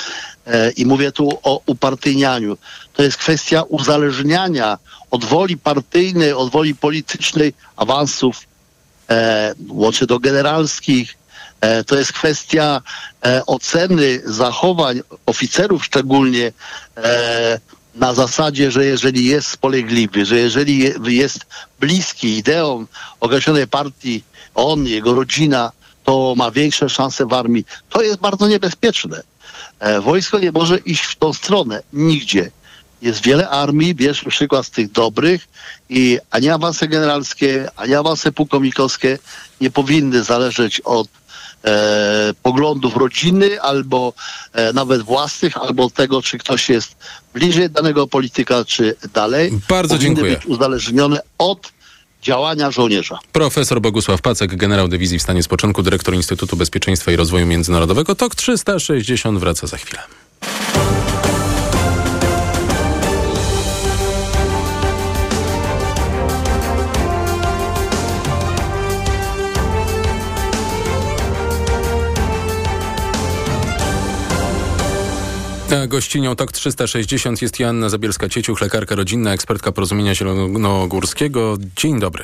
E, 0.47 0.72
I 0.72 0.86
mówię 0.86 1.12
tu 1.12 1.39
o 1.43 1.62
upartyjnianiu. 1.66 2.58
To 2.93 3.04
jest 3.04 3.18
kwestia 3.18 3.64
uzależniania 3.64 4.78
od 5.12 5.26
woli 5.26 5.58
partyjnej, 5.58 6.34
od 6.34 6.52
woli 6.52 6.76
politycznej 6.76 7.54
awansów, 7.76 8.47
e, 9.10 9.54
łącznie 9.70 10.08
do 10.08 10.20
generalskich, 10.20 11.20
to 11.88 11.97
jest 11.97 12.14
kwestia 12.14 12.82
e, 13.26 13.45
oceny 13.45 14.22
zachowań 14.26 15.01
oficerów 15.26 15.86
szczególnie 15.86 16.51
e, 16.97 17.59
na 17.95 18.14
zasadzie, 18.14 18.72
że 18.72 18.86
jeżeli 18.86 19.26
jest 19.26 19.47
spolegliwy, 19.47 20.26
że 20.26 20.38
jeżeli 20.38 20.93
jest 21.05 21.45
bliski 21.80 22.38
ideom 22.38 22.88
określonej 23.20 23.68
partii, 23.68 24.24
on, 24.55 24.88
jego 24.88 25.14
rodzina, 25.14 25.72
to 26.03 26.34
ma 26.38 26.51
większe 26.51 26.89
szanse 26.89 27.26
w 27.26 27.34
armii. 27.34 27.66
To 27.89 28.01
jest 28.01 28.20
bardzo 28.20 28.47
niebezpieczne. 28.47 29.24
Wojsko 30.01 30.39
nie 30.39 30.51
może 30.51 30.78
iść 30.78 31.03
w 31.03 31.16
tą 31.16 31.34
stronę 31.34 31.82
nigdzie. 31.93 32.51
Jest 33.01 33.24
wiele 33.24 33.49
armii, 33.49 33.95
bierzmy 33.95 34.32
przykład 34.32 34.66
z 34.66 34.70
tych 34.70 34.91
dobrych 34.91 35.47
i 35.89 36.20
ani 36.32 36.49
awanse 36.49 36.88
generalskie, 36.88 37.70
ani 37.76 37.95
awanse 37.95 38.32
pułkownikowskie 38.32 39.20
nie 39.62 39.72
powinny 39.72 40.24
zależeć 40.24 40.80
od 40.80 41.07
e, 41.07 41.12
poglądów 42.43 42.97
rodziny, 42.97 43.62
albo 43.62 44.14
e, 44.53 44.74
nawet 44.74 45.01
własnych, 45.01 45.57
albo 45.57 45.89
tego, 45.89 46.22
czy 46.22 46.38
ktoś 46.38 46.70
jest 46.70 46.95
bliżej 47.34 47.70
danego 47.70 48.07
polityka, 48.07 48.66
czy 48.66 48.95
dalej. 49.14 49.51
Bardzo 49.70 49.95
Powinny 49.95 50.16
dziękuję. 50.16 50.36
być 50.36 50.45
uzależnione 50.45 51.22
od 51.38 51.72
działania 52.22 52.72
żołnierza. 52.72 53.20
Profesor 53.32 53.82
Bogusław 53.82 54.22
Pacek, 54.22 54.55
generał 54.55 54.88
dywizji 54.88 55.20
w 55.20 55.22
stanie 55.22 55.43
spoczynku, 55.43 55.84
dyrektor 55.84 56.16
Instytutu 56.16 56.57
Bezpieczeństwa 56.57 57.12
i 57.12 57.16
Rozwoju 57.16 57.45
Międzynarodowego. 57.45 58.16
TOK 58.16 58.36
360 58.36 59.39
wraca 59.39 59.68
za 59.68 59.78
chwilę. 59.78 60.01
Gościnią 75.88 76.36
TOK 76.36 76.51
360 76.51 77.41
jest 77.41 77.59
Joanna 77.59 77.88
Zabielska-Cieciuch, 77.88 78.61
lekarka 78.61 78.95
rodzinna, 78.95 79.34
ekspertka 79.34 79.72
Porozumienia 79.72 80.15
Zielonogórskiego. 80.15 81.57
Dzień 81.76 81.99
dobry. 81.99 82.24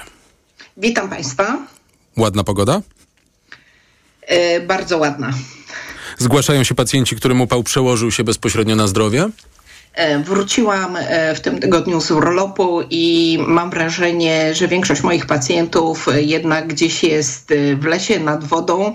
Witam 0.77 1.09
Państwa. 1.09 1.57
Ładna 2.17 2.43
pogoda? 2.43 2.81
E, 4.21 4.59
bardzo 4.59 4.97
ładna. 4.97 5.33
Zgłaszają 6.17 6.63
się 6.63 6.75
pacjenci, 6.75 7.15
którym 7.15 7.41
upał 7.41 7.63
przełożył 7.63 8.11
się 8.11 8.23
bezpośrednio 8.23 8.75
na 8.75 8.87
zdrowie? 8.87 9.29
E, 9.93 10.19
wróciłam 10.19 10.95
e, 10.95 11.35
w 11.35 11.41
tym 11.41 11.59
tygodniu 11.59 12.01
z 12.01 12.11
urlopu 12.11 12.81
i 12.89 13.37
mam 13.47 13.69
wrażenie, 13.69 14.55
że 14.55 14.67
większość 14.67 15.03
moich 15.03 15.25
pacjentów 15.25 16.07
jednak 16.15 16.67
gdzieś 16.67 17.03
jest 17.03 17.53
w 17.79 17.85
lesie 17.85 18.19
nad 18.19 18.43
wodą 18.43 18.93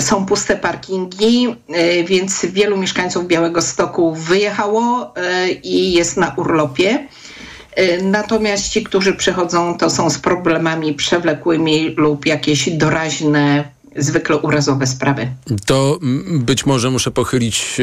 są 0.00 0.26
puste 0.26 0.56
parkingi, 0.56 1.46
e, 1.68 2.04
więc 2.04 2.46
wielu 2.46 2.76
mieszkańców 2.76 3.26
Białego 3.26 3.62
Stoku 3.62 4.14
wyjechało 4.14 5.14
e, 5.16 5.50
i 5.50 5.92
jest 5.92 6.16
na 6.16 6.34
urlopie. 6.36 7.08
E, 7.74 8.02
natomiast 8.02 8.68
ci, 8.68 8.84
którzy 8.84 9.12
przychodzą, 9.12 9.78
to 9.78 9.90
są 9.90 10.10
z 10.10 10.18
problemami 10.18 10.94
przewlekłymi 10.94 11.94
lub 11.96 12.26
jakieś 12.26 12.70
doraźne 12.70 13.64
zwykle 13.96 14.36
urazowe 14.36 14.86
sprawy. 14.86 15.28
To 15.66 15.98
być 16.30 16.66
może 16.66 16.90
muszę 16.90 17.10
pochylić 17.10 17.76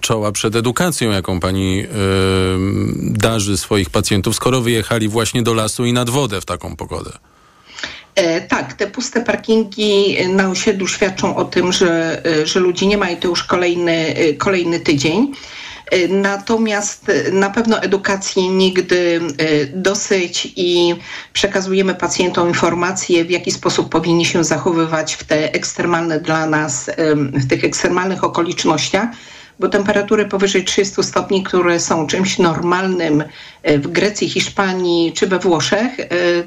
czoła 0.00 0.32
przed 0.32 0.56
edukacją, 0.56 1.10
jaką 1.10 1.40
pani 1.40 1.84
darzy 2.96 3.56
swoich 3.56 3.90
pacjentów, 3.90 4.36
skoro 4.36 4.60
wyjechali 4.60 5.08
właśnie 5.08 5.42
do 5.42 5.54
lasu 5.54 5.84
i 5.84 5.92
nad 5.92 6.10
wodę 6.10 6.40
w 6.40 6.44
taką 6.44 6.76
pogodę. 6.76 7.10
E, 8.14 8.40
tak, 8.40 8.72
te 8.72 8.86
puste 8.86 9.20
parkingi 9.20 10.16
na 10.28 10.50
osiedlu 10.50 10.86
świadczą 10.86 11.36
o 11.36 11.44
tym, 11.44 11.72
że, 11.72 12.22
e, 12.26 12.46
że 12.46 12.60
ludzi 12.60 12.86
nie 12.86 12.98
ma 12.98 13.10
i 13.10 13.16
to 13.16 13.28
już 13.28 13.44
kolejny, 13.44 14.14
e, 14.16 14.34
kolejny 14.34 14.80
tydzień. 14.80 15.32
Natomiast 16.08 17.10
na 17.32 17.50
pewno 17.50 17.82
edukacji 17.82 18.48
nigdy 18.48 19.20
dosyć 19.74 20.52
i 20.56 20.94
przekazujemy 21.32 21.94
pacjentom 21.94 22.48
informacje, 22.48 23.24
w 23.24 23.30
jaki 23.30 23.50
sposób 23.50 23.88
powinni 23.88 24.24
się 24.24 24.44
zachowywać 24.44 25.14
w 25.14 25.24
te 25.24 25.52
ekstremalne 25.52 26.20
dla 26.20 26.46
nas, 26.46 26.90
w 27.16 27.48
tych 27.48 27.64
ekstremalnych 27.64 28.24
okolicznościach 28.24 29.08
bo 29.58 29.68
temperatury 29.68 30.24
powyżej 30.24 30.64
30 30.64 31.02
stopni, 31.02 31.42
które 31.42 31.80
są 31.80 32.06
czymś 32.06 32.38
normalnym 32.38 33.24
e, 33.62 33.78
w 33.78 33.88
Grecji, 33.88 34.28
Hiszpanii 34.28 35.12
czy 35.12 35.26
we 35.26 35.38
Włoszech, 35.38 36.00
e, 36.00 36.06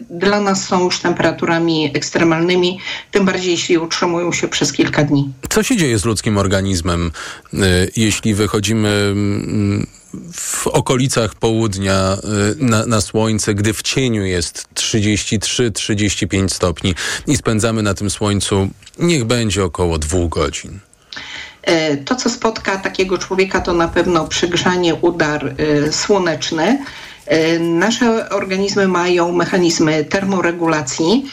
dla 0.10 0.42
nas 0.42 0.68
są 0.68 0.84
już 0.84 1.00
temperaturami 1.00 1.92
ekstremalnymi, 1.94 2.80
tym 3.12 3.26
bardziej 3.26 3.52
jeśli 3.52 3.78
utrzymują 3.78 4.32
się 4.32 4.48
przez 4.48 4.74
kilka 4.74 5.04
dni. 5.04 5.34
Co 5.50 5.64
się 5.64 5.78
dzieje 5.78 6.00
z 6.00 6.06
ludzkim 6.06 6.38
organizmem, 6.38 7.12
e, 7.54 7.58
jeśli 7.96 8.34
wychodzimy 8.34 8.90
mm, 8.90 9.88
w 10.34 10.68
okolicach 10.68 11.36
południa 11.36 12.18
na, 12.60 12.86
na, 12.86 13.02
słońce, 13.02 13.56
gdy 13.56 13.74
w 13.74 13.82
cieniu 13.82 14.26
jest 14.26 14.68
33-35 14.76 16.50
stopni 16.50 16.96
i 17.28 17.38
spędzamy 17.38 17.84
na 17.84 17.94
tym 17.94 18.10
słońcu, 18.10 18.70
niech 19.00 19.26
będzie 19.26 19.64
około 19.64 19.98
dwóch 19.98 20.30
godzin. 20.30 20.80
E, 21.66 21.98
to, 21.98 22.16
co 22.16 22.30
spotka 22.30 22.78
takiego 22.78 23.18
człowieka, 23.18 23.62
to 23.62 23.74
na 23.74 23.88
pewno 23.88 24.28
przygrzanie, 24.28 24.96
udar 24.96 25.48
e, 25.48 25.92
słoneczny. 25.92 26.86
E, 27.26 27.60
nasze 27.60 28.30
organizmy 28.30 28.88
mają 28.88 29.32
mechanizmy 29.32 30.06
termoregulacji. 30.06 31.26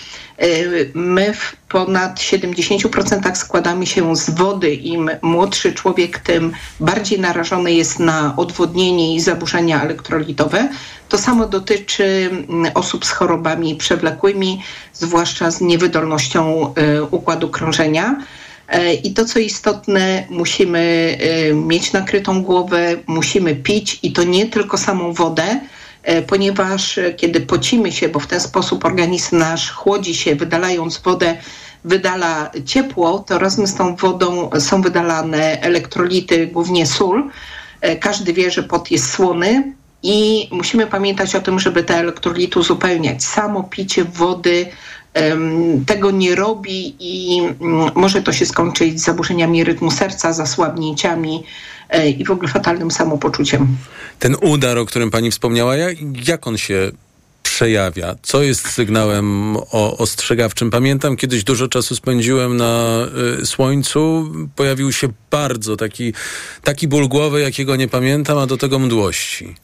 My 0.95 1.35
w 1.35 1.57
ponad 1.69 2.19
70% 2.21 3.35
składamy 3.35 3.87
się 3.87 4.17
z 4.17 4.31
wody. 4.31 4.75
Im 4.75 5.11
młodszy 5.23 5.73
człowiek, 5.73 6.19
tym 6.19 6.53
bardziej 6.81 7.21
narażony 7.21 7.73
jest 7.73 7.99
na 7.99 8.37
odwodnienie 8.37 9.15
i 9.15 9.21
zaburzenia 9.21 9.83
elektrolitowe. 9.83 10.69
To 11.09 11.19
samo 11.19 11.47
dotyczy 11.47 12.31
mm, 12.49 12.73
osób 12.75 13.05
z 13.05 13.11
chorobami 13.11 13.77
przewlekłymi, 13.77 14.63
zwłaszcza 14.93 15.51
z 15.51 15.61
niewydolnością 15.61 16.75
układu 17.11 17.49
krążenia. 17.49 18.17
E, 18.73 18.95
I 18.95 19.13
to, 19.15 19.25
co 19.25 19.39
istotne, 19.39 20.27
musimy 20.31 21.17
e, 21.21 21.55
mieć 21.55 21.93
nakrytą 21.93 22.43
głowę, 22.43 22.97
musimy 23.07 23.57
pić 23.57 23.99
i 24.03 24.13
to 24.13 24.25
nie 24.25 24.47
tylko 24.47 24.79
samą 24.79 25.13
wodę, 25.13 25.61
e, 26.03 26.23
ponieważ 26.23 27.01
kiedy 27.17 27.41
pocimy 27.41 27.93
się, 27.93 28.09
bo 28.09 28.21
w 28.21 28.27
ten 28.27 28.41
sposób 28.41 28.85
organizm 28.85 29.39
nasz 29.39 29.71
chłodzi 29.71 30.15
się, 30.15 30.35
wydalając 30.35 30.99
wodę, 30.99 31.37
wydala 31.85 32.51
ciepło, 32.67 33.19
to 33.19 33.39
razem 33.39 33.67
z 33.67 33.75
tą 33.75 33.97
wodą 33.97 34.51
są 34.59 34.83
wydalane 34.83 35.61
elektrolity, 35.61 36.47
głównie 36.47 36.87
sól. 36.87 37.31
Każdy 38.01 38.33
wie, 38.33 38.51
że 38.51 38.63
pot 38.63 38.91
jest 38.91 39.11
słony 39.11 39.73
i 40.03 40.49
musimy 40.53 40.87
pamiętać 40.87 41.35
o 41.35 41.41
tym, 41.41 41.61
żeby 41.61 41.85
te 41.85 41.97
elektrolity 41.97 42.59
uzupełniać. 42.59 43.25
Samo 43.25 43.63
picie 43.63 44.05
wody 44.05 44.67
tego 45.87 46.11
nie 46.11 46.35
robi 46.35 46.95
i 47.01 47.41
mm, 47.41 47.91
może 47.95 48.23
to 48.23 48.33
się 48.33 48.47
skończyć 48.47 49.01
z 49.01 49.05
zaburzeniami 49.05 49.65
rytmu 49.65 49.91
serca, 49.91 50.33
zasłabnięciami 50.33 51.45
e, 51.91 52.11
i 52.11 52.25
w 52.25 52.31
ogóle 52.31 52.49
fatalnym 52.49 52.91
samopoczuciem. 52.91 53.77
Ten 54.19 54.37
udar, 54.41 54.79
o 54.79 54.87
którym 54.87 55.11
pani 55.11 55.31
wspomniała, 55.31 55.77
jak, 56.27 56.47
on 56.47 56.59
się 56.59 56.91
przejawia? 57.43 58.15
Co 58.23 58.43
jest 58.43 58.69
sygnałem 58.69 59.57
o, 59.57 59.97
ostrzegawczym? 59.99 60.71
Pamiętam, 60.71 61.17
kiedyś 61.17 61.45
dużo 61.45 61.69
czasu 61.69 61.97
spędziłem 61.97 62.57
na 62.57 62.99
y, 63.41 63.47
słońcu. 63.47 64.33
Pojawił 64.57 64.93
się 64.93 65.09
bardzo 65.31 65.77
taki, 65.77 66.13
taki 66.63 66.89
ból 66.89 67.09
głowy, 67.09 67.41
jakiego 67.41 67.77
nie 67.77 67.89
pamiętam, 67.89 68.39
a 68.39 68.47
do 68.47 68.57
tego 68.57 68.79
mdłości. 68.79 69.55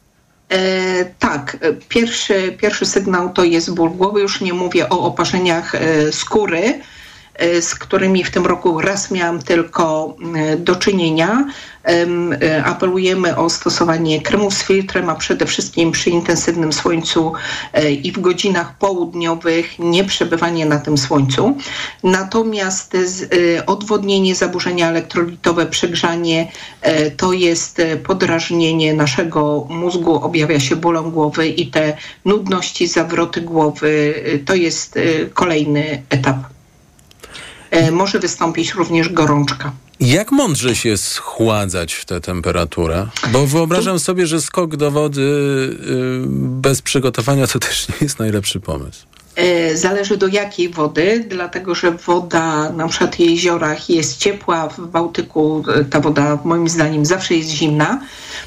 E, 0.53 1.05
tak, 1.19 1.57
pierwszy, 1.89 2.53
pierwszy 2.53 2.87
sygnał 2.87 3.33
to 3.33 3.45
jest 3.45 3.75
ból 3.75 3.91
głowy. 3.91 4.21
Już 4.21 4.41
nie 4.41 4.53
mówię 4.53 4.89
o 4.89 5.01
oparzeniach 5.01 5.75
e, 5.75 6.13
skóry, 6.13 6.59
e, 6.59 6.98
z 7.61 7.75
którymi 7.75 8.25
w 8.25 8.31
tym 8.31 8.47
roku 8.47 8.81
raz 8.81 9.11
miałam 9.11 9.43
tylko 9.43 10.17
e, 10.37 10.57
do 10.57 10.77
czynienia. 10.77 11.47
E, 11.85 12.65
apelujemy 12.65 13.37
o 13.37 13.51
stosowanie 13.51 14.23
kremów 14.23 14.55
z 14.55 14.63
filtrem, 14.63 15.11
a 15.11 15.15
przede 15.15 15.47
wszystkim 15.47 15.93
przy 15.93 16.11
intensywnym 16.11 16.73
słońcu 16.73 17.33
i 18.03 18.13
w 18.13 18.21
godzinach 18.21 18.79
południowych 18.79 19.79
nie 19.79 20.05
przebywanie 20.05 20.67
na 20.67 20.79
tym 20.79 20.99
słońcu. 20.99 21.57
Natomiast 22.03 22.97
odwodnienie, 23.67 24.35
zaburzenia 24.35 24.89
elektrolitowe, 24.89 25.67
przegrzanie 25.67 26.53
to 27.17 27.33
jest 27.33 27.83
podrażnienie 28.05 28.95
naszego 28.95 29.67
mózgu, 29.71 30.15
objawia 30.15 30.61
się 30.61 30.77
bólą 30.77 31.11
głowy 31.11 31.49
i 31.49 31.67
te 31.67 31.97
nudności, 32.25 32.89
zawroty 32.89 33.41
głowy 33.41 34.15
to 34.47 34.55
jest 34.55 34.99
kolejny 35.35 36.03
etap. 36.11 36.58
Może 37.93 38.19
wystąpić 38.19 38.75
również 38.75 39.09
gorączka. 39.09 39.73
Jak 40.01 40.33
mądrze 40.33 40.77
się 40.77 40.97
schładzać 40.97 41.95
w 41.95 42.05
tę 42.05 42.21
temperaturę? 42.21 43.07
Bo 43.33 43.47
wyobrażam 43.47 43.99
sobie, 43.99 44.27
że 44.27 44.41
skok 44.41 44.77
do 44.77 44.91
wody 44.91 45.21
y, 45.21 45.77
bez 46.61 46.83
przygotowania 46.83 47.47
to 47.47 47.59
też 47.59 47.89
nie 47.89 47.95
jest 48.01 48.19
najlepszy 48.19 48.61
pomysł. 48.61 49.07
E, 49.39 49.77
zależy 49.77 50.17
do 50.17 50.27
jakiej 50.27 50.69
wody, 50.69 51.25
dlatego 51.29 51.75
że 51.75 51.91
woda 51.91 52.73
na 52.73 52.89
przykład 52.89 53.17
w 53.17 53.19
jeziorach 53.19 53.91
jest 53.91 54.19
ciepła, 54.19 54.69
w 54.69 54.87
Bałtyku 54.87 55.65
e, 55.75 55.85
ta 55.85 56.01
woda 56.01 56.39
moim 56.45 56.69
zdaniem 56.69 57.07
zawsze 57.07 57.35
jest 57.35 57.49
zimna. 57.49 58.01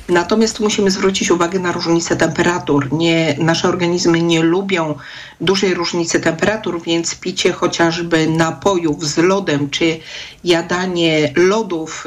Natomiast 0.09 0.59
musimy 0.59 0.91
zwrócić 0.91 1.31
uwagę 1.31 1.59
na 1.59 1.71
różnicę 1.71 2.15
temperatur. 2.15 2.93
Nie, 2.93 3.35
nasze 3.39 3.67
organizmy 3.67 4.21
nie 4.21 4.43
lubią 4.43 4.95
dużej 5.41 5.73
różnicy 5.73 6.19
temperatur, 6.19 6.81
więc 6.81 7.15
picie 7.15 7.51
chociażby 7.51 8.27
napojów 8.27 9.07
z 9.07 9.17
lodem 9.17 9.69
czy 9.69 9.99
jadanie 10.43 11.33
lodów 11.35 12.05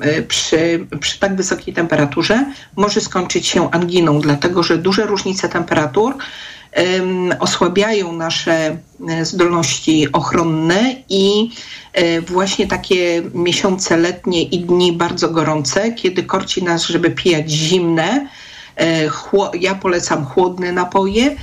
e, 0.00 0.22
przy, 0.22 0.86
przy 1.00 1.18
tak 1.18 1.36
wysokiej 1.36 1.74
temperaturze 1.74 2.44
może 2.76 3.00
skończyć 3.00 3.46
się 3.46 3.70
anginą, 3.70 4.20
dlatego 4.20 4.62
że 4.62 4.78
duże 4.78 5.06
różnice 5.06 5.48
temperatur 5.48 6.14
osłabiają 7.40 8.12
nasze 8.12 8.78
e, 9.08 9.24
zdolności 9.24 10.12
ochronne 10.12 10.94
i 11.08 11.50
e, 11.92 12.20
właśnie 12.20 12.66
takie 12.66 13.22
miesiące 13.34 13.96
letnie 13.96 14.42
i 14.42 14.60
dni 14.60 14.92
bardzo 14.92 15.28
gorące, 15.28 15.92
kiedy 15.92 16.22
korci 16.22 16.64
nas, 16.64 16.86
żeby 16.86 17.10
pijać 17.10 17.50
zimne, 17.50 18.28
e, 18.76 19.10
ja 19.60 19.74
polecam 19.74 20.24
chłodne 20.24 20.72
napoje, 20.72 21.36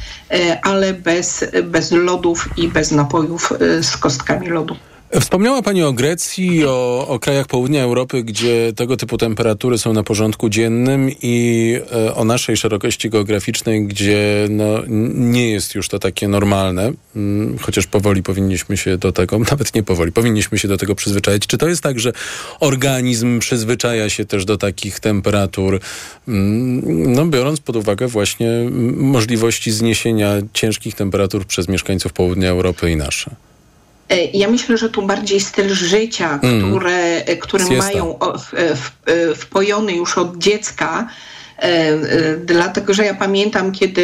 ale 0.64 0.94
bez, 0.94 1.46
bez 1.64 1.92
lodów 1.92 2.50
i 2.58 2.68
bez 2.68 2.92
napojów 2.92 3.54
z 3.82 3.98
kostkami 3.98 4.48
lodu. 4.48 4.76
Wspomniała 5.22 5.62
Pani 5.62 5.84
o 5.84 5.94
Grecji, 5.94 6.66
o, 6.66 7.08
o, 7.08 7.20
krajach 7.20 7.48
południa 7.48 7.84
Europy, 7.84 8.24
gdzie 8.24 8.74
tego 8.76 8.98
typu 8.98 9.18
temperatury 9.18 9.78
są 9.78 9.94
na 9.94 10.04
porządku 10.04 10.50
dziennym 10.50 11.10
i 11.22 11.78
e, 11.92 12.16
o 12.16 12.26
naszej 12.26 12.58
szerokości 12.58 13.10
geograficznej, 13.10 13.86
gdzie 13.88 14.48
no, 14.50 14.84
nie 15.14 15.52
jest 15.52 15.76
już 15.76 15.88
to 15.88 16.00
takie 16.00 16.28
normalne, 16.28 16.92
mm, 17.16 17.58
chociaż 17.58 17.88
powoli 17.88 18.24
powinniśmy 18.24 18.78
się 18.78 18.98
do 18.98 19.12
tego, 19.12 19.40
nawet 19.52 19.76
nie 19.76 19.84
powoli, 19.84 20.12
powinniśmy 20.12 20.60
się 20.60 20.68
do 20.68 20.78
tego 20.78 20.96
przyzwyczaić. 20.96 21.48
Czy 21.48 21.58
to 21.58 21.68
jest 21.68 21.84
tak, 21.84 22.00
że 22.00 22.14
organizm 22.60 23.40
przyzwyczaja 23.40 24.10
się 24.10 24.26
też 24.26 24.46
do 24.46 24.58
takich 24.58 25.00
temperatur, 25.00 25.80
mm, 26.28 27.14
no, 27.14 27.26
biorąc 27.26 27.60
pod 27.60 27.76
uwagę 27.76 28.08
właśnie 28.08 28.50
możliwości 28.98 29.72
zniesienia 29.72 30.32
ciężkich 30.54 30.96
temperatur 30.96 31.46
przez 31.46 31.68
mieszkańców 31.68 32.14
południa 32.14 32.50
Europy 32.50 32.92
i 32.92 32.96
nasze? 32.96 33.36
E, 34.10 34.26
ja 34.26 34.48
myślę, 34.48 34.78
że 34.78 34.90
tu 34.90 35.02
bardziej 35.02 35.40
styl 35.40 35.70
życia, 35.70 36.40
mm. 36.44 36.70
które, 36.70 37.22
który 37.22 37.78
mają 37.78 38.20
wpojony 39.36 39.94
już 39.94 40.18
od 40.18 40.38
dziecka, 40.38 41.08
Dlatego, 42.46 42.94
że 42.94 43.06
ja 43.06 43.14
pamiętam, 43.14 43.72
kiedy 43.72 44.04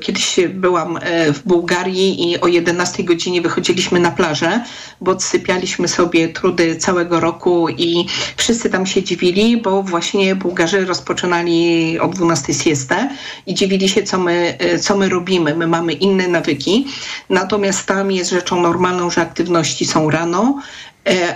kiedyś 0.00 0.36
byłam 0.48 0.98
w 1.34 1.42
Bułgarii 1.44 2.30
i 2.30 2.40
o 2.40 2.46
11 2.46 3.04
godzinie 3.04 3.42
wychodziliśmy 3.42 4.00
na 4.00 4.10
plażę, 4.10 4.60
bo 5.00 5.10
odsypialiśmy 5.10 5.88
sobie 5.88 6.28
trudy 6.28 6.76
całego 6.76 7.20
roku 7.20 7.68
i 7.68 8.06
wszyscy 8.36 8.70
tam 8.70 8.86
się 8.86 9.02
dziwili, 9.02 9.56
bo 9.56 9.82
właśnie 9.82 10.34
Bułgarzy 10.34 10.84
rozpoczynali 10.84 11.98
o 12.00 12.08
12 12.08 12.54
siestę 12.54 13.08
i 13.46 13.54
dziwili 13.54 13.88
się, 13.88 14.02
co 14.02 14.18
my, 14.18 14.58
co 14.80 14.96
my 14.96 15.08
robimy. 15.08 15.54
My 15.54 15.66
mamy 15.66 15.92
inne 15.92 16.28
nawyki, 16.28 16.86
natomiast 17.30 17.86
tam 17.86 18.10
jest 18.10 18.30
rzeczą 18.30 18.60
normalną, 18.60 19.10
że 19.10 19.20
aktywności 19.20 19.84
są 19.84 20.10
rano, 20.10 20.62
E, 20.91 20.91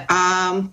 a 0.08 0.52
mm, 0.52 0.64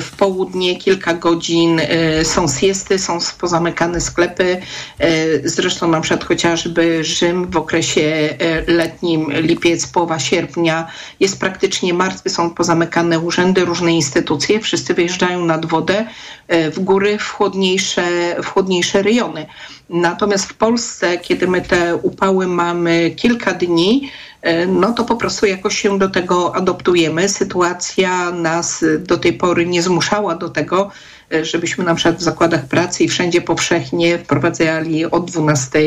w 0.00 0.16
południe 0.16 0.76
kilka 0.76 1.14
godzin 1.14 1.80
e, 1.80 2.24
są 2.24 2.48
siesty, 2.48 2.98
są 2.98 3.18
pozamykane 3.40 4.00
sklepy. 4.00 4.60
E, 4.98 5.08
zresztą 5.48 5.88
na 5.88 6.00
przykład 6.00 6.24
chociażby 6.24 7.04
Rzym 7.04 7.50
w 7.50 7.56
okresie 7.56 8.36
letnim, 8.66 9.32
lipiec, 9.32 9.86
połowa 9.86 10.18
sierpnia 10.18 10.86
jest 11.20 11.40
praktycznie 11.40 11.94
martwy, 11.94 12.30
są 12.30 12.50
pozamykane 12.50 13.20
urzędy, 13.20 13.64
różne 13.64 13.92
instytucje, 13.92 14.60
wszyscy 14.60 14.94
wyjeżdżają 14.94 15.44
nad 15.44 15.66
wodę 15.66 16.06
w 16.48 16.80
góry, 16.80 17.18
w 17.18 17.28
chłodniejsze, 17.28 18.36
w 18.42 18.46
chłodniejsze 18.46 19.02
rejony. 19.02 19.46
Natomiast 19.88 20.46
w 20.46 20.54
Polsce, 20.54 21.18
kiedy 21.18 21.48
my 21.48 21.60
te 21.60 21.96
upały 21.96 22.46
mamy 22.46 23.10
kilka 23.10 23.52
dni, 23.52 24.10
E, 24.33 24.33
no 24.68 24.92
to 24.92 25.04
po 25.04 25.16
prostu 25.16 25.46
jakoś 25.46 25.78
się 25.78 25.98
do 25.98 26.08
tego 26.08 26.56
adoptujemy. 26.56 27.28
Sytuacja 27.28 28.30
nas 28.30 28.84
do 28.98 29.18
tej 29.18 29.32
pory 29.32 29.66
nie 29.66 29.82
zmuszała 29.82 30.34
do 30.34 30.48
tego, 30.48 30.90
e, 31.32 31.44
żebyśmy 31.44 31.84
na 31.84 31.94
przykład 31.94 32.16
w 32.16 32.22
zakładach 32.22 32.64
pracy 32.64 33.04
i 33.04 33.08
wszędzie 33.08 33.40
powszechnie 33.40 34.18
wprowadzali 34.18 35.04
od 35.04 35.30
12 35.30 35.78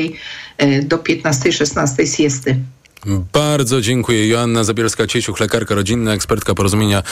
e, 0.57 0.81
do 0.81 0.97
15-16 0.97 2.17
siesty. 2.17 2.55
Bardzo 3.33 3.81
dziękuję. 3.81 4.27
Joanna 4.27 4.63
Zabielska-Cieciuch, 4.63 5.39
lekarka 5.39 5.75
rodzinna, 5.75 6.13
ekspertka 6.13 6.53
porozumienia 6.53 7.03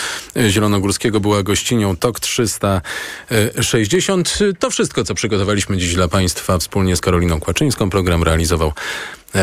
zielonogórskiego, 0.50 1.20
była 1.20 1.44
gościnią 1.44 1.96
TOK 1.96 2.20
360. 2.20 4.40
To 4.60 4.70
wszystko, 4.70 5.04
co 5.04 5.16
przygotowaliśmy 5.16 5.78
dziś 5.78 5.96
dla 5.96 6.08
Państwa 6.08 6.58
wspólnie 6.58 6.96
z 6.96 7.02
Karoliną 7.02 7.40
Kłaczyńską. 7.40 7.90
Program 7.90 8.24
realizował 8.24 8.74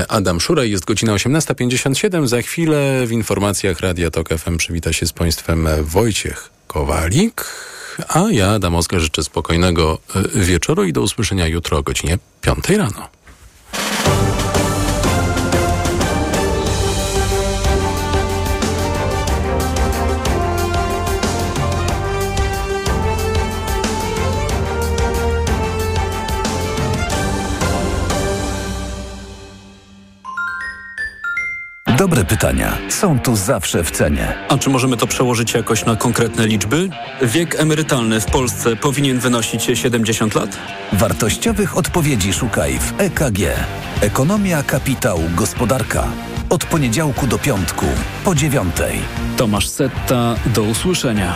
Adam 0.09 0.41
Szuraj. 0.41 0.71
Jest 0.71 0.85
godzina 0.85 1.15
18.57. 1.15 2.27
Za 2.27 2.43
chwilę 2.43 3.07
w 3.07 3.13
informacjach 3.13 3.81
Radia 3.81 4.11
TOK 4.11 4.29
FM 4.29 4.57
przywita 4.57 4.93
się 4.93 5.07
z 5.07 5.13
Państwem 5.13 5.69
Wojciech 5.83 6.51
Kowalik. 6.67 7.45
A 8.09 8.25
ja, 8.31 8.51
Adam 8.51 8.75
Oskar, 8.75 9.01
życzę 9.01 9.25
spokojnego 9.25 9.99
e, 10.15 10.41
wieczoru 10.41 10.85
i 10.85 10.93
do 10.93 11.03
usłyszenia 11.03 11.47
jutro 11.47 11.79
o 11.79 11.83
godzinie 11.83 12.19
5 12.41 12.69
rano. 12.69 13.09
Dobre 32.03 32.25
pytania. 32.25 32.79
Są 32.89 33.19
tu 33.21 33.37
zawsze 33.37 33.85
w 33.85 33.91
cenie. 33.91 34.35
A 34.49 34.59
czy 34.59 34.71
możemy 34.71 34.97
to 34.97 35.07
przełożyć 35.07 35.55
jakoś 35.55 35.85
na 35.85 35.97
konkretne 35.97 36.47
liczby? 36.47 36.89
Wiek 37.23 37.61
emerytalny 37.61 38.21
w 38.21 38.27
Polsce 38.27 38.77
powinien 38.77 39.19
wynosić 39.19 39.71
70 39.75 40.35
lat? 40.35 40.59
Wartościowych 40.93 41.77
odpowiedzi 41.77 42.33
szukaj 42.33 42.79
w 42.79 43.01
EKG. 43.01 43.39
Ekonomia, 44.01 44.63
kapitał, 44.63 45.19
gospodarka. 45.37 46.05
Od 46.51 46.65
poniedziałku 46.65 47.27
do 47.27 47.39
piątku, 47.39 47.87
po 48.25 48.35
dziewiątej. 48.35 48.99
Tomasz 49.37 49.69
Setta, 49.69 50.35
do 50.47 50.63
usłyszenia. 50.63 51.35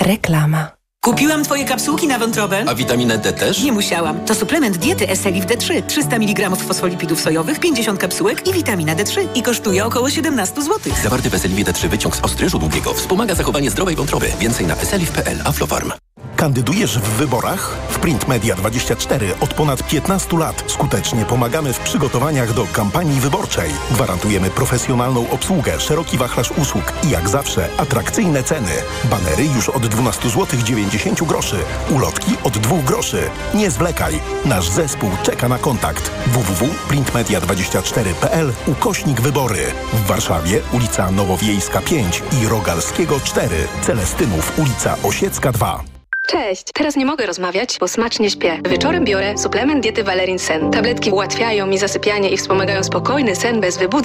Reklama. 0.00 0.75
Kupiłam 1.06 1.44
twoje 1.44 1.64
kapsułki 1.64 2.06
na 2.06 2.18
wątrobę. 2.18 2.64
A 2.66 2.74
witaminę 2.74 3.18
D 3.18 3.32
też? 3.32 3.62
Nie 3.62 3.72
musiałam. 3.72 4.20
To 4.20 4.34
suplement 4.34 4.76
diety 4.76 5.08
Eselif 5.08 5.46
D3. 5.46 5.82
300 5.86 6.16
mg 6.16 6.56
fosfolipidów 6.56 7.20
sojowych, 7.20 7.60
50 7.60 8.00
kapsułek 8.00 8.48
i 8.48 8.52
witamina 8.52 8.96
D3. 8.96 9.26
I 9.34 9.42
kosztuje 9.42 9.84
około 9.84 10.10
17 10.10 10.62
zł. 10.62 10.92
Zawarty 11.02 11.30
w 11.30 11.34
Eselifie 11.34 11.64
D3 11.64 11.88
wyciąg 11.88 12.16
z 12.16 12.20
ostryżu 12.20 12.58
długiego 12.58 12.94
wspomaga 12.94 13.34
zachowanie 13.34 13.70
zdrowej 13.70 13.96
wątroby. 13.96 14.26
Więcej 14.40 14.66
na 14.66 14.76
eselif.pl. 14.76 15.38
Aflofarm. 15.44 15.92
Kandydujesz 16.36 16.98
w 16.98 17.02
wyborach? 17.02 17.76
W 17.88 17.98
Print 17.98 18.28
Media 18.28 18.56
24 18.56 19.34
od 19.40 19.54
ponad 19.54 19.82
15 19.82 20.38
lat 20.38 20.64
skutecznie 20.66 21.24
pomagamy 21.24 21.72
w 21.72 21.78
przygotowaniach 21.78 22.54
do 22.54 22.66
kampanii 22.72 23.20
wyborczej. 23.20 23.70
Gwarantujemy 23.90 24.50
profesjonalną 24.50 25.30
obsługę, 25.30 25.80
szeroki 25.80 26.18
wachlarz 26.18 26.50
usług 26.50 26.92
i 27.04 27.10
jak 27.10 27.28
zawsze 27.28 27.68
atrakcyjne 27.76 28.42
ceny. 28.42 28.72
Banery 29.04 29.44
już 29.44 29.68
od 29.68 29.86
12 29.86 30.30
zł 30.30 30.46
90 30.64 31.24
groszy, 31.24 31.56
ulotki 31.90 32.32
od 32.44 32.58
2 32.58 32.76
groszy. 32.82 33.30
Nie 33.54 33.70
zwlekaj. 33.70 34.20
Nasz 34.44 34.68
zespół 34.68 35.10
czeka 35.22 35.48
na 35.48 35.58
kontakt. 35.58 36.10
www.printmedia24.pl 36.26 38.52
ukośnik 38.66 39.20
wybory. 39.20 39.62
W 39.92 40.06
Warszawie 40.06 40.60
ulica 40.72 41.10
Nowowiejska 41.10 41.80
5 41.80 42.22
i 42.42 42.48
Rogalskiego 42.48 43.20
4. 43.20 43.56
Celestynów 43.82 44.58
ulica 44.58 44.96
Osiecka 45.02 45.52
2. 45.52 45.95
Cześć! 46.28 46.64
Teraz 46.74 46.96
nie 46.96 47.06
mogę 47.06 47.26
rozmawiać, 47.26 47.76
bo 47.80 47.88
smacznie 47.88 48.30
śpię. 48.30 48.58
Wieczorem 48.70 49.04
biorę 49.04 49.38
suplement 49.38 49.82
diety 49.82 50.04
Valerin 50.04 50.38
Sen. 50.38 50.70
Tabletki 50.70 51.10
ułatwiają 51.10 51.66
mi 51.66 51.78
zasypianie 51.78 52.30
i 52.30 52.36
wspomagają 52.36 52.84
spokojny 52.84 53.36
sen 53.36 53.60
bez 53.60 53.78
wybudzeń. 53.78 53.96